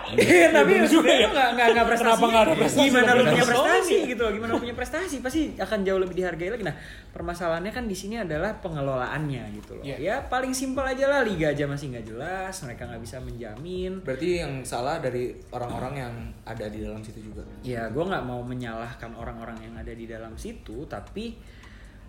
Iya, 0.08 0.56
tapi 0.56 0.80
bener 0.80 0.88
juga 0.88 1.12
sebenarnya 1.12 1.20
ya. 1.20 1.28
nggak 1.28 1.50
nggak 1.52 1.68
nggak 1.68 1.86
prestasi? 1.86 2.08
Kenapa 2.08 2.26
nggak 2.26 2.44
ada 2.48 2.56
prestasi? 2.56 2.86
Gimana 2.88 3.10
lu 3.12 3.20
tapi 3.20 3.28
punya 3.28 3.44
prestasi 3.44 3.68
prestasi? 3.68 3.96
gitu? 4.08 4.22
Loh 4.24 4.32
gimana 4.32 4.50
lu 4.50 4.60
punya 4.64 4.76
prestasi? 4.80 5.16
Pasti 5.20 5.42
akan 5.60 5.80
jauh 5.84 6.00
lebih 6.00 6.16
dihargai 6.16 6.48
lagi. 6.50 6.64
Nah 6.64 6.76
permasalahannya 7.12 7.72
kan 7.72 7.86
di 7.86 7.98
sini 7.98 8.16
adalah 8.16 8.52
pengelolaannya 8.58 9.44
gitu 9.54 9.72
loh. 9.76 9.84
Iya. 9.84 9.96
ya 10.00 10.16
paling 10.24 10.56
simpel 10.56 10.88
aja 10.88 11.06
lah. 11.06 11.28
Liga 11.28 11.52
aja 11.52 11.68
masih 11.68 11.92
nggak 11.92 12.06
jelas 12.08 12.56
mereka 12.64 12.88
nggak 12.88 13.04
bisa 13.04 13.18
menjamin. 13.20 14.00
Berarti 14.00 14.28
yang 14.40 14.64
salah 14.64 15.04
dari 15.04 15.36
orang-orang 15.52 15.94
yang 15.98 16.14
ada 16.48 16.72
di 16.72 16.80
dalam 16.80 17.04
situ 17.04 17.20
juga. 17.20 17.44
ya 17.60 17.92
gue 17.92 18.00
nggak 18.00 18.24
mau 18.24 18.40
menyalahkan 18.40 19.12
orang-orang 19.12 19.60
yang 19.60 19.76
ada 19.76 19.92
di 19.92 20.08
dalam 20.08 20.40
situ 20.40 20.88
tapi 20.88 21.17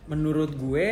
menurut 0.09 0.53
gue 0.57 0.89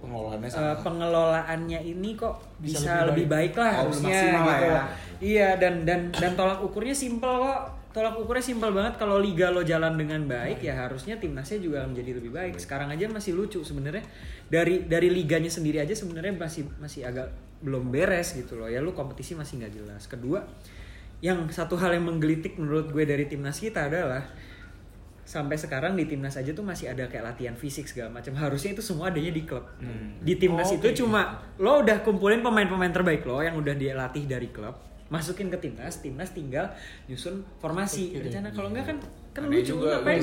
Pengelolaannya 0.00 0.48
salah. 0.52 0.76
pengelolaannya 0.84 1.80
ini 1.80 2.12
kok 2.12 2.36
Bisa 2.60 2.76
bisa, 2.84 2.92
lebih 3.08 3.24
lebih, 3.24 3.26
baik. 3.32 3.52
lah 3.56 3.70
Oh, 3.72 3.78
harusnya 3.88 4.20
gitu 4.20 4.66
ya. 4.68 4.82
iya 5.24 5.48
dan 5.56 5.88
dan 5.88 6.12
dan 6.12 6.36
tolak 6.36 6.60
ukurnya 6.60 6.92
simpel 6.92 7.40
kok. 7.40 7.60
Tolak 7.94 8.18
ukurnya 8.20 8.44
simpel 8.44 8.74
banget. 8.74 9.00
Kalau 9.00 9.16
liga 9.16 9.48
lo 9.48 9.64
jalan 9.64 9.94
dengan 9.96 10.26
baik 10.28 10.60
ya 10.60 10.76
harusnya 10.76 11.16
timnasnya 11.16 11.62
juga 11.62 11.86
menjadi 11.88 12.20
lebih 12.20 12.34
baik. 12.36 12.58
Sekarang 12.60 12.92
aja 12.92 13.08
masih 13.08 13.32
lucu 13.32 13.64
sebenarnya. 13.64 14.04
Dari 14.50 14.84
dari 14.84 15.08
liganya 15.08 15.48
sendiri 15.48 15.80
aja 15.80 15.96
sebenarnya 15.96 16.36
masih 16.36 16.68
masih 16.82 17.06
agak 17.08 17.32
belum 17.64 17.88
beres 17.88 18.36
gitu 18.36 18.60
loh. 18.60 18.68
Ya 18.68 18.84
lu 18.84 18.92
kompetisi 18.92 19.32
masih 19.32 19.62
nggak 19.64 19.72
jelas. 19.72 20.04
Kedua 20.04 20.44
yang 21.24 21.48
satu 21.48 21.80
hal 21.80 21.96
yang 21.96 22.04
menggelitik 22.04 22.60
menurut 22.60 22.92
gue 22.92 23.08
dari 23.08 23.24
timnas 23.24 23.56
kita 23.56 23.88
adalah 23.88 24.26
sampai 25.34 25.58
sekarang 25.58 25.92
di 25.92 26.06
timnas 26.06 26.34
aja 26.34 26.46
tuh 26.48 26.62
masih 26.62 26.86
ada 26.86 27.04
kayak 27.04 27.26
latihan 27.26 27.52
fisik 27.52 27.84
segala 27.84 28.06
macam 28.12 28.30
harusnya 28.32 28.70
itu 28.70 28.78
semua 28.80 29.10
adanya 29.10 29.30
di 29.30 29.42
klub 29.42 29.66
di 30.20 30.34
timnas 30.36 30.70
Oh, 30.70 30.78
itu 30.78 30.86
oke. 30.86 30.96
cuma 30.96 31.20
lo 31.56 31.82
udah 31.82 31.98
kumpulin 32.00 32.38
pemain-pemain 32.38 32.92
terbaik 32.92 33.22
lo 33.24 33.42
yang 33.42 33.54
udah 33.54 33.74
dia 33.74 33.92
latih 33.92 34.24
dari 34.24 34.46
klub 34.48 34.78
masukin 35.04 35.50
ke 35.50 35.58
timnas 35.58 35.98
timnas 35.98 36.30
tinggal 36.30 36.70
nyusun 37.04 37.42
formasi 37.58 38.14
Gitu. 38.14 38.24
rencana 38.24 38.48
kalau 38.48 38.70
enggak 38.70 38.86
kan 38.88 38.98
kan 39.34 39.42
lucu 39.44 39.74
juga, 39.74 39.98
ngapain 39.98 40.22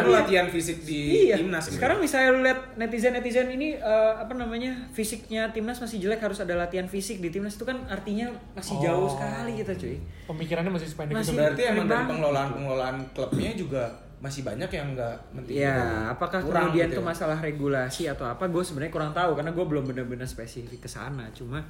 lu 0.00 0.10
latihan 0.10 0.48
fisik 0.48 0.80
di 0.82 1.28
iya. 1.28 1.36
timnas 1.36 1.68
gitu? 1.68 1.76
Sekarang 1.76 2.00
misalnya 2.00 2.28
lu 2.32 2.40
lihat 2.40 2.72
netizen-netizen 2.74 3.52
ini 3.52 3.76
eh, 3.76 4.12
apa 4.16 4.32
namanya 4.32 4.72
fisiknya 4.90 5.52
timnas 5.52 5.76
masih 5.76 6.00
jelek 6.00 6.18
harus 6.18 6.40
ada 6.40 6.56
latihan 6.56 6.88
fisik 6.88 7.20
di 7.20 7.28
timnas 7.28 7.54
itu 7.54 7.62
kan 7.62 7.76
artinya 7.86 8.32
masih 8.50 8.80
jauh 8.80 9.04
Oh. 9.04 9.12
sekali 9.12 9.60
kita 9.60 9.76
cuy. 9.76 10.00
Pemikirannya 10.26 10.72
masih 10.72 10.88
sependek 10.88 11.14
Masih- 11.14 11.30
itu. 11.30 11.38
berarti 11.38 11.62
emang 11.68 11.86
dari 11.86 12.04
pengelolaan 12.08 12.48
pengelolaan 12.50 12.96
klubnya 13.12 13.52
juga 13.52 13.84
masih 14.20 14.44
banyak 14.44 14.68
yang 14.68 14.92
nggak 14.92 15.16
menting 15.32 15.64
Ya, 15.64 16.12
apakah 16.12 16.44
Kurang 16.44 16.70
kemudian 16.70 16.92
gitu 16.92 17.00
itu 17.00 17.02
ya. 17.02 17.08
masalah 17.08 17.38
regulasi 17.40 18.02
atau 18.12 18.28
apa? 18.28 18.44
Gue 18.52 18.60
sebenarnya 18.60 18.92
kurang 18.92 19.12
tahu 19.16 19.32
karena 19.32 19.50
gue 19.56 19.64
belum 19.64 19.84
benar-benar 19.88 20.28
spesifik 20.28 20.84
ke 20.84 20.90
sana. 20.92 21.32
Cuma 21.32 21.64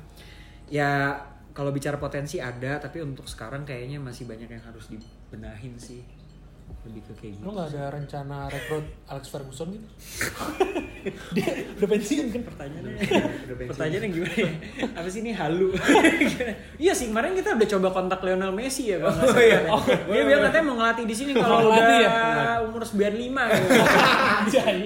ya 0.66 1.14
kalau 1.54 1.70
bicara 1.70 1.98
potensi 1.98 2.42
ada, 2.42 2.78
tapi 2.82 3.02
untuk 3.02 3.26
sekarang 3.26 3.62
kayaknya 3.62 4.02
masih 4.02 4.26
banyak 4.26 4.50
yang 4.50 4.62
harus 4.66 4.90
dibenahin 4.90 5.78
sih. 5.78 6.02
Lebih 6.86 7.02
ke 7.06 7.12
kayak 7.20 7.32
gitu. 7.36 7.44
Lo 7.44 7.50
nggak 7.56 7.68
ada 7.76 7.84
rencana 7.92 8.36
rekrut 8.48 8.86
Alex 9.08 9.24
Ferguson 9.28 9.68
gitu? 9.74 9.86
Dia 11.36 11.48
udah 11.80 11.88
pensiun 11.88 12.26
kan? 12.28 12.42
Pertanyaannya, 12.44 12.92
pertanyaannya 13.72 14.08
gimana 14.12 14.36
ya? 14.36 14.52
Apa 15.00 15.08
sih 15.08 15.20
ini 15.24 15.32
halu? 15.32 15.72
iya 16.82 16.92
sih 16.92 17.08
kemarin 17.08 17.32
kita 17.32 17.56
udah 17.56 17.68
coba 17.72 17.88
kontak 17.92 18.20
Lionel 18.20 18.52
Messi 18.52 18.92
ya 18.92 19.00
bang. 19.00 19.16
Oh 19.16 19.40
iya. 19.40 19.60
Dia 20.12 20.22
bilang 20.28 20.42
katanya 20.48 20.64
mau 20.68 20.76
ngelatih 20.76 21.04
di 21.08 21.14
sini 21.16 21.32
kalau 21.32 21.72
udah 21.72 21.96
ya? 22.00 22.12
umur 22.68 22.82
95 22.84 23.00
gitu. 23.00 23.68
Anjay. 24.50 24.76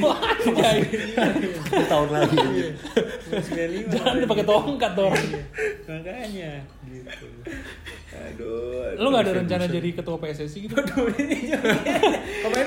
Wah, 0.00 0.18
anjay. 0.24 0.78
tahun 1.84 2.08
lagi. 2.16 2.36
Umur 3.28 3.40
95. 3.44 3.92
Jangan 3.92 4.14
pakai 4.24 4.46
tongkat 4.48 4.90
tuh 4.96 5.04
orang. 5.12 5.26
Makanya 5.84 6.52
gitu. 6.88 7.26
Aduh 8.20 8.66
Lo 8.96 9.06
nggak 9.08 9.22
ada 9.22 9.34
rencana 9.36 9.64
jadi 9.64 9.88
ketua 9.92 10.16
PSSI 10.16 10.58
gitu? 10.64 10.74
kemarin 10.78 11.24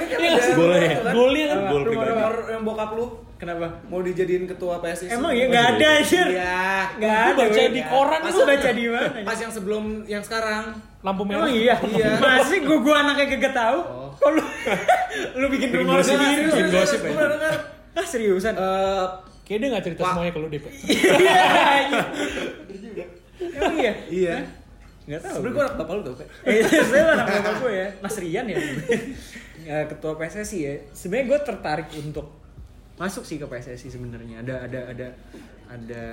kan 0.02 0.18
Iya, 0.18 0.32
ada 0.34 0.54
boleh. 0.54 0.80
kan? 0.96 1.12
Golnya 1.12 1.46
kan? 1.46 1.58
Gol 1.66 1.82
pribadi. 1.84 2.12
yang 2.48 2.64
bokap 2.64 2.90
lu 2.94 3.06
Kenapa? 3.36 3.68
mau 3.86 4.00
dijadiin 4.00 4.46
ketua 4.46 4.78
PSSI 4.78 5.12
Emang 5.12 5.34
ya 5.34 5.46
nggak 5.46 5.66
ada 5.72 5.88
aja. 5.98 6.22
iya 6.24 6.62
Nggak 6.94 7.12
Gua 7.12 7.26
ada. 7.28 7.42
baca 7.44 7.62
di 7.68 7.82
koran 7.84 8.20
Pas 8.22 8.32
itu. 8.32 8.44
baca 8.46 8.70
di 8.72 8.84
mana? 8.86 9.08
pas 9.22 9.38
yang 9.38 9.52
sebelum 9.52 9.84
yang 10.06 10.22
sekarang 10.22 10.64
Lampu 11.02 11.24
merah. 11.24 11.40
Emang 11.42 11.52
iya. 11.52 11.76
Iya. 11.82 12.08
Masih 12.38 12.60
gua 12.62 12.78
gua 12.80 12.96
anaknya 13.02 13.26
kagak 13.28 13.54
tahu. 13.54 13.80
Kok 14.14 14.30
lu 14.30 14.44
lu 15.42 15.46
bikin 15.50 15.70
rumor 15.74 15.98
sendiri? 16.00 16.46
bikin 16.48 16.68
gosip 16.70 17.02
gue 17.02 17.12
ya. 17.12 17.26
dengar 17.28 17.56
Ah 17.92 18.06
seriusan? 18.06 18.54
eh 18.54 19.06
Kayaknya 19.42 19.58
dia 19.58 19.70
nggak 19.74 19.84
cerita 19.84 20.02
semuanya 20.06 20.32
ke 20.32 20.40
lo 20.40 20.48
DP. 20.48 20.66
Iya. 20.86 21.12
iya. 22.80 23.06
Emang 23.42 23.76
iya? 23.76 23.94
iya 24.08 24.36
Nggak 25.10 25.22
tahu. 25.26 25.34
sebenarnya 25.42 25.56
gue 25.56 25.64
anak 25.66 25.78
bapak 25.82 25.94
lu 25.98 26.02
tau. 26.06 26.16
Eh, 26.46 26.62
saya 26.92 27.04
anak 27.18 27.28
bapak 27.28 27.54
gue 27.66 27.72
ya, 27.74 27.88
Mas 28.02 28.16
Rian 28.18 28.46
ya. 28.50 28.58
Ya, 29.62 29.86
ketua 29.86 30.18
PSSI 30.18 30.58
ya. 30.66 30.74
Sebenarnya 30.90 31.26
gue 31.30 31.40
tertarik 31.46 31.94
untuk 31.94 32.34
masuk 32.98 33.22
sih 33.22 33.38
ke 33.38 33.46
PSSI 33.46 33.94
sebenarnya. 33.94 34.42
Ada 34.42 34.66
ada 34.66 34.80
ada 34.90 35.08
ada 35.70 36.06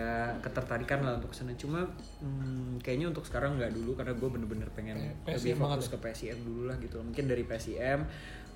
ketertarikan 0.45 1.01
lah 1.01 1.17
untuk 1.17 1.33
ke 1.33 1.37
sana. 1.41 1.57
Cuma 1.57 1.89
hmm, 2.21 2.77
kayaknya 2.85 3.09
untuk 3.09 3.25
sekarang 3.25 3.57
nggak 3.57 3.73
dulu 3.73 3.97
karena 3.97 4.13
gue 4.13 4.29
bener-bener 4.29 4.69
pengen 4.77 5.01
lebih 5.25 5.57
banget 5.57 5.81
fokus 5.81 5.89
ke 5.89 5.97
PSIM 5.97 6.37
dulu 6.45 6.69
lah 6.69 6.77
gitu. 6.77 7.01
Mungkin 7.01 7.25
dari 7.25 7.49
PSIM 7.49 8.05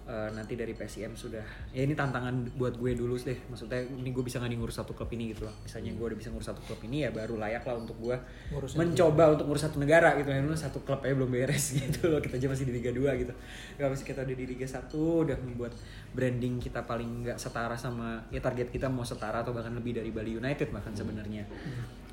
eh, 0.09 0.30
nanti 0.34 0.59
dari 0.59 0.74
PSIM 0.74 1.14
sudah. 1.14 1.42
Ya 1.70 1.86
ini 1.86 1.94
tantangan 1.94 2.55
buat 2.59 2.74
gue 2.78 2.92
dulu 2.94 3.14
deh 3.18 3.38
maksudnya 3.46 3.82
ini 3.82 4.11
gue 4.11 4.24
bisa 4.24 4.42
nggak 4.42 4.50
nih 4.50 4.59
ngurus 4.59 4.76
satu 4.82 4.92
klub 4.92 5.11
ini 5.14 5.32
gitu 5.36 5.46
loh. 5.46 5.55
Misalnya 5.62 5.94
gue 5.94 6.07
udah 6.12 6.18
bisa 6.18 6.28
ngurus 6.34 6.48
satu 6.50 6.61
klub 6.64 6.80
ini 6.86 7.07
ya 7.07 7.11
baru 7.14 7.38
layak 7.38 7.62
lah 7.62 7.76
untuk 7.78 7.96
gue 8.03 8.16
Ngurus 8.50 8.74
mencoba 8.74 9.24
untuk 9.38 9.46
ngurus 9.46 9.62
satu 9.68 9.78
negara 9.78 10.18
gitu. 10.18 10.28
Ya 10.30 10.42
satu 10.59 10.78
klub 10.82 11.00
aja 11.03 11.14
belum 11.14 11.30
beres 11.30 11.72
gitu 11.78 12.11
loh. 12.11 12.18
Kita 12.18 12.36
aja 12.36 12.46
masih 12.50 12.66
di 12.68 12.74
Liga 12.74 12.90
2 12.90 13.22
gitu. 13.22 13.32
Kalau 13.78 13.90
misalnya 13.94 14.09
kita 14.11 14.20
udah 14.26 14.36
di 14.36 14.46
Liga 14.46 14.66
1 14.66 14.94
udah 14.98 15.36
membuat 15.42 15.72
branding 16.12 16.61
kita 16.61 16.84
paling 16.84 17.24
nggak 17.24 17.38
setara 17.40 17.74
sama 17.78 18.20
ya 18.28 18.42
target 18.42 18.68
kita 18.68 18.86
mau 18.92 19.07
setara 19.07 19.40
atau 19.40 19.57
bahkan 19.57 19.72
lebih 19.72 19.96
dari 19.96 20.11
Bali 20.12 20.34
United 20.36 20.68
bahkan 20.74 20.92
sebenarnya. 20.92 21.46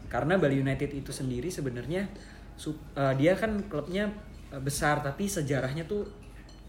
Karena 0.09 0.41
Bali 0.41 0.57
United 0.57 0.89
itu 0.89 1.13
sendiri 1.13 1.53
sebenarnya 1.53 2.09
eh, 2.67 3.13
dia 3.15 3.33
kan 3.39 3.63
klubnya 3.71 4.11
eh, 4.51 4.59
besar 4.59 4.99
tapi 4.99 5.29
sejarahnya 5.29 5.87
tuh 5.87 6.18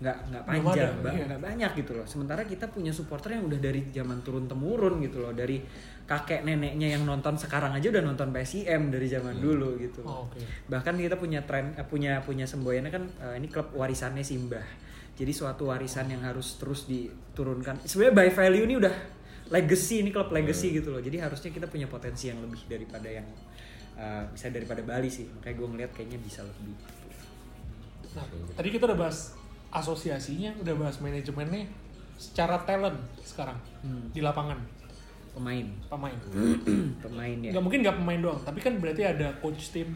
nggak 0.00 0.16
nggak 0.32 0.44
panjang 0.48 0.92
ada, 0.96 1.04
Bang. 1.04 1.12
iya. 1.12 1.24
nggak 1.28 1.42
banyak 1.44 1.70
gitu 1.84 1.92
loh. 1.92 2.06
Sementara 2.08 2.42
kita 2.48 2.72
punya 2.72 2.88
supporter 2.88 3.36
yang 3.36 3.44
udah 3.52 3.60
dari 3.60 3.84
zaman 3.92 4.24
turun 4.24 4.48
temurun 4.48 4.96
gitu 5.04 5.20
loh. 5.20 5.36
Dari 5.36 5.60
kakek 6.08 6.40
neneknya 6.42 6.96
yang 6.96 7.04
nonton 7.04 7.36
sekarang 7.36 7.76
aja 7.76 7.92
udah 7.92 8.02
nonton 8.02 8.32
PSIM 8.32 8.88
dari 8.88 9.06
zaman 9.12 9.36
dulu 9.36 9.76
gitu. 9.76 10.00
Oh, 10.02 10.24
Oke. 10.24 10.40
bahkan 10.72 10.96
kita 10.96 11.20
punya 11.20 11.44
tren 11.44 11.76
eh, 11.76 11.84
punya 11.84 12.24
punya 12.24 12.48
semboyannya 12.48 12.88
kan 12.88 13.04
eh, 13.28 13.34
ini 13.44 13.52
klub 13.52 13.76
warisannya 13.76 14.24
Simbah. 14.24 14.64
Jadi 15.20 15.32
suatu 15.36 15.68
warisan 15.68 16.08
yang 16.08 16.24
harus 16.24 16.56
terus 16.56 16.88
diturunkan. 16.88 17.84
Sebenarnya 17.84 18.14
by 18.16 18.28
value 18.32 18.64
ini 18.64 18.74
udah 18.80 18.94
legacy 19.52 20.00
ini 20.00 20.08
klub 20.16 20.32
legacy 20.32 20.80
gitu 20.80 20.96
loh. 20.96 21.04
Jadi 21.04 21.20
harusnya 21.20 21.52
kita 21.52 21.68
punya 21.68 21.84
potensi 21.84 22.32
yang 22.32 22.40
lebih 22.40 22.64
daripada 22.64 23.04
yang 23.12 23.28
eh, 24.00 24.24
bisa 24.32 24.48
daripada 24.48 24.80
Bali 24.80 25.12
sih. 25.12 25.28
Makanya 25.28 25.54
gue 25.60 25.68
ngeliat 25.76 25.92
kayaknya 25.92 26.16
bisa 26.24 26.40
lebih. 26.40 26.72
Nah, 28.16 28.24
tadi 28.56 28.68
kita 28.72 28.88
udah 28.88 28.98
bahas 28.98 29.38
asosiasinya, 29.70 30.50
udah 30.58 30.74
bahas 30.76 30.98
manajemennya. 30.98 31.66
Secara 32.14 32.60
talent 32.62 32.98
sekarang 33.20 33.56
Hmm. 33.80 34.12
di 34.12 34.20
lapangan 34.20 34.60
pemain 35.32 35.64
pemain. 35.88 36.18
pemain 37.04 37.36
ya 37.38 37.50
Nggak 37.50 37.64
mungkin 37.64 37.80
nggak 37.80 37.96
pemain 37.96 38.20
doang, 38.20 38.40
tapi 38.42 38.58
kan 38.58 38.76
berarti 38.76 39.02
ada 39.02 39.32
coach 39.40 39.72
tim. 39.72 39.88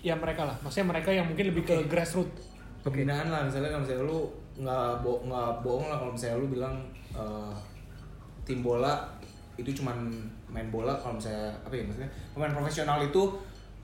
Ya 0.00 0.16
mereka 0.16 0.44
lah, 0.44 0.56
maksudnya 0.60 0.88
mereka 0.88 1.10
yang 1.10 1.26
mungkin 1.26 1.50
lebih 1.50 1.62
ke 1.62 1.76
grassroots. 1.84 2.48
pembinaan 2.80 3.28
lah 3.28 3.44
misalnya 3.44 3.68
kalau 3.68 3.84
misalnya 3.84 4.04
lu 4.08 4.20
nggak 4.56 5.04
bo 5.04 5.20
nggak 5.20 5.48
bohong 5.60 5.92
lah 5.92 6.00
kalau 6.00 6.12
misalnya 6.16 6.40
lu 6.40 6.48
bilang 6.48 6.74
eh, 7.12 7.52
tim 8.40 8.64
bola 8.64 9.04
itu 9.54 9.68
cuman 9.76 10.08
main 10.48 10.72
bola 10.72 10.96
kalau 10.96 11.20
misalnya 11.20 11.52
apa 11.60 11.76
ya 11.76 11.84
maksudnya 11.84 12.08
pemain 12.32 12.48
profesional 12.48 13.04
itu 13.04 13.20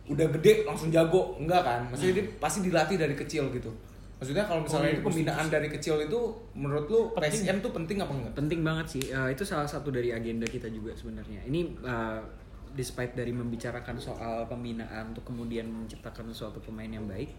udah 0.08 0.26
gede 0.32 0.64
langsung 0.64 0.88
jago 0.88 1.36
enggak 1.36 1.60
kan 1.60 1.84
maksudnya 1.86 2.24
dia 2.24 2.26
pasti 2.40 2.64
dilatih 2.64 2.96
dari 2.96 3.12
kecil 3.12 3.52
gitu 3.52 3.68
maksudnya 4.16 4.44
kalau 4.48 4.64
misalnya 4.64 4.88
Oh, 4.88 4.92
iya, 4.92 4.98
ini 5.00 5.06
pembinaan 5.06 5.46
dari 5.52 5.68
kecil 5.68 5.96
itu 6.00 6.20
menurut 6.56 6.86
lu 6.88 7.00
Penting. 7.12 7.44
PSM 7.44 7.56
tuh 7.60 7.72
penting 7.72 7.96
apa 8.00 8.12
enggak? 8.16 8.32
Penting 8.32 8.60
banget 8.64 8.86
sih. 8.88 9.04
Eh, 9.12 9.28
itu 9.36 9.42
salah 9.44 9.68
satu 9.68 9.92
dari 9.92 10.10
agenda 10.12 10.48
kita 10.48 10.72
juga 10.72 10.96
sebenarnya. 10.96 11.44
Ini 11.44 11.60
eh, 11.84 12.20
despite 12.76 13.16
dari 13.16 13.32
membicarakan 13.32 13.96
soal 13.96 14.48
pembinaan 14.48 15.16
untuk 15.16 15.28
kemudian 15.28 15.64
menciptakan 15.68 16.28
suatu 16.32 16.60
pemain 16.60 16.88
yang 16.88 17.08
baik 17.08 17.32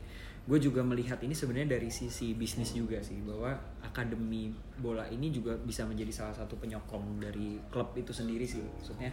gue 0.47 0.59
juga 0.63 0.79
melihat 0.79 1.19
ini 1.27 1.35
sebenarnya 1.35 1.75
dari 1.75 1.91
sisi 1.91 2.31
bisnis 2.31 2.71
juga 2.71 3.03
sih 3.03 3.19
bahwa 3.19 3.51
akademi 3.83 4.55
bola 4.79 5.03
ini 5.11 5.27
juga 5.27 5.59
bisa 5.59 5.83
menjadi 5.83 6.23
salah 6.23 6.31
satu 6.31 6.55
penyokong 6.55 7.19
dari 7.19 7.59
klub 7.67 7.91
itu 7.99 8.15
sendiri 8.15 8.47
sih. 8.47 8.63
Maksudnya 8.63 9.11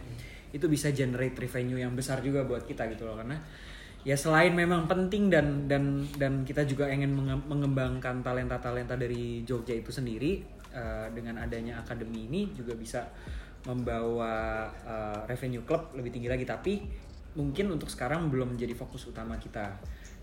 itu 0.55 0.63
bisa 0.71 0.95
generate 0.95 1.35
revenue 1.35 1.75
yang 1.75 1.91
besar 1.91 2.23
juga 2.23 2.47
buat 2.47 2.63
kita 2.63 2.87
gitu 2.95 3.03
loh. 3.03 3.19
Karena 3.19 3.35
ya 4.05 4.13
selain 4.13 4.53
memang 4.53 4.85
penting 4.85 5.33
dan 5.33 5.65
dan 5.65 6.05
dan 6.21 6.45
kita 6.45 6.61
juga 6.69 6.85
ingin 6.85 7.09
menge- 7.09 7.49
mengembangkan 7.49 8.21
talenta-talenta 8.21 8.93
dari 8.93 9.41
Jogja 9.41 9.73
itu 9.73 9.89
sendiri 9.89 10.45
eh, 10.69 11.07
dengan 11.09 11.41
adanya 11.41 11.81
akademi 11.81 12.29
ini 12.29 12.53
juga 12.53 12.77
bisa 12.77 13.01
membawa 13.65 14.69
eh, 14.85 15.19
revenue 15.25 15.65
klub 15.65 15.89
lebih 15.97 16.13
tinggi 16.13 16.29
lagi. 16.29 16.45
Tapi 16.45 16.85
mungkin 17.33 17.73
untuk 17.73 17.89
sekarang 17.89 18.29
belum 18.29 18.53
menjadi 18.55 18.77
fokus 18.77 19.09
utama 19.09 19.41
kita 19.41 19.73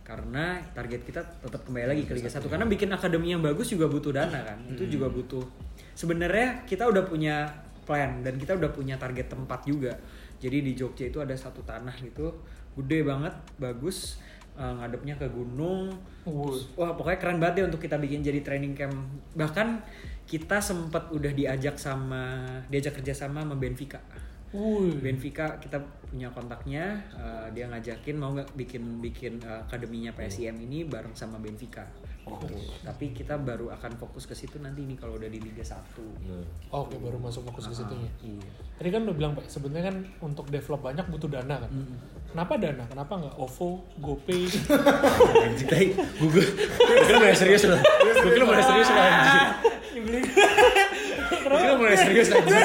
karena 0.07 0.59
target 0.75 1.03
kita 1.03 1.21
tetap 1.43 1.63
kembali 1.67 1.87
lagi 1.95 2.03
ke 2.07 2.15
Liga 2.15 2.27
1 2.27 2.43
karena 2.51 2.67
bikin 2.67 2.91
akademi 2.91 3.35
yang 3.35 3.43
bagus 3.43 3.71
juga 3.71 3.91
butuh 3.91 4.15
dana 4.15 4.47
kan? 4.47 4.63
Itu 4.71 4.87
juga 4.87 5.11
butuh. 5.11 5.43
Sebenarnya 5.99 6.63
kita 6.71 6.87
udah 6.87 7.03
punya 7.03 7.51
plan 7.83 8.23
dan 8.23 8.39
kita 8.39 8.55
udah 8.55 8.71
punya 8.71 8.95
target 8.95 9.27
tempat 9.27 9.67
juga. 9.67 9.91
Jadi 10.39 10.71
di 10.71 10.73
Jogja 10.79 11.11
itu 11.11 11.19
ada 11.19 11.35
satu 11.35 11.67
tanah 11.67 11.95
gitu 12.03 12.31
gede 12.79 13.05
banget 13.05 13.35
bagus 13.61 14.21
eh, 14.57 14.73
ngadepnya 14.79 15.17
ke 15.19 15.27
gunung. 15.29 15.93
Terus, 16.23 16.71
wah 16.79 16.95
pokoknya 16.95 17.19
keren 17.19 17.39
banget 17.43 17.55
deh 17.63 17.65
untuk 17.73 17.83
kita 17.83 17.99
bikin 17.99 18.23
jadi 18.23 18.41
training 18.41 18.75
camp. 18.79 18.95
Bahkan 19.35 19.69
kita 20.27 20.63
sempat 20.63 21.11
udah 21.11 21.35
diajak 21.35 21.77
sama 21.77 22.47
diajak 22.71 23.03
kerja 23.03 23.13
sama 23.13 23.43
sama 23.43 23.59
Benfica. 23.59 24.01
Wuih. 24.53 25.01
Benfica 25.01 25.57
kita 25.57 25.81
punya 26.13 26.29
kontaknya 26.29 27.01
eh, 27.17 27.47
dia 27.57 27.65
ngajakin 27.73 28.17
mau 28.21 28.37
nggak 28.37 28.53
bikin 28.53 29.01
bikin 29.01 29.41
eh, 29.41 29.61
akademinya 29.65 30.13
PSIM 30.13 30.61
ini 30.61 30.85
bareng 30.85 31.17
sama 31.17 31.41
Benfica 31.41 31.89
gitu. 32.23 32.55
tapi 32.87 33.11
kita 33.11 33.35
baru 33.35 33.75
akan 33.75 33.99
fokus 33.99 34.25
ke 34.25 34.35
situ 34.35 34.63
nanti 34.63 34.87
nih 34.87 34.95
kalau 34.95 35.19
udah 35.19 35.27
di 35.27 35.43
Liga 35.43 35.63
1 35.63 35.75
Oke, 36.71 36.97
baru 36.97 37.19
masuk 37.19 37.43
fokus 37.51 37.69
ke 37.69 37.75
situ 37.75 37.95
ya. 37.95 38.11
iya 38.23 38.51
Tadi 38.79 38.89
kan 38.91 39.07
udah 39.07 39.15
bilang 39.15 39.33
Pak, 39.39 39.47
sebenarnya 39.47 39.95
kan 39.95 39.97
untuk 40.19 40.51
develop 40.51 40.83
banyak 40.83 41.07
butuh 41.07 41.31
dana 41.31 41.55
kan. 41.55 41.71
Kenapa 42.35 42.59
dana? 42.59 42.83
Kenapa 42.91 43.13
nggak 43.15 43.35
OVO, 43.39 43.69
GoPay? 44.03 44.43
Anjing 45.47 45.95
Google. 46.19 46.51
Gue 46.51 47.05
kira 47.07 47.19
mulai 47.23 47.37
serius 47.39 47.63
loh. 47.71 47.79
Gue 47.79 48.31
kira 48.35 48.43
mulai 48.43 48.65
serius 48.65 48.89
loh 48.91 49.05
anjing. 49.07 49.49
Gue 50.03 51.59
kira 51.63 51.75
mulai 51.79 51.95
serius 51.95 52.29
anjing. 52.35 52.59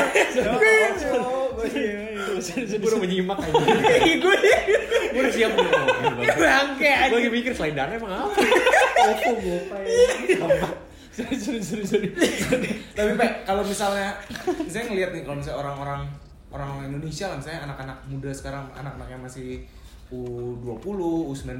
Gue 2.37 2.89
udah 2.89 3.01
menyimak 3.01 3.37
anjing. 3.41 4.17
gue 4.23 4.37
Gue 5.13 5.21
udah 5.21 5.33
siap 5.33 5.51
nih. 5.53 5.67
bangke 6.37 6.93
Gue 7.09 7.17
lagi 7.21 7.31
mikir 7.33 7.51
selain 7.55 7.75
dana 7.75 7.91
emang 7.93 8.11
apa? 8.13 8.33
sorry, 11.17 11.37
sorry, 11.41 11.61
sorry, 11.65 11.85
sorry. 11.89 12.09
tapi 12.93 13.17
Pe, 13.17 13.27
kalau 13.41 13.65
misalnya 13.65 14.13
misalnya 14.61 14.85
ngelihat 14.93 15.09
nih 15.17 15.21
kalau 15.25 15.37
misalnya 15.41 15.59
orang-orang 15.65 16.01
orang 16.53 16.71
Indonesia 16.85 17.25
lah 17.33 17.37
misalnya 17.41 17.61
anak-anak 17.65 17.97
muda 18.05 18.29
sekarang 18.29 18.69
anak-anak 18.77 19.07
yang 19.09 19.21
masih 19.25 19.65
U20, 20.13 20.99
U19 21.33 21.57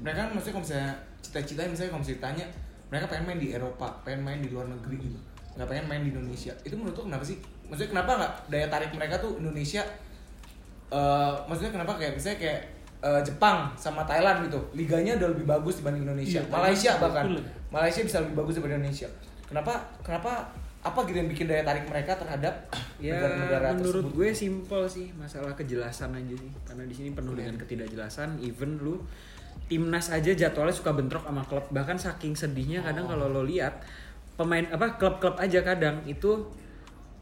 mereka 0.00 0.16
kan 0.24 0.28
maksudnya 0.30 0.54
kalau 0.54 0.64
misalnya 0.64 0.92
cita-citanya 1.20 1.70
misalnya 1.74 1.90
kalau 1.90 2.02
misalnya 2.06 2.18
ditanya 2.22 2.46
mereka 2.88 3.04
pengen 3.10 3.24
main 3.28 3.40
di 3.42 3.48
Eropa 3.52 3.86
pengen 4.06 4.22
main 4.24 4.40
di 4.40 4.48
luar 4.48 4.66
negeri 4.70 4.96
gitu. 4.96 5.18
Nggak 5.58 5.68
pengen 5.68 5.86
main 5.90 6.02
di 6.06 6.10
Indonesia. 6.14 6.52
Itu 6.64 6.74
menurut 6.78 6.96
lo 6.96 7.02
kenapa 7.10 7.24
sih 7.26 7.36
maksudnya 7.68 7.90
kenapa 7.92 8.10
nggak 8.16 8.32
daya 8.48 8.66
tarik 8.66 8.90
mereka 8.90 9.14
tuh 9.16 9.36
Indonesia 9.36 9.84
eh 10.88 11.32
maksudnya 11.44 11.72
kenapa 11.74 11.92
kayak 11.94 12.16
misalnya 12.16 12.38
kayak 12.38 12.60
eh, 12.98 13.20
Jepang 13.20 13.68
sama 13.74 14.02
Thailand 14.02 14.42
gitu 14.42 14.56
liganya 14.72 15.16
udah 15.16 15.28
lebih 15.30 15.44
bagus 15.46 15.78
dibanding 15.78 16.02
Indonesia 16.02 16.40
Iya, 16.40 16.48
Malaysia 16.48 16.90
bahkan 16.96 17.24
betul. 17.28 17.44
Malaysia 17.68 18.00
bisa 18.02 18.16
lebih 18.20 18.34
bagus 18.34 18.52
daripada 18.56 18.74
Indonesia 18.76 19.08
kenapa 19.44 19.72
kenapa 20.00 20.32
apa 20.78 21.00
gitu 21.04 21.16
yang 21.16 21.28
bikin 21.28 21.44
daya 21.44 21.60
tarik 21.62 21.84
mereka 21.84 22.16
terhadap 22.16 22.54
Ya 22.98 23.14
negara-negara 23.14 23.76
menurut 23.76 24.04
tersebut? 24.08 24.16
gue 24.16 24.28
simple 24.32 24.84
sih 24.88 25.06
masalah 25.12 25.52
kejelasan 25.52 26.10
aja 26.10 26.34
sih 26.34 26.50
karena 26.64 26.82
di 26.82 26.94
sini 26.94 27.08
penuh 27.12 27.34
dengan 27.34 27.54
ketidakjelasan 27.54 28.40
even 28.40 28.80
lu 28.80 28.96
timnas 29.68 30.08
aja 30.08 30.32
jadwalnya 30.32 30.72
suka 30.72 30.90
bentrok 30.90 31.22
sama 31.22 31.44
klub 31.44 31.68
bahkan 31.68 31.94
saking 31.94 32.32
sedihnya 32.32 32.80
kadang 32.80 33.04
Oh. 33.04 33.12
kalau 33.12 33.28
lo 33.28 33.42
lihat 33.44 33.84
pemain 34.34 34.64
apa 34.66 34.96
klub-klub 34.96 35.36
aja 35.36 35.60
kadang 35.60 36.00
itu 36.02 36.48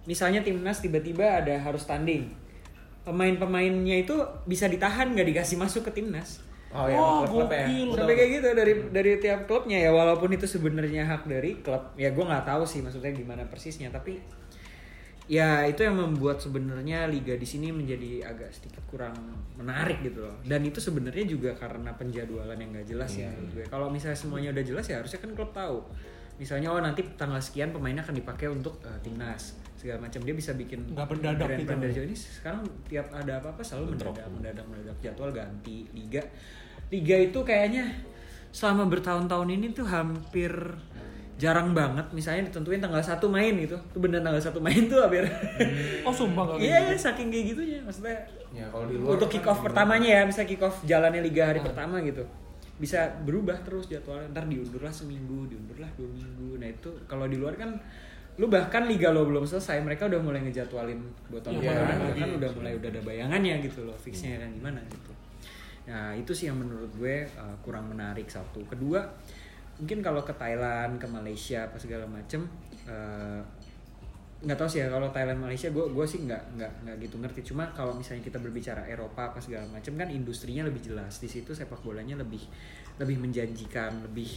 misalnya 0.06 0.40
timnas 0.40 0.78
tiba-tiba 0.80 1.42
ada 1.42 1.54
harus 1.58 1.84
tanding. 1.84 2.30
Pemain-pemainnya 3.06 4.02
itu 4.02 4.18
bisa 4.46 4.66
ditahan 4.66 5.14
nggak 5.14 5.26
dikasih 5.30 5.58
masuk 5.58 5.86
ke 5.90 6.02
timnas. 6.02 6.42
Oh 6.74 6.90
ya 6.90 6.98
Wah, 6.98 7.22
klub-klub 7.22 7.50
ya. 7.54 7.66
sampai 7.94 8.14
kayak 8.18 8.30
gitu 8.42 8.48
dari 8.52 8.74
dari 8.90 9.12
tiap 9.22 9.46
klubnya 9.46 9.78
ya 9.78 9.90
walaupun 9.94 10.34
itu 10.34 10.50
sebenarnya 10.50 11.06
hak 11.06 11.30
dari 11.30 11.62
klub 11.62 11.94
ya 11.94 12.10
gue 12.10 12.24
nggak 12.26 12.42
tahu 12.42 12.66
sih 12.66 12.82
maksudnya 12.82 13.14
gimana 13.14 13.46
persisnya 13.46 13.88
tapi 13.94 14.18
ya 15.26 15.66
itu 15.66 15.82
yang 15.82 15.98
membuat 15.98 16.38
sebenarnya 16.38 17.10
liga 17.10 17.34
di 17.34 17.46
sini 17.46 17.74
menjadi 17.74 18.30
agak 18.30 18.50
sedikit 18.54 18.82
kurang 18.86 19.14
menarik 19.58 19.98
gitu 20.06 20.22
loh. 20.22 20.38
Dan 20.46 20.62
itu 20.62 20.78
sebenarnya 20.78 21.26
juga 21.26 21.50
karena 21.58 21.90
penjadwalan 21.98 22.58
yang 22.58 22.70
nggak 22.74 22.86
jelas 22.86 23.10
ya 23.18 23.26
menurut 23.30 23.50
gue. 23.62 23.64
Kalau 23.66 23.86
misalnya 23.90 24.18
semuanya 24.18 24.54
udah 24.54 24.64
jelas 24.66 24.86
ya 24.86 25.02
harusnya 25.02 25.18
kan 25.18 25.30
klub 25.34 25.50
tahu. 25.50 25.82
Misalnya 26.38 26.70
oh 26.70 26.78
nanti 26.78 27.02
tanggal 27.18 27.42
sekian 27.42 27.74
pemainnya 27.74 28.06
akan 28.06 28.14
dipakai 28.14 28.46
untuk 28.46 28.78
eh, 28.86 28.98
timnas 29.02 29.58
segala 29.86 30.02
macam. 30.02 30.18
Dia 30.20 30.34
bisa 30.34 30.50
bikin 30.52 30.82
Nggak 30.90 31.06
mendadak 31.14 31.46
grand 31.46 31.60
gitu. 31.62 31.68
plan 31.70 31.78
dari 31.78 31.94
jauh. 31.94 32.06
ini 32.10 32.16
sekarang 32.18 32.60
tiap 32.90 33.06
ada 33.14 33.32
apa-apa 33.38 33.62
selalu 33.62 33.94
mendadak 33.94 34.26
mendadak 34.26 34.64
mendadak. 34.66 34.96
Jadwal 34.98 35.30
ganti 35.30 35.86
liga. 35.94 36.22
Liga 36.90 37.16
itu 37.22 37.38
kayaknya 37.40 37.94
selama 38.50 38.90
bertahun-tahun 38.90 39.48
ini 39.54 39.70
tuh 39.70 39.86
hampir 39.86 40.50
jarang 41.36 41.70
banget. 41.70 42.02
Misalnya 42.10 42.50
ditentuin 42.50 42.82
tanggal 42.82 42.98
satu 42.98 43.30
main 43.30 43.54
gitu. 43.54 43.78
Tuh 43.92 44.00
bener 44.02 44.18
tanggal 44.20 44.42
satu 44.42 44.58
main 44.58 44.90
tuh 44.90 44.98
hampir. 44.98 45.22
Oh 46.02 46.10
sumpah 46.10 46.58
iya 46.58 46.82
gitu? 46.82 46.90
iya 46.90 46.98
saking 46.98 47.28
kayak 47.30 47.44
gitunya. 47.54 47.78
Maksudnya 47.86 48.16
ya 48.50 48.66
kalau 48.66 48.90
di 48.90 48.96
luar 48.98 49.14
untuk 49.14 49.28
kan 49.28 49.34
kick 49.38 49.46
off 49.46 49.60
di 49.60 49.64
pertamanya 49.64 50.10
ya. 50.10 50.22
Misalnya 50.26 50.48
kick 50.50 50.62
off 50.64 50.76
jalannya 50.82 51.22
liga 51.22 51.42
Ah. 51.44 51.46
hari 51.52 51.60
pertama 51.62 52.02
gitu. 52.02 52.24
Bisa 52.76 53.08
berubah 53.20 53.56
terus 53.62 53.86
jadwalnya. 53.86 54.32
Ntar 54.32 54.48
diundur 54.48 54.80
lah 54.80 54.90
seminggu 54.90 55.46
diundur 55.46 55.76
lah 55.76 55.90
dua 55.94 56.08
minggu. 56.08 56.56
Nah 56.56 56.68
itu 56.68 56.90
kalau 57.04 57.28
di 57.28 57.36
luar 57.36 57.54
kan 57.54 57.76
lu 58.36 58.52
bahkan 58.52 58.84
liga 58.84 59.08
lo 59.16 59.24
belum 59.24 59.48
selesai 59.48 59.80
mereka 59.80 60.12
udah 60.12 60.20
mulai 60.20 60.44
ngejadwalin 60.44 61.00
buat 61.32 61.40
tahun 61.40 61.56
Iya, 61.56 61.72
depan. 61.72 61.88
iya, 61.88 61.96
bahkan 62.04 62.28
iya. 62.28 62.36
udah 62.36 62.50
mulai 62.52 62.72
udah 62.76 62.88
ada 62.92 63.00
bayangannya 63.00 63.54
gitu 63.64 63.80
loh 63.88 63.96
fixnya 63.96 64.36
kan 64.36 64.52
gimana 64.52 64.80
gitu. 64.92 65.12
Nah 65.88 66.12
itu 66.12 66.32
sih 66.36 66.52
yang 66.52 66.60
menurut 66.60 66.92
gue 67.00 67.24
uh, 67.38 67.56
kurang 67.64 67.88
menarik 67.88 68.28
satu. 68.28 68.60
Kedua 68.68 69.00
mungkin 69.80 70.04
kalau 70.04 70.20
ke 70.20 70.36
Thailand 70.36 71.00
ke 71.00 71.08
Malaysia 71.08 71.64
apa 71.68 71.76
segala 71.80 72.04
macem 72.08 72.44
uh, 72.88 73.40
nggak 74.36 74.52
tahu 74.60 74.68
sih 74.68 74.84
ya 74.84 74.92
kalau 74.92 75.08
Thailand 75.08 75.40
Malaysia 75.40 75.72
gue 75.72 75.84
gue 75.88 76.04
sih 76.04 76.20
nggak 76.28 76.60
nggak 76.60 76.72
nggak 76.84 76.96
gitu 77.08 77.16
ngerti. 77.16 77.40
Cuma 77.40 77.72
kalau 77.72 77.96
misalnya 77.96 78.20
kita 78.20 78.36
berbicara 78.36 78.84
Eropa 78.84 79.32
apa 79.32 79.40
segala 79.40 79.64
macam 79.72 79.96
kan 79.96 80.12
industrinya 80.12 80.60
lebih 80.68 80.84
jelas. 80.92 81.24
Di 81.24 81.28
situ 81.32 81.56
sepak 81.56 81.80
bolanya 81.80 82.20
lebih 82.20 82.44
lebih 83.00 83.16
menjanjikan 83.16 84.04
lebih 84.04 84.28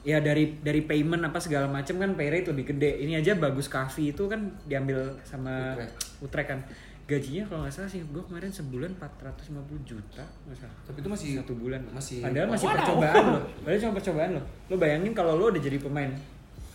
ya 0.00 0.18
dari 0.18 0.56
dari 0.56 0.80
payment 0.80 1.22
apa 1.22 1.38
segala 1.38 1.66
macam 1.66 1.96
kan 1.96 2.10
pay 2.12 2.28
rate 2.28 2.48
lebih 2.48 2.72
gede. 2.72 3.00
Ini 3.00 3.18
aja 3.18 3.34
bagus 3.34 3.66
Kavi 3.66 4.10
itu 4.10 4.24
kan 4.24 4.38
diambil 4.64 4.98
sama 5.22 5.74
Utrecht. 5.74 5.94
Utrecht 6.20 6.48
kan. 6.48 6.60
Gajinya 7.04 7.40
kalau 7.42 7.64
nggak 7.64 7.72
salah 7.72 7.88
sih 7.88 8.04
gue 8.04 8.20
kemarin 8.20 8.52
sebulan 8.52 8.92
450 8.94 9.48
juta 9.82 10.20
nggak 10.20 10.58
salah. 10.58 10.76
Tapi 10.84 10.98
itu 10.98 11.08
masih 11.08 11.28
satu 11.36 11.52
bulan. 11.54 11.80
masih 11.88 12.20
padahal 12.20 12.48
masih 12.48 12.66
Wow. 12.66 12.76
percobaan 12.76 13.24
loh. 13.26 13.42
Padahal 13.64 13.80
cuma 13.80 13.92
percobaan 13.96 14.30
loh. 14.36 14.44
Lo 14.66 14.74
bayangin 14.76 15.12
kalau 15.12 15.32
lo 15.34 15.48
udah 15.48 15.58
jadi 15.58 15.78
pemain 15.78 16.12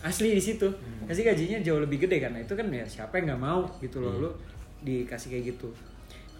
asli 0.02 0.30
di 0.30 0.42
situ 0.42 0.68
pasti 1.04 1.22
gajinya 1.22 1.60
jauh 1.60 1.80
lebih 1.80 1.96
gede 1.98 2.20
karena 2.20 2.36
itu 2.36 2.52
kan 2.52 2.68
ya 2.68 2.84
siapa 2.84 3.16
yang 3.16 3.32
nggak 3.32 3.40
mau 3.40 3.64
gitu 3.78 4.00
loh 4.00 4.12
lo 4.18 4.30
dikasih 4.80 5.32
kayak 5.32 5.44
gitu 5.50 5.72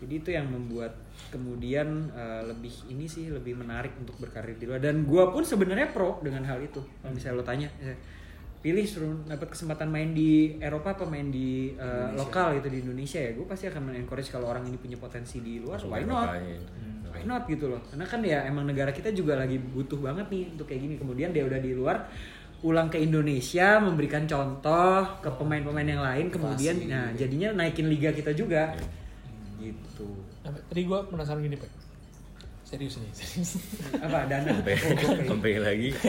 jadi 0.02 0.14
itu 0.18 0.30
yang 0.34 0.46
membuat 0.50 0.96
kemudian 1.30 2.10
uh, 2.10 2.42
lebih 2.50 2.72
ini 2.90 3.06
sih 3.06 3.30
lebih 3.30 3.54
menarik 3.58 3.94
untuk 3.98 4.18
berkarir 4.18 4.58
di 4.58 4.66
luar. 4.66 4.82
Dan 4.82 5.06
gua 5.06 5.30
pun 5.30 5.46
sebenarnya 5.46 5.90
pro 5.94 6.18
dengan 6.22 6.42
hal 6.46 6.58
itu 6.62 6.82
kalau 7.00 7.12
misalnya 7.14 7.36
lo 7.38 7.44
tanya. 7.46 7.68
Ya, 7.78 7.94
pilih 8.64 8.88
suruh 8.88 9.12
dapat 9.28 9.52
kesempatan 9.52 9.92
main 9.92 10.16
di 10.16 10.56
Eropa 10.56 10.96
apa 10.96 11.04
main 11.04 11.28
di 11.28 11.76
uh, 11.76 12.16
lokal 12.16 12.56
itu 12.56 12.72
di 12.72 12.80
Indonesia 12.80 13.20
ya 13.20 13.36
gue 13.36 13.44
pasti 13.44 13.68
akan 13.68 13.92
encourage 13.92 14.32
kalau 14.32 14.48
orang 14.48 14.64
ini 14.64 14.80
punya 14.80 14.96
potensi 14.96 15.44
di 15.44 15.60
luar 15.60 15.76
Langsung 15.84 15.92
why 15.92 16.00
not? 16.08 16.32
Eropanya. 16.32 16.56
why 17.12 17.22
not 17.28 17.42
gitu 17.44 17.68
loh. 17.68 17.84
Karena 17.84 18.08
kan 18.08 18.24
ya 18.24 18.48
emang 18.48 18.64
negara 18.64 18.88
kita 18.88 19.12
juga 19.12 19.36
lagi 19.36 19.60
butuh 19.60 20.00
banget 20.00 20.32
nih 20.32 20.44
untuk 20.56 20.64
kayak 20.64 20.80
gini. 20.80 20.94
Kemudian 20.96 21.36
dia 21.36 21.44
udah 21.44 21.60
di 21.60 21.76
luar 21.76 22.08
pulang 22.64 22.88
ke 22.88 22.96
Indonesia 22.96 23.76
memberikan 23.76 24.24
contoh 24.24 25.20
ke 25.20 25.28
pemain-pemain 25.36 25.84
yang 25.84 26.00
lain 26.00 26.32
kemudian 26.32 26.80
Motivasi. 26.80 26.88
nah 26.88 27.12
jadinya 27.12 27.60
naikin 27.60 27.92
liga 27.92 28.08
kita 28.16 28.32
juga 28.32 28.72
gitu. 29.70 30.08
Tadi 30.44 30.80
gue 30.84 30.98
penasaran 31.08 31.40
gini 31.40 31.56
pak. 31.56 31.70
Serius 32.64 32.98
nih 32.98 33.12
serius. 33.12 33.60
Apa 34.00 34.28
dana? 34.28 34.50
Sampai 34.60 34.74
sampai 35.30 35.52
lagi. 35.60 35.90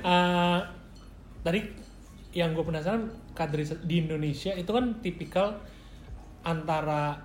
Eh, 0.00 0.60
tadi 1.40 1.60
yang 2.36 2.52
gue 2.52 2.64
penasaran 2.64 3.10
kaderisasi 3.34 3.84
di 3.86 4.04
Indonesia 4.04 4.52
itu 4.54 4.70
kan 4.70 5.00
tipikal 5.00 5.60
antara 6.46 7.20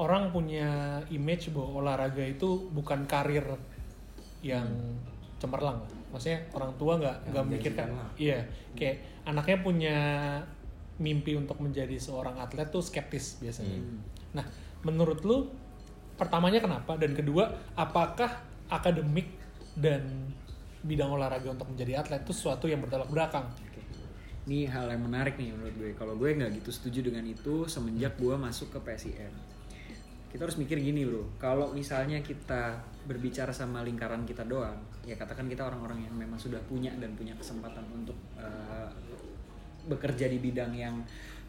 orang 0.00 0.32
punya 0.32 1.00
image 1.12 1.52
bahwa 1.52 1.84
olahraga 1.84 2.24
itu 2.24 2.68
bukan 2.72 3.04
karir 3.06 3.44
yang 4.42 4.66
cemerlang. 5.38 5.82
Lah. 5.82 6.00
maksudnya 6.12 6.44
orang 6.52 6.72
tua 6.76 7.00
nggak 7.00 7.16
nggak 7.32 7.44
memikirkan. 7.48 7.88
iya 8.20 8.44
kayak 8.76 9.00
anaknya 9.24 9.58
punya 9.64 9.98
mimpi 11.00 11.32
untuk 11.34 11.56
menjadi 11.58 11.96
seorang 11.96 12.36
atlet 12.36 12.68
tuh 12.68 12.84
skeptis 12.84 13.40
biasanya. 13.40 13.80
Nah 14.36 14.44
menurut 14.82 15.20
lu 15.22 15.50
pertamanya 16.18 16.62
kenapa 16.62 16.98
dan 16.98 17.14
kedua 17.14 17.50
apakah 17.74 18.42
akademik 18.68 19.26
dan 19.78 20.32
bidang 20.82 21.14
olahraga 21.14 21.54
untuk 21.54 21.70
menjadi 21.70 22.02
atlet 22.02 22.22
itu 22.26 22.34
sesuatu 22.34 22.66
yang 22.66 22.82
bertolak 22.82 23.08
belakang 23.08 23.46
Ini 24.42 24.66
hal 24.74 24.90
yang 24.90 25.06
menarik 25.06 25.38
nih 25.38 25.54
menurut 25.54 25.70
gue. 25.78 25.94
Kalau 25.94 26.18
gue 26.18 26.34
nggak 26.34 26.50
gitu 26.58 26.74
setuju 26.74 26.98
dengan 27.06 27.22
itu 27.22 27.70
semenjak 27.70 28.18
gue 28.18 28.34
masuk 28.34 28.74
ke 28.74 28.78
PSIM. 28.82 29.30
Kita 30.34 30.42
harus 30.42 30.58
mikir 30.58 30.82
gini 30.82 31.06
bro. 31.06 31.30
Kalau 31.38 31.70
misalnya 31.70 32.18
kita 32.18 32.74
berbicara 33.06 33.54
sama 33.54 33.86
lingkaran 33.86 34.26
kita 34.26 34.42
doang, 34.42 34.82
ya 35.06 35.14
katakan 35.14 35.46
kita 35.46 35.62
orang-orang 35.62 36.10
yang 36.10 36.14
memang 36.18 36.42
sudah 36.42 36.58
punya 36.66 36.90
dan 36.98 37.14
punya 37.14 37.38
kesempatan 37.38 37.86
untuk 37.94 38.18
eh, 38.34 38.90
bekerja 39.86 40.26
di 40.26 40.42
bidang 40.42 40.74
yang 40.74 40.98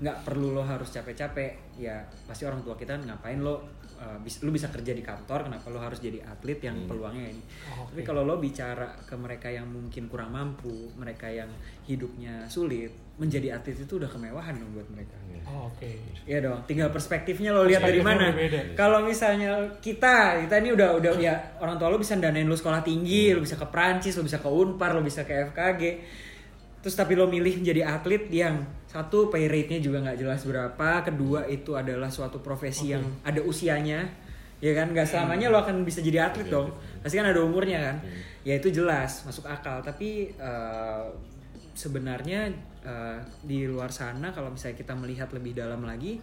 nggak 0.04 0.28
perlu 0.28 0.52
lo 0.52 0.62
harus 0.62 0.92
capek-capek 0.92 1.80
ya 1.80 1.96
pasti 2.28 2.44
orang 2.44 2.60
tua 2.60 2.76
kita 2.76 3.00
ngapain 3.00 3.40
lo 3.40 3.64
uh, 3.96 4.20
bis- 4.20 4.44
lu 4.44 4.52
bisa 4.52 4.68
kerja 4.68 4.92
di 4.92 5.00
kantor 5.00 5.48
kenapa 5.48 5.72
lo 5.72 5.80
harus 5.80 5.98
jadi 5.98 6.20
atlet 6.20 6.60
yang 6.60 6.76
peluangnya 6.84 7.32
ini 7.32 7.44
Oh, 7.72 7.88
tapi 7.88 8.04
kalau 8.04 8.22
lo 8.22 8.36
bicara 8.36 8.92
ke 9.00 9.16
mereka 9.16 9.48
yang 9.48 9.64
mungkin 9.66 10.06
kurang 10.06 10.30
mampu 10.30 10.92
mereka 10.94 11.26
yang 11.26 11.48
hidupnya 11.84 12.44
sulit 12.46 12.92
menjadi 13.16 13.56
atlet 13.56 13.78
itu 13.78 13.96
udah 13.96 14.10
kemewahan 14.10 14.58
dong 14.58 14.74
buat 14.74 14.90
mereka. 14.90 15.14
Oh, 15.46 15.70
oke. 15.70 15.86
Iya 16.26 16.40
dong, 16.42 16.60
tinggal 16.66 16.90
perspektifnya 16.90 17.52
lo 17.52 17.62
lihat 17.64 17.80
dari 17.86 18.02
mana. 18.02 18.34
Kalau 18.74 19.00
misalnya 19.04 19.52
kita, 19.78 20.16
kita 20.42 20.56
ini 20.58 20.74
udah 20.74 20.90
udah 20.98 21.12
ya 21.16 21.36
orang 21.60 21.78
tua 21.78 21.88
lo 21.88 22.02
bisa 22.02 22.18
danain 22.18 22.44
lo 22.44 22.56
sekolah 22.56 22.82
tinggi, 22.82 23.30
lo 23.30 23.40
bisa 23.40 23.54
ke 23.54 23.68
Prancis, 23.68 24.18
lo 24.18 24.26
bisa 24.26 24.40
ke 24.40 24.50
Unpar, 24.50 24.92
lo 24.92 25.00
bisa 25.00 25.22
ke 25.22 25.46
FKG. 25.48 25.82
Terus 26.82 26.96
tapi 26.98 27.14
lo 27.14 27.28
milih 27.28 27.62
menjadi 27.62 27.86
atlet 27.86 28.28
yang 28.28 28.66
satu 28.94 29.34
pay 29.34 29.50
rate-nya 29.50 29.82
juga 29.82 30.06
nggak 30.06 30.22
jelas 30.22 30.46
berapa, 30.46 31.02
kedua 31.02 31.50
itu 31.50 31.74
adalah 31.74 32.14
suatu 32.14 32.38
profesi 32.46 32.94
yang 32.94 33.02
ada 33.26 33.42
usianya, 33.42 34.06
ya 34.62 34.72
kan? 34.78 34.94
Nggak 34.94 35.10
selamanya 35.10 35.50
lo 35.50 35.58
akan 35.66 35.82
bisa 35.82 35.98
jadi 36.06 36.30
atlet 36.30 36.46
dong. 36.46 36.70
Pasti 37.02 37.18
kan 37.18 37.26
ada 37.26 37.42
umurnya 37.42 37.82
kan. 37.82 37.98
Ya 38.46 38.62
itu 38.62 38.70
jelas, 38.70 39.26
masuk 39.26 39.50
akal. 39.50 39.82
Tapi 39.82 40.30
eh, 40.38 41.06
sebenarnya 41.74 42.54
eh, 42.86 43.18
di 43.42 43.66
luar 43.66 43.90
sana 43.90 44.30
kalau 44.30 44.54
misalnya 44.54 44.78
kita 44.78 44.94
melihat 44.94 45.34
lebih 45.34 45.58
dalam 45.58 45.82
lagi 45.82 46.22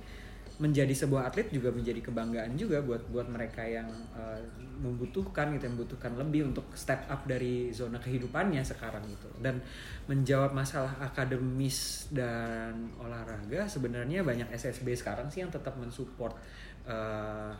menjadi 0.60 0.92
sebuah 0.92 1.32
atlet 1.32 1.48
juga 1.48 1.72
menjadi 1.72 2.04
kebanggaan 2.04 2.52
juga 2.52 2.84
buat 2.84 3.08
buat 3.08 3.32
mereka 3.32 3.64
yang 3.64 3.88
eh, 4.12 4.44
membutuhkan 4.84 5.56
gitu 5.56 5.64
yang 5.64 5.74
membutuhkan 5.80 6.12
lebih 6.20 6.52
untuk 6.52 6.68
step 6.76 7.08
up 7.08 7.24
dari 7.24 7.72
zona 7.72 7.96
kehidupannya 7.96 8.60
sekarang 8.60 9.00
gitu 9.08 9.28
dan 9.40 9.56
menjawab 10.04 10.52
masalah 10.52 10.92
akademis 11.00 12.12
dan 12.12 12.92
olahraga 13.00 13.64
sebenarnya 13.64 14.20
banyak 14.20 14.52
SSB 14.52 14.92
sekarang 14.92 15.32
sih 15.32 15.40
yang 15.40 15.48
tetap 15.48 15.80
mensupport 15.80 16.36
eh, 16.84 17.52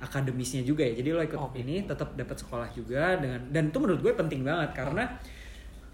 akademisnya 0.00 0.64
juga 0.64 0.88
ya 0.88 1.04
jadi 1.04 1.08
lo 1.12 1.20
ikut 1.20 1.36
Oke. 1.36 1.60
ini 1.60 1.84
tetap 1.84 2.16
dapat 2.16 2.40
sekolah 2.40 2.72
juga 2.72 3.20
dengan 3.20 3.44
dan 3.52 3.68
itu 3.68 3.76
menurut 3.76 4.00
gue 4.00 4.14
penting 4.16 4.40
banget 4.40 4.72
karena 4.72 5.04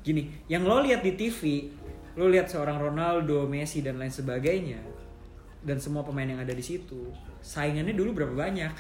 gini 0.07 0.31
yang 0.47 0.63
lo 0.63 0.79
lihat 0.87 1.03
di 1.03 1.19
TV 1.19 1.67
lo 2.15 2.31
lihat 2.31 2.47
seorang 2.47 2.79
Ronaldo 2.79 3.43
Messi 3.51 3.83
dan 3.83 3.99
lain 3.99 4.13
sebagainya 4.13 5.04
dan 5.65 5.81
semua 5.81 6.05
pemain 6.05 6.29
yang 6.29 6.39
ada 6.39 6.53
di 6.53 6.61
situ 6.61 7.09
saingannya 7.41 7.97
dulu 7.97 8.17
berapa 8.17 8.33
banyak? 8.37 8.73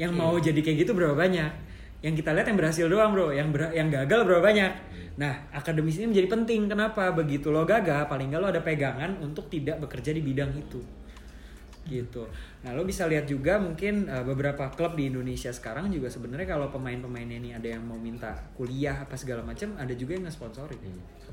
Yang 0.00 0.12
mau 0.12 0.36
jadi 0.36 0.60
kayak 0.60 0.84
gitu 0.84 0.92
berapa 0.96 1.16
banyak? 1.16 1.52
Yang 1.98 2.22
kita 2.22 2.30
lihat 2.30 2.46
yang 2.46 2.58
berhasil 2.60 2.86
doang 2.86 3.10
bro. 3.10 3.34
Yang 3.34 3.48
ber- 3.52 3.74
yang 3.74 3.88
gagal 3.90 4.20
berapa 4.22 4.42
banyak? 4.44 4.72
Nah 5.18 5.50
akademis 5.50 5.98
ini 5.98 6.14
menjadi 6.14 6.28
penting. 6.30 6.70
Kenapa? 6.70 7.10
Begitu 7.10 7.50
lo 7.50 7.66
gagal 7.66 8.06
paling 8.06 8.30
nggak 8.30 8.40
lo 8.40 8.48
ada 8.48 8.62
pegangan 8.62 9.18
untuk 9.18 9.50
tidak 9.50 9.82
bekerja 9.82 10.14
di 10.14 10.22
bidang 10.22 10.54
itu. 10.54 10.78
Gitu. 11.88 12.22
Nah 12.62 12.70
lo 12.76 12.84
bisa 12.84 13.08
lihat 13.08 13.24
juga 13.24 13.56
mungkin 13.56 14.06
uh, 14.06 14.20
beberapa 14.20 14.68
klub 14.76 14.94
di 14.94 15.08
Indonesia 15.08 15.48
sekarang 15.48 15.88
juga 15.88 16.12
sebenarnya 16.12 16.44
kalau 16.44 16.68
pemain-pemainnya 16.68 17.40
ini 17.40 17.50
ada 17.56 17.64
yang 17.64 17.80
mau 17.80 17.96
minta 17.96 18.36
kuliah 18.54 18.92
apa 19.04 19.16
segala 19.16 19.40
macam, 19.40 19.72
ada 19.80 19.96
juga 19.96 20.14
yang 20.20 20.28
nge-sponsorin. 20.28 20.78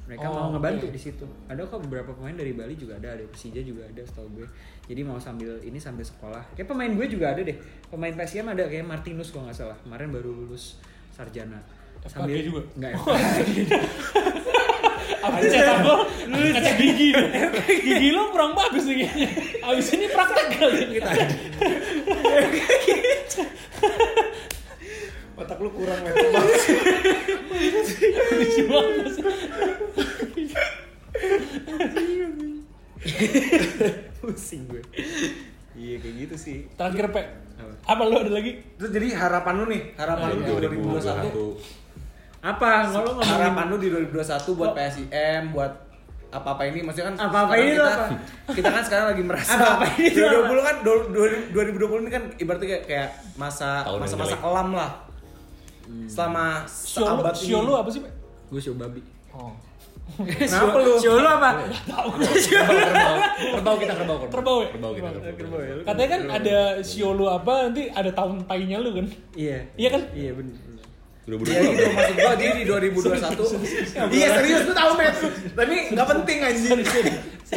Mereka 0.05 0.23
Oh, 0.23 0.31
mau 0.31 0.47
ngebantu 0.53 0.85
oke. 0.85 0.93
di 0.93 1.01
situ. 1.01 1.25
Ada 1.49 1.65
kok 1.65 1.81
beberapa 1.81 2.13
pemain 2.13 2.31
dari 2.31 2.53
Bali 2.53 2.77
juga 2.77 2.95
ada, 2.95 3.13
ada 3.13 3.25
Persija 3.25 3.59
juga 3.59 3.83
ada 3.83 4.01
setahu 4.05 4.29
gue. 4.37 4.47
Jadi 4.85 5.01
mau 5.01 5.17
sambil 5.17 5.57
ini 5.59 5.77
sambil 5.77 6.05
sekolah. 6.05 6.45
Kayak 6.53 6.69
pemain 6.69 6.91
gue 6.93 7.05
juga 7.09 7.33
ada 7.33 7.41
deh. 7.41 7.57
Pemain 7.89 8.13
PSM 8.13 8.45
ada 8.45 8.63
kayak 8.65 8.85
Martinus 8.85 9.33
kalau 9.33 9.49
nggak 9.49 9.57
salah. 9.57 9.77
Kemarin 9.81 10.13
baru 10.13 10.29
lulus 10.29 10.77
sarjana. 11.09 11.57
FKG 12.05 12.37
juga? 12.45 12.61
Enggak. 12.77 13.01
Abis 15.25 15.49
cetak 15.49 15.81
gol, 15.81 16.05
kaca 16.53 16.71
gigi. 16.77 17.09
Gigi 17.81 18.09
lo 18.13 18.29
kurang 18.29 18.53
bagus 18.53 18.85
nih 18.85 19.01
kayaknya. 19.01 19.29
Abis 19.65 19.87
ini 19.97 20.05
praktek 20.05 20.53
kali. 20.53 20.85
Kita 20.93 21.09
Otak 25.35 25.57
lu 25.59 25.69
kurang 25.69 25.99
banget 25.99 26.23
sih. 26.57 26.75
Pusing 34.21 34.61
gue. 34.67 34.81
Iya 35.75 35.95
kayak 35.99 36.15
gitu 36.25 36.35
sih. 36.35 36.57
Terakhir, 36.73 37.11
Pe. 37.11 37.21
Apa? 37.83 38.01
Lo 38.03 38.23
ada 38.23 38.31
lagi? 38.31 38.63
Terus 38.79 38.91
jadi 38.91 39.07
harapan 39.13 39.53
lu 39.59 39.65
nih, 39.67 39.81
harapan 39.95 40.27
lu 40.31 40.41
di 40.41 40.51
2021. 40.71 41.59
Apa? 42.41 42.69
Kalau 42.87 43.11
ngomongin 43.11 43.25
Harapan 43.27 43.65
lu 43.67 43.77
di 43.77 43.87
2021 43.89 44.53
buat 44.53 44.71
PSIM, 44.71 45.43
buat 45.51 45.73
apa-apa 46.27 46.67
ini 46.67 46.83
maksudnya 46.83 47.15
kan 47.15 47.31
Apa-apa 47.31 47.47
sekarang 47.47 47.63
ini 47.63 47.71
kita, 47.71 47.87
apa? 47.87 48.07
kita 48.51 48.67
kan 48.67 48.83
sekarang 48.83 49.05
lagi 49.07 49.23
merasa 49.23 49.55
Apa-apa 49.55 49.85
ini 49.95 50.09
tuh 50.11 50.27
2020 50.27 50.67
kan 50.67 50.75
do- 50.83 51.07
do- 51.07 51.41
2020 51.55 52.03
ini 52.03 52.11
kan 52.11 52.23
ibaratnya 52.35 52.67
kayak, 52.67 52.83
kayak 52.85 53.09
masa 53.33 53.69
masa-masa 54.03 54.35
kelam 54.37 54.69
lah. 54.75 54.91
Selama 56.05 56.65
Sio 56.65 57.05
lo, 57.05 57.21
seabad 57.21 57.35
ini. 57.37 57.67
lo 57.67 57.73
apa 57.77 57.89
sih, 57.93 57.99
Pe? 58.01 58.09
Gue 58.51 58.59
show 58.61 58.75
babi. 58.77 59.01
Oh. 59.33 59.53
Kenapa 60.21 60.77
lu? 60.85 60.93
Show 61.01 61.17
lu 61.17 61.27
apa? 61.27 61.49
Kerbau 63.57 63.75
kita 63.81 63.93
kerbau 63.97 64.17
kerbau. 64.21 64.29
Kerbau 64.29 64.57
ya? 64.61 64.69
Kerbau 64.69 64.91
kita 64.93 65.07
kerbau. 65.33 65.59
Katanya 65.83 66.09
kan 66.09 66.21
ada 66.29 66.57
sio 66.85 67.09
lo 67.17 67.25
apa, 67.33 67.69
nanti 67.69 67.89
ada 67.89 68.11
tahun 68.13 68.45
tainya 68.45 68.77
lu 68.81 68.93
kan? 68.93 69.05
Iya. 69.33 69.59
Iya 69.75 69.89
kan? 69.89 70.01
Iya 70.13 70.31
benar. 70.37 70.75
Udah 71.25 71.41
Ya 71.49 71.57
gitu 71.57 71.89
maksud 71.89 72.15
gua 72.21 72.33
jadi 72.37 72.53
di 72.53 72.65
2021 72.69 74.13
Iya 74.13 74.27
serius 74.37 74.61
lu 74.69 74.73
tahu 74.77 74.91
Met 74.93 75.15
Tapi 75.57 75.75
nggak 75.97 76.07
penting 76.13 76.37
anjing 76.45 76.79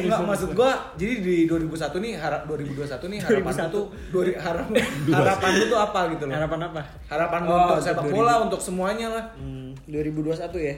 Enggak 0.00 0.20
maksud 0.24 0.50
gua 0.52 0.70
jadi 0.94 1.14
di 1.18 1.36
2021 1.44 1.98
nih 1.98 2.12
harap 2.14 2.42
2021 2.44 3.08
nih 3.08 3.18
harapan 3.20 3.52
lu 3.54 3.66
tuh 3.68 3.84
dua- 4.08 4.38
harap, 4.38 4.66
harapan 5.18 5.50
lu 5.52 5.64
tuh 5.66 5.80
apa 5.80 6.00
gitu 6.10 6.24
loh 6.24 6.34
Harapan 6.34 6.60
apa? 6.64 6.82
Harapan 7.06 7.40
Oh, 7.40 7.48
untuk 7.48 7.62
untuk 7.72 7.84
sepak 7.84 8.04
2000. 8.04 8.14
bola 8.14 8.34
untuk 8.40 8.60
semuanya 8.60 9.06
lah 9.08 9.24
Hmm, 9.34 9.72
2021 9.84 10.38
ya. 10.60 10.74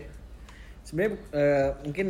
Sebenarnya 0.81 1.11
eh, 1.31 1.69
mungkin 1.83 2.07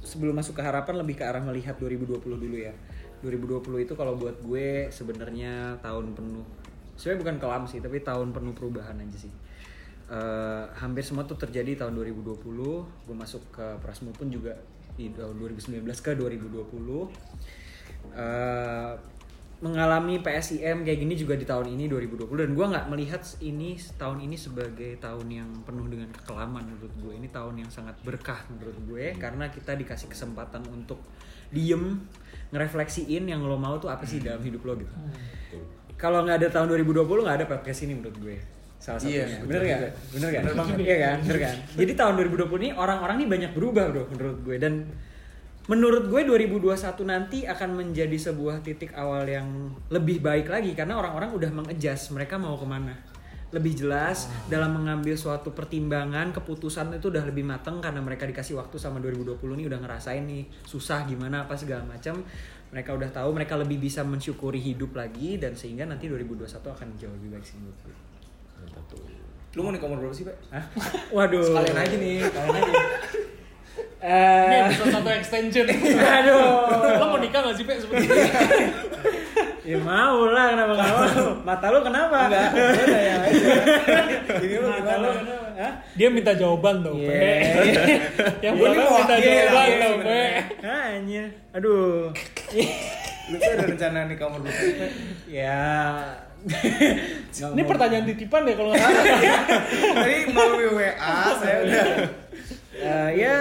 sebelum 0.00 0.34
masuk 0.34 0.54
ke 0.54 0.62
harapan 0.62 0.94
lebih 0.96 1.14
ke 1.14 1.24
arah 1.24 1.40
melihat 1.40 1.74
2020 1.76 2.20
dulu 2.36 2.56
ya. 2.56 2.70
2020 3.18 3.58
itu 3.80 3.92
kalau 3.92 4.14
buat 4.14 4.36
gue 4.38 4.68
sebenarnya 4.88 5.80
tahun 5.80 6.12
penuh. 6.12 6.44
Sebenarnya 6.94 7.20
bukan 7.22 7.36
kelam 7.38 7.62
sih, 7.64 7.78
tapi 7.78 8.00
tahun 8.00 8.30
penuh 8.30 8.52
perubahan 8.52 8.94
aja 8.96 9.18
sih. 9.18 9.32
Eh, 10.06 10.64
hampir 10.76 11.02
semua 11.02 11.24
tuh 11.24 11.34
terjadi 11.34 11.74
tahun 11.76 11.96
2020. 11.96 12.38
Gue 13.02 13.16
masuk 13.16 13.42
ke 13.50 13.66
Prasmul 13.80 14.12
pun 14.12 14.28
juga 14.28 14.54
di 14.96 15.12
tahun 15.12 15.36
2019 15.38 15.84
ke 16.00 16.12
2020. 16.16 17.12
Eh, 18.16 18.94
mengalami 19.56 20.20
PSIM 20.20 20.84
kayak 20.84 21.00
gini 21.00 21.16
juga 21.16 21.32
di 21.32 21.48
tahun 21.48 21.72
ini 21.72 21.88
2020 21.88 22.28
dan 22.28 22.52
gue 22.52 22.66
nggak 22.76 22.86
melihat 22.92 23.24
ini 23.40 23.80
tahun 23.96 24.28
ini 24.28 24.36
sebagai 24.36 25.00
tahun 25.00 25.32
yang 25.32 25.48
penuh 25.64 25.88
dengan 25.88 26.12
kekelaman 26.12 26.76
menurut 26.76 26.92
gue 27.00 27.16
ini 27.16 27.32
tahun 27.32 27.64
yang 27.64 27.70
sangat 27.72 27.96
berkah 28.04 28.36
menurut 28.52 28.76
gue 28.84 29.16
karena 29.16 29.48
kita 29.48 29.72
dikasih 29.72 30.12
kesempatan 30.12 30.60
untuk 30.68 31.00
diem 31.48 32.04
ngerefleksiin 32.52 33.32
yang 33.32 33.40
lo 33.40 33.56
mau 33.56 33.80
tuh 33.80 33.88
apa 33.88 34.04
sih 34.04 34.20
dalam 34.20 34.44
hidup 34.44 34.60
lo 34.60 34.76
gitu. 34.76 34.92
Kalau 35.96 36.20
nggak 36.28 36.44
ada 36.44 36.48
tahun 36.52 36.76
2020 36.76 37.08
nggak 37.24 37.36
ada 37.40 37.46
podcast 37.48 37.88
ini 37.88 37.96
menurut 37.96 38.16
gue 38.20 38.55
salah 38.76 39.00
satunya 39.00 39.24
Iya, 39.24 39.38
bener 39.42 39.62
gak? 39.62 39.78
bener 40.12 40.28
gak? 40.28 40.42
Bener 40.44 40.54
banget. 40.54 40.76
iya 40.78 40.96
kan 41.00 41.16
bener 41.24 41.38
kan 41.40 41.54
jadi 41.80 41.92
tahun 41.94 42.12
2020 42.22 42.62
ini 42.62 42.70
orang-orang 42.72 43.16
nih 43.18 43.28
banyak 43.28 43.52
berubah 43.52 43.84
bro 43.90 44.04
menurut 44.12 44.38
gue 44.42 44.56
dan 44.56 44.74
menurut 45.66 46.04
gue 46.06 46.20
2021 46.22 46.78
nanti 47.02 47.38
akan 47.42 47.70
menjadi 47.74 48.14
sebuah 48.14 48.62
titik 48.62 48.94
awal 48.94 49.26
yang 49.26 49.48
lebih 49.90 50.22
baik 50.22 50.46
lagi 50.46 50.70
karena 50.72 50.94
orang-orang 50.94 51.34
udah 51.34 51.50
mengejas 51.50 52.14
mereka 52.14 52.38
mau 52.38 52.54
ke 52.54 52.62
mana 52.62 52.94
lebih 53.50 53.78
jelas 53.78 54.26
dalam 54.46 54.74
mengambil 54.74 55.14
suatu 55.14 55.50
pertimbangan 55.50 56.30
keputusan 56.30 56.98
itu 56.98 57.10
udah 57.10 57.22
lebih 57.26 57.46
mateng 57.46 57.78
karena 57.78 57.98
mereka 57.98 58.26
dikasih 58.26 58.58
waktu 58.58 58.74
sama 58.76 58.98
2020 58.98 59.38
nih 59.38 59.66
udah 59.66 59.80
ngerasain 59.82 60.22
nih 60.22 60.46
susah 60.66 61.06
gimana 61.06 61.46
apa 61.46 61.54
segala 61.54 61.82
macam 61.82 62.22
mereka 62.70 62.90
udah 62.94 63.10
tahu 63.10 63.30
mereka 63.30 63.54
lebih 63.54 63.78
bisa 63.78 64.02
mensyukuri 64.02 64.58
hidup 64.58 64.94
lagi 64.94 65.38
dan 65.38 65.54
sehingga 65.54 65.86
nanti 65.86 66.10
2021 66.10 66.46
akan 66.58 66.88
jauh 66.98 67.14
lebih 67.14 67.38
baik 67.38 67.46
sih 67.46 67.58
menurut 67.62 67.78
gue. 67.86 67.94
Lu 69.52 69.60
mau 69.60 69.72
nikah 69.72 69.86
umur 69.86 69.98
berapa 69.98 70.12
sih 70.12 70.24
Pak? 70.24 70.36
Hah? 70.50 70.64
Waduh. 71.16 71.40
Sekalian 71.42 71.76
aja 71.76 71.96
nih 71.96 72.14
Sekalian 72.20 72.54
aja. 72.54 72.72
Ini 73.96 74.04
Eh, 74.06 74.60
episode 74.62 74.92
satu 74.92 75.08
extension. 75.10 75.64
aduh. 76.20 76.44
Lo 76.94 77.06
mau 77.08 77.18
nikah 77.18 77.40
gak 77.42 77.56
sih, 77.56 77.64
Pe? 77.64 77.74
Sebenarnya. 77.74 78.28
Ya 79.66 79.74
mau 79.82 80.30
lah, 80.30 80.54
kenapa 80.54 80.78
nggak 80.78 80.92
mau? 80.94 81.42
Mata 81.42 81.66
lu 81.74 81.82
kenapa? 81.82 82.30
Enggak, 82.30 82.54
aja 82.54 83.48
Ini 84.38 84.54
lu 84.54 84.68
Mata 84.70 84.94
lu 84.94 85.10
gimana? 85.10 85.18
kenapa? 85.18 85.48
Hah? 85.58 85.72
Dia 85.98 86.06
minta 86.06 86.32
jawaban 86.32 86.86
tuh, 86.86 86.94
Iya. 86.94 87.10
Pe. 87.10 87.34
Yang 88.46 88.54
ini 88.54 88.62
mau 88.78 88.94
minta 88.94 89.14
wakil, 89.18 89.26
jawaban 89.26 89.66
tuh, 89.66 89.74
Pe. 89.74 89.90
sebenarnya. 89.90 90.38
Hanya, 90.62 91.24
aduh. 91.50 92.14
Lu 93.26 93.36
tuh 93.36 93.50
ada 93.50 93.64
rencana 93.66 93.98
nikah 94.06 94.26
umur 94.30 94.40
berapa 94.40 94.54
sih 94.54 94.74
Pak? 94.78 94.90
ya. 95.26 95.66
Ini 97.52 97.62
pertanyaan 97.66 98.04
titipan 98.06 98.46
ya 98.46 98.54
kalau 98.54 98.70
nggak 98.72 98.82
salah. 98.82 99.04
Tadi 100.02 100.16
melalui 100.30 100.68
WA 100.72 101.16
saya 101.42 101.56
udah 101.66 101.84
Eh, 102.76 103.10
ya, 103.16 103.34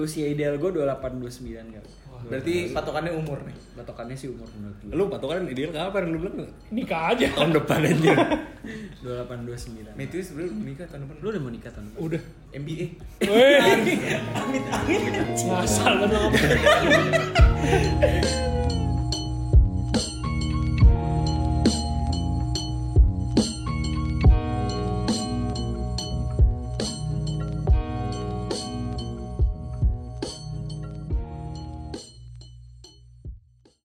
usia 0.00 0.24
ideal 0.32 0.56
gue 0.56 0.70
28 0.72 1.20
29 1.20 1.76
kan. 1.76 1.84
Berarti 2.22 2.70
patokannya 2.70 3.12
umur 3.18 3.42
nih 3.44 3.56
Batokannya 3.74 4.14
sih 4.14 4.30
umur 4.30 4.46
menurut 4.56 4.78
gue. 4.78 4.94
Lu 4.94 5.04
patokan 5.10 5.44
ideal 5.50 5.74
kapan 5.74 6.14
lu 6.14 6.18
bilang? 6.22 6.48
Nikah 6.70 7.12
aja. 7.12 7.26
Tahun 7.34 7.52
depan 7.52 7.82
aja. 7.82 8.14
28 9.02 9.42
29. 9.42 9.98
Matthew 9.98 10.22
sebelum 10.22 10.54
nikah 10.62 10.86
tahun 10.86 11.02
depan 11.04 11.16
Lu 11.18 11.28
udah 11.34 11.42
mau 11.42 11.50
nikah 11.50 11.70
tahun 11.74 11.84
depan? 11.90 12.00
Udah. 12.00 12.22
MBA 12.56 12.86
Weh. 13.26 13.58
Ngasal 15.50 15.92
kan 15.98 16.08
lo 16.08 16.18
ngomong. 16.30 16.34